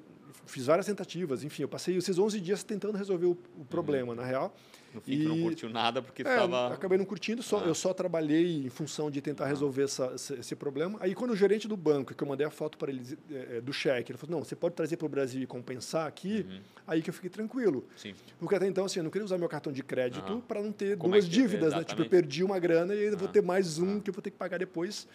fiz 0.46 0.66
várias 0.66 0.86
tentativas, 0.86 1.42
enfim, 1.42 1.62
eu 1.62 1.68
passei 1.68 1.96
esses 1.96 2.18
11 2.18 2.40
dias 2.40 2.62
tentando 2.62 2.96
resolver 2.96 3.26
o, 3.26 3.38
o 3.58 3.64
problema, 3.64 4.10
uhum. 4.10 4.16
na 4.16 4.24
real. 4.24 4.54
No 4.96 5.02
fim, 5.02 5.12
e, 5.12 5.24
não 5.24 5.42
curtiu 5.42 5.68
nada 5.68 6.00
porque 6.00 6.22
estava. 6.22 6.70
É, 6.70 6.72
acabei 6.72 6.96
não 6.96 7.04
curtindo, 7.04 7.42
só, 7.42 7.58
ah. 7.58 7.66
eu 7.66 7.74
só 7.74 7.92
trabalhei 7.92 8.64
em 8.64 8.70
função 8.70 9.10
de 9.10 9.20
tentar 9.20 9.44
ah. 9.44 9.48
resolver 9.48 9.82
essa, 9.82 10.14
esse 10.14 10.56
problema. 10.56 10.98
Aí, 11.02 11.14
quando 11.14 11.32
o 11.32 11.36
gerente 11.36 11.68
do 11.68 11.76
banco, 11.76 12.14
que 12.14 12.24
eu 12.24 12.26
mandei 12.26 12.46
a 12.46 12.50
foto 12.50 12.78
para 12.78 12.90
ele 12.90 13.02
é, 13.30 13.58
é, 13.58 13.60
do 13.60 13.74
cheque, 13.74 14.10
ele 14.10 14.16
falou: 14.16 14.38
não, 14.38 14.44
você 14.44 14.56
pode 14.56 14.74
trazer 14.74 14.96
para 14.96 15.04
o 15.04 15.08
Brasil 15.08 15.42
e 15.42 15.46
compensar 15.46 16.06
aqui, 16.06 16.46
uhum. 16.48 16.60
aí 16.86 17.02
que 17.02 17.10
eu 17.10 17.14
fiquei 17.14 17.28
tranquilo. 17.28 17.86
Sim. 17.94 18.14
Porque 18.38 18.54
até 18.54 18.66
então, 18.66 18.86
assim, 18.86 19.00
eu 19.00 19.04
não 19.04 19.10
queria 19.10 19.26
usar 19.26 19.36
meu 19.36 19.50
cartão 19.50 19.70
de 19.70 19.82
crédito 19.82 20.32
uhum. 20.32 20.40
para 20.40 20.62
não 20.62 20.72
ter 20.72 20.96
Como 20.96 21.12
duas 21.12 21.26
é 21.26 21.28
dívidas, 21.28 21.74
né? 21.74 21.84
Tipo, 21.84 22.00
eu 22.00 22.08
perdi 22.08 22.42
uma 22.42 22.58
grana 22.58 22.94
e 22.94 23.04
ainda 23.04 23.18
vou 23.18 23.28
ter 23.28 23.42
mais 23.42 23.78
um 23.78 24.00
que 24.00 24.08
eu 24.08 24.14
vou 24.14 24.22
ter 24.22 24.30
que 24.30 24.38
pagar 24.38 24.58
depois. 24.58 25.06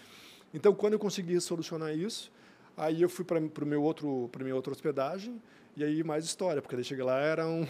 Então, 0.54 0.76
quando 0.76 0.94
eu 0.94 1.00
consegui 1.00 1.42
solucionar 1.42 1.98
isso, 1.98 2.32
aí 2.78 3.02
eu 3.02 3.10
fui 3.10 3.26
para 3.26 3.40
o 3.40 3.66
meu 3.66 3.82
outro, 3.82 4.30
para 4.32 4.44
minha 4.44 4.56
outra 4.56 4.72
hospedagem 4.72 5.42
e 5.76 5.84
aí 5.84 6.04
mais 6.04 6.26
história, 6.26 6.62
porque 6.62 6.76
daí 6.76 6.86
cheguei 6.86 7.04
lá 7.04 7.20
era 7.20 7.48
um 7.48 7.66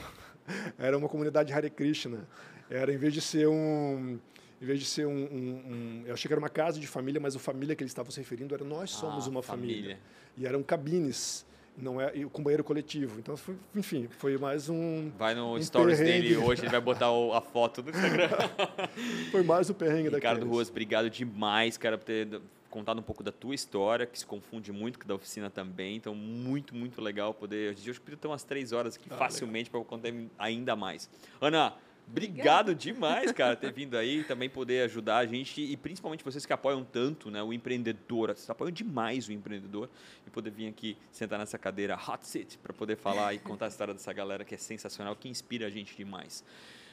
era 0.78 0.98
uma 0.98 1.10
comunidade 1.10 1.52
Hare 1.54 1.70
Krishna. 1.70 2.28
Era, 2.70 2.94
em 2.94 2.98
vez 2.98 3.14
de 3.14 3.22
ser 3.22 3.48
um... 3.48 4.20
Em 4.62 4.66
vez 4.66 4.80
de 4.80 4.86
ser 4.86 5.08
um, 5.08 5.12
um, 5.12 5.72
um, 5.72 6.04
Eu 6.06 6.14
achei 6.14 6.28
que 6.28 6.34
era 6.34 6.40
uma 6.40 6.50
casa 6.50 6.80
de 6.80 6.86
família, 6.86 7.20
mas 7.20 7.36
a 7.36 7.40
família 7.40 7.76
que 7.76 7.82
eles 7.82 7.92
estavam 7.92 8.12
se 8.12 8.20
referindo 8.20 8.54
era 8.54 8.64
nós 8.64 8.92
somos 8.92 9.26
ah, 9.26 9.30
uma 9.30 9.42
família. 9.42 9.76
família. 9.76 10.00
E 10.38 10.46
eram 10.46 10.62
cabines 10.62 11.46
não 11.78 12.00
é 12.00 12.12
com 12.32 12.44
banheiro 12.44 12.64
coletivo. 12.64 13.20
Então, 13.20 13.36
foi, 13.36 13.56
enfim, 13.76 14.08
foi 14.10 14.38
mais 14.38 14.70
um. 14.70 15.10
Vai 15.18 15.34
no 15.34 15.56
um 15.56 15.62
stories 15.62 16.00
perrengue. 16.00 16.30
dele 16.30 16.38
hoje, 16.38 16.62
ele 16.62 16.70
vai 16.70 16.82
botar 16.82 17.12
o, 17.12 17.34
a 17.34 17.42
foto 17.42 17.82
do 17.82 17.90
Instagram. 17.90 18.30
foi 19.32 19.44
mais 19.44 19.70
um 19.70 19.74
perrengue 19.74 20.10
Ricardo 20.10 20.40
daqueles. 20.40 20.54
Ruas, 20.54 20.70
obrigado 20.70 21.10
demais, 21.10 21.78
cara, 21.78 21.98
por 21.98 22.06
ter 22.06 22.42
contado 22.72 23.00
um 23.00 23.04
pouco 23.04 23.22
da 23.24 23.32
tua 23.32 23.54
história, 23.54 24.08
que 24.08 24.18
se 24.18 24.26
confunde 24.26 24.72
muito 24.72 24.98
com 24.98 25.06
a 25.06 25.10
da 25.10 25.16
oficina 25.16 25.50
também. 25.50 25.98
Então, 25.98 26.16
muito, 26.16 26.74
muito 26.74 27.00
legal 27.02 27.34
poder. 27.34 27.72
Hoje 27.72 27.88
eu 27.88 27.96
podia 27.96 28.18
ter 28.18 28.28
umas 28.28 28.44
três 28.44 28.72
horas 28.72 28.96
aqui 28.96 29.08
ah, 29.12 29.16
facilmente 29.16 29.70
para 29.70 29.84
contar 29.84 30.10
ainda 30.40 30.76
mais. 30.76 31.10
Ana, 31.40 31.76
Obrigado 32.08 32.76
demais, 32.76 33.32
cara, 33.32 33.56
ter 33.56 33.72
vindo 33.74 33.96
aí, 33.96 34.24
também 34.26 34.50
poder 34.50 34.84
ajudar 34.84 35.20
a 35.20 35.26
gente 35.26 35.62
e 35.62 35.78
principalmente 35.78 36.24
vocês 36.26 36.46
que 36.46 36.52
apoiam 36.52 36.84
tanto 36.84 37.32
né, 37.32 37.42
o 37.42 37.54
empreendedor. 37.54 38.30
Vocês 38.30 38.50
apoiam 38.50 38.72
demais 38.72 39.30
o 39.30 39.32
empreendedor 39.32 39.90
e 40.28 40.30
poder 40.30 40.50
vir 40.50 40.68
aqui 40.68 40.98
sentar 41.10 41.40
nessa 41.40 41.58
cadeira 41.58 41.96
hot 41.96 42.28
seat 42.28 42.58
para 42.58 42.74
poder 42.74 42.98
falar 42.98 43.34
e 43.34 43.40
contar 43.40 43.66
a 43.66 43.68
história 43.70 43.94
dessa 43.94 44.12
galera 44.12 44.44
que 44.44 44.56
é 44.56 44.58
sensacional, 44.58 45.16
que 45.16 45.30
inspira 45.30 45.68
a 45.68 45.70
gente 45.70 45.96
demais. 45.96 46.44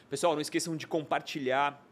Pessoal, 0.08 0.34
não 0.34 0.40
esqueçam 0.40 0.76
de 0.76 0.86
compartilhar. 0.86 1.84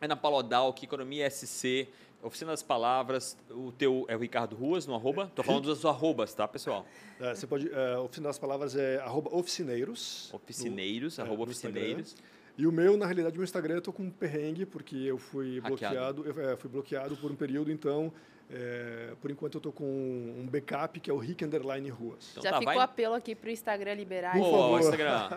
É 0.00 0.08
na 0.08 0.16
Palodal, 0.16 0.72
que 0.72 0.84
Economia 0.84 1.30
SC, 1.30 1.86
Oficina 2.22 2.52
das 2.52 2.62
Palavras, 2.62 3.36
o 3.50 3.72
teu 3.72 4.04
é 4.08 4.16
o 4.16 4.18
Ricardo 4.18 4.54
Ruas 4.54 4.86
no 4.86 4.94
arroba. 4.94 5.30
Tô 5.34 5.42
falando 5.42 5.64
dos 5.64 5.84
arrobas, 5.84 6.32
tá, 6.32 6.46
pessoal? 6.46 6.86
É, 7.20 7.34
você 7.34 7.46
pode. 7.46 7.68
É, 7.72 7.98
Oficina 7.98 8.28
das 8.28 8.38
Palavras 8.38 8.76
é 8.76 8.98
arroba 8.98 9.34
oficineiros. 9.34 10.32
Oficineiros, 10.32 11.18
no, 11.18 11.24
arroba 11.24 11.42
é, 11.42 11.44
oficineiros. 11.44 12.16
E 12.56 12.66
o 12.66 12.70
meu, 12.70 12.96
na 12.96 13.06
realidade, 13.06 13.36
meu 13.36 13.44
Instagram 13.44 13.76
eu 13.76 13.82
tô 13.82 13.92
com 13.92 14.04
um 14.04 14.10
perrengue, 14.10 14.64
porque 14.64 14.96
eu 14.96 15.18
fui 15.18 15.58
Hackeado. 15.58 16.22
bloqueado, 16.22 16.40
eu, 16.40 16.50
é, 16.50 16.56
fui 16.56 16.70
bloqueado 16.70 17.16
por 17.16 17.30
um 17.30 17.34
período, 17.34 17.72
então 17.72 18.12
é, 18.50 19.14
por 19.20 19.30
enquanto 19.30 19.54
eu 19.56 19.60
tô 19.60 19.72
com 19.72 19.84
um 19.84 20.46
backup 20.50 20.98
que 21.00 21.10
é 21.10 21.14
o 21.14 21.18
Rick 21.18 21.44
Underline 21.44 21.88
Ruas. 21.88 22.30
Então, 22.32 22.42
Já 22.42 22.50
tá, 22.50 22.58
ficou 22.58 22.74
vai... 22.74 22.84
apelo 22.84 23.14
aqui 23.14 23.34
pro 23.34 23.50
Instagram 23.50 23.94
liberar. 23.94 24.32
Por 24.32 24.50
favor. 24.50 24.80
Instagram. 24.80 25.28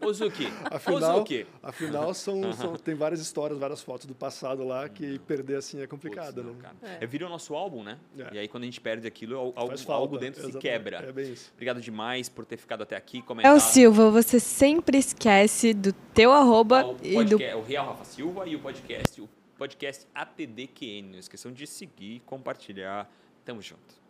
Ozuki. 0.00 0.48
Afinal, 0.70 1.16
Ozuki. 1.16 1.46
afinal 1.62 2.14
são, 2.14 2.52
são, 2.54 2.76
tem 2.76 2.94
várias 2.94 3.20
histórias, 3.20 3.58
várias 3.58 3.82
fotos 3.82 4.06
do 4.06 4.14
passado 4.14 4.64
lá 4.64 4.88
que 4.88 5.18
perder 5.20 5.56
assim 5.56 5.80
é 5.82 5.86
complicado, 5.86 6.42
Puts, 6.42 6.44
não, 6.44 6.54
né? 6.54 6.98
É. 7.00 7.06
Vira 7.06 7.26
o 7.26 7.28
nosso 7.28 7.54
álbum, 7.54 7.82
né? 7.82 7.98
É. 8.18 8.34
E 8.34 8.38
aí 8.40 8.48
quando 8.48 8.64
a 8.64 8.66
gente 8.66 8.80
perde 8.80 9.06
aquilo, 9.06 9.52
algo, 9.54 9.74
algo 9.88 10.18
dentro 10.18 10.40
Exatamente. 10.40 10.52
se 10.52 10.58
quebra. 10.58 10.96
É 10.98 11.12
bem 11.12 11.32
isso. 11.32 11.50
Obrigado 11.54 11.80
demais 11.80 12.28
por 12.28 12.44
ter 12.44 12.56
ficado 12.56 12.82
até 12.82 12.96
aqui. 12.96 13.22
É 13.42 13.52
o 13.52 13.60
Silva, 13.60 14.10
você 14.10 14.40
sempre 14.40 14.98
esquece 14.98 15.72
do 15.72 15.92
teu 15.92 16.32
arroba 16.32 16.82
ah, 16.82 16.94
e 17.02 17.24
do... 17.24 17.36
O 17.36 17.62
Real 17.62 17.86
Rafa 17.86 18.04
Silva 18.04 18.46
e 18.46 18.56
o 18.56 18.60
podcast, 18.60 19.20
o 19.20 19.28
podcast 19.64 20.06
ATDQN. 20.14 21.12
Não 21.12 21.18
esqueçam 21.18 21.50
de 21.50 21.66
seguir, 21.66 22.20
compartilhar. 22.26 23.10
Tamo 23.46 23.62
junto. 23.62 24.03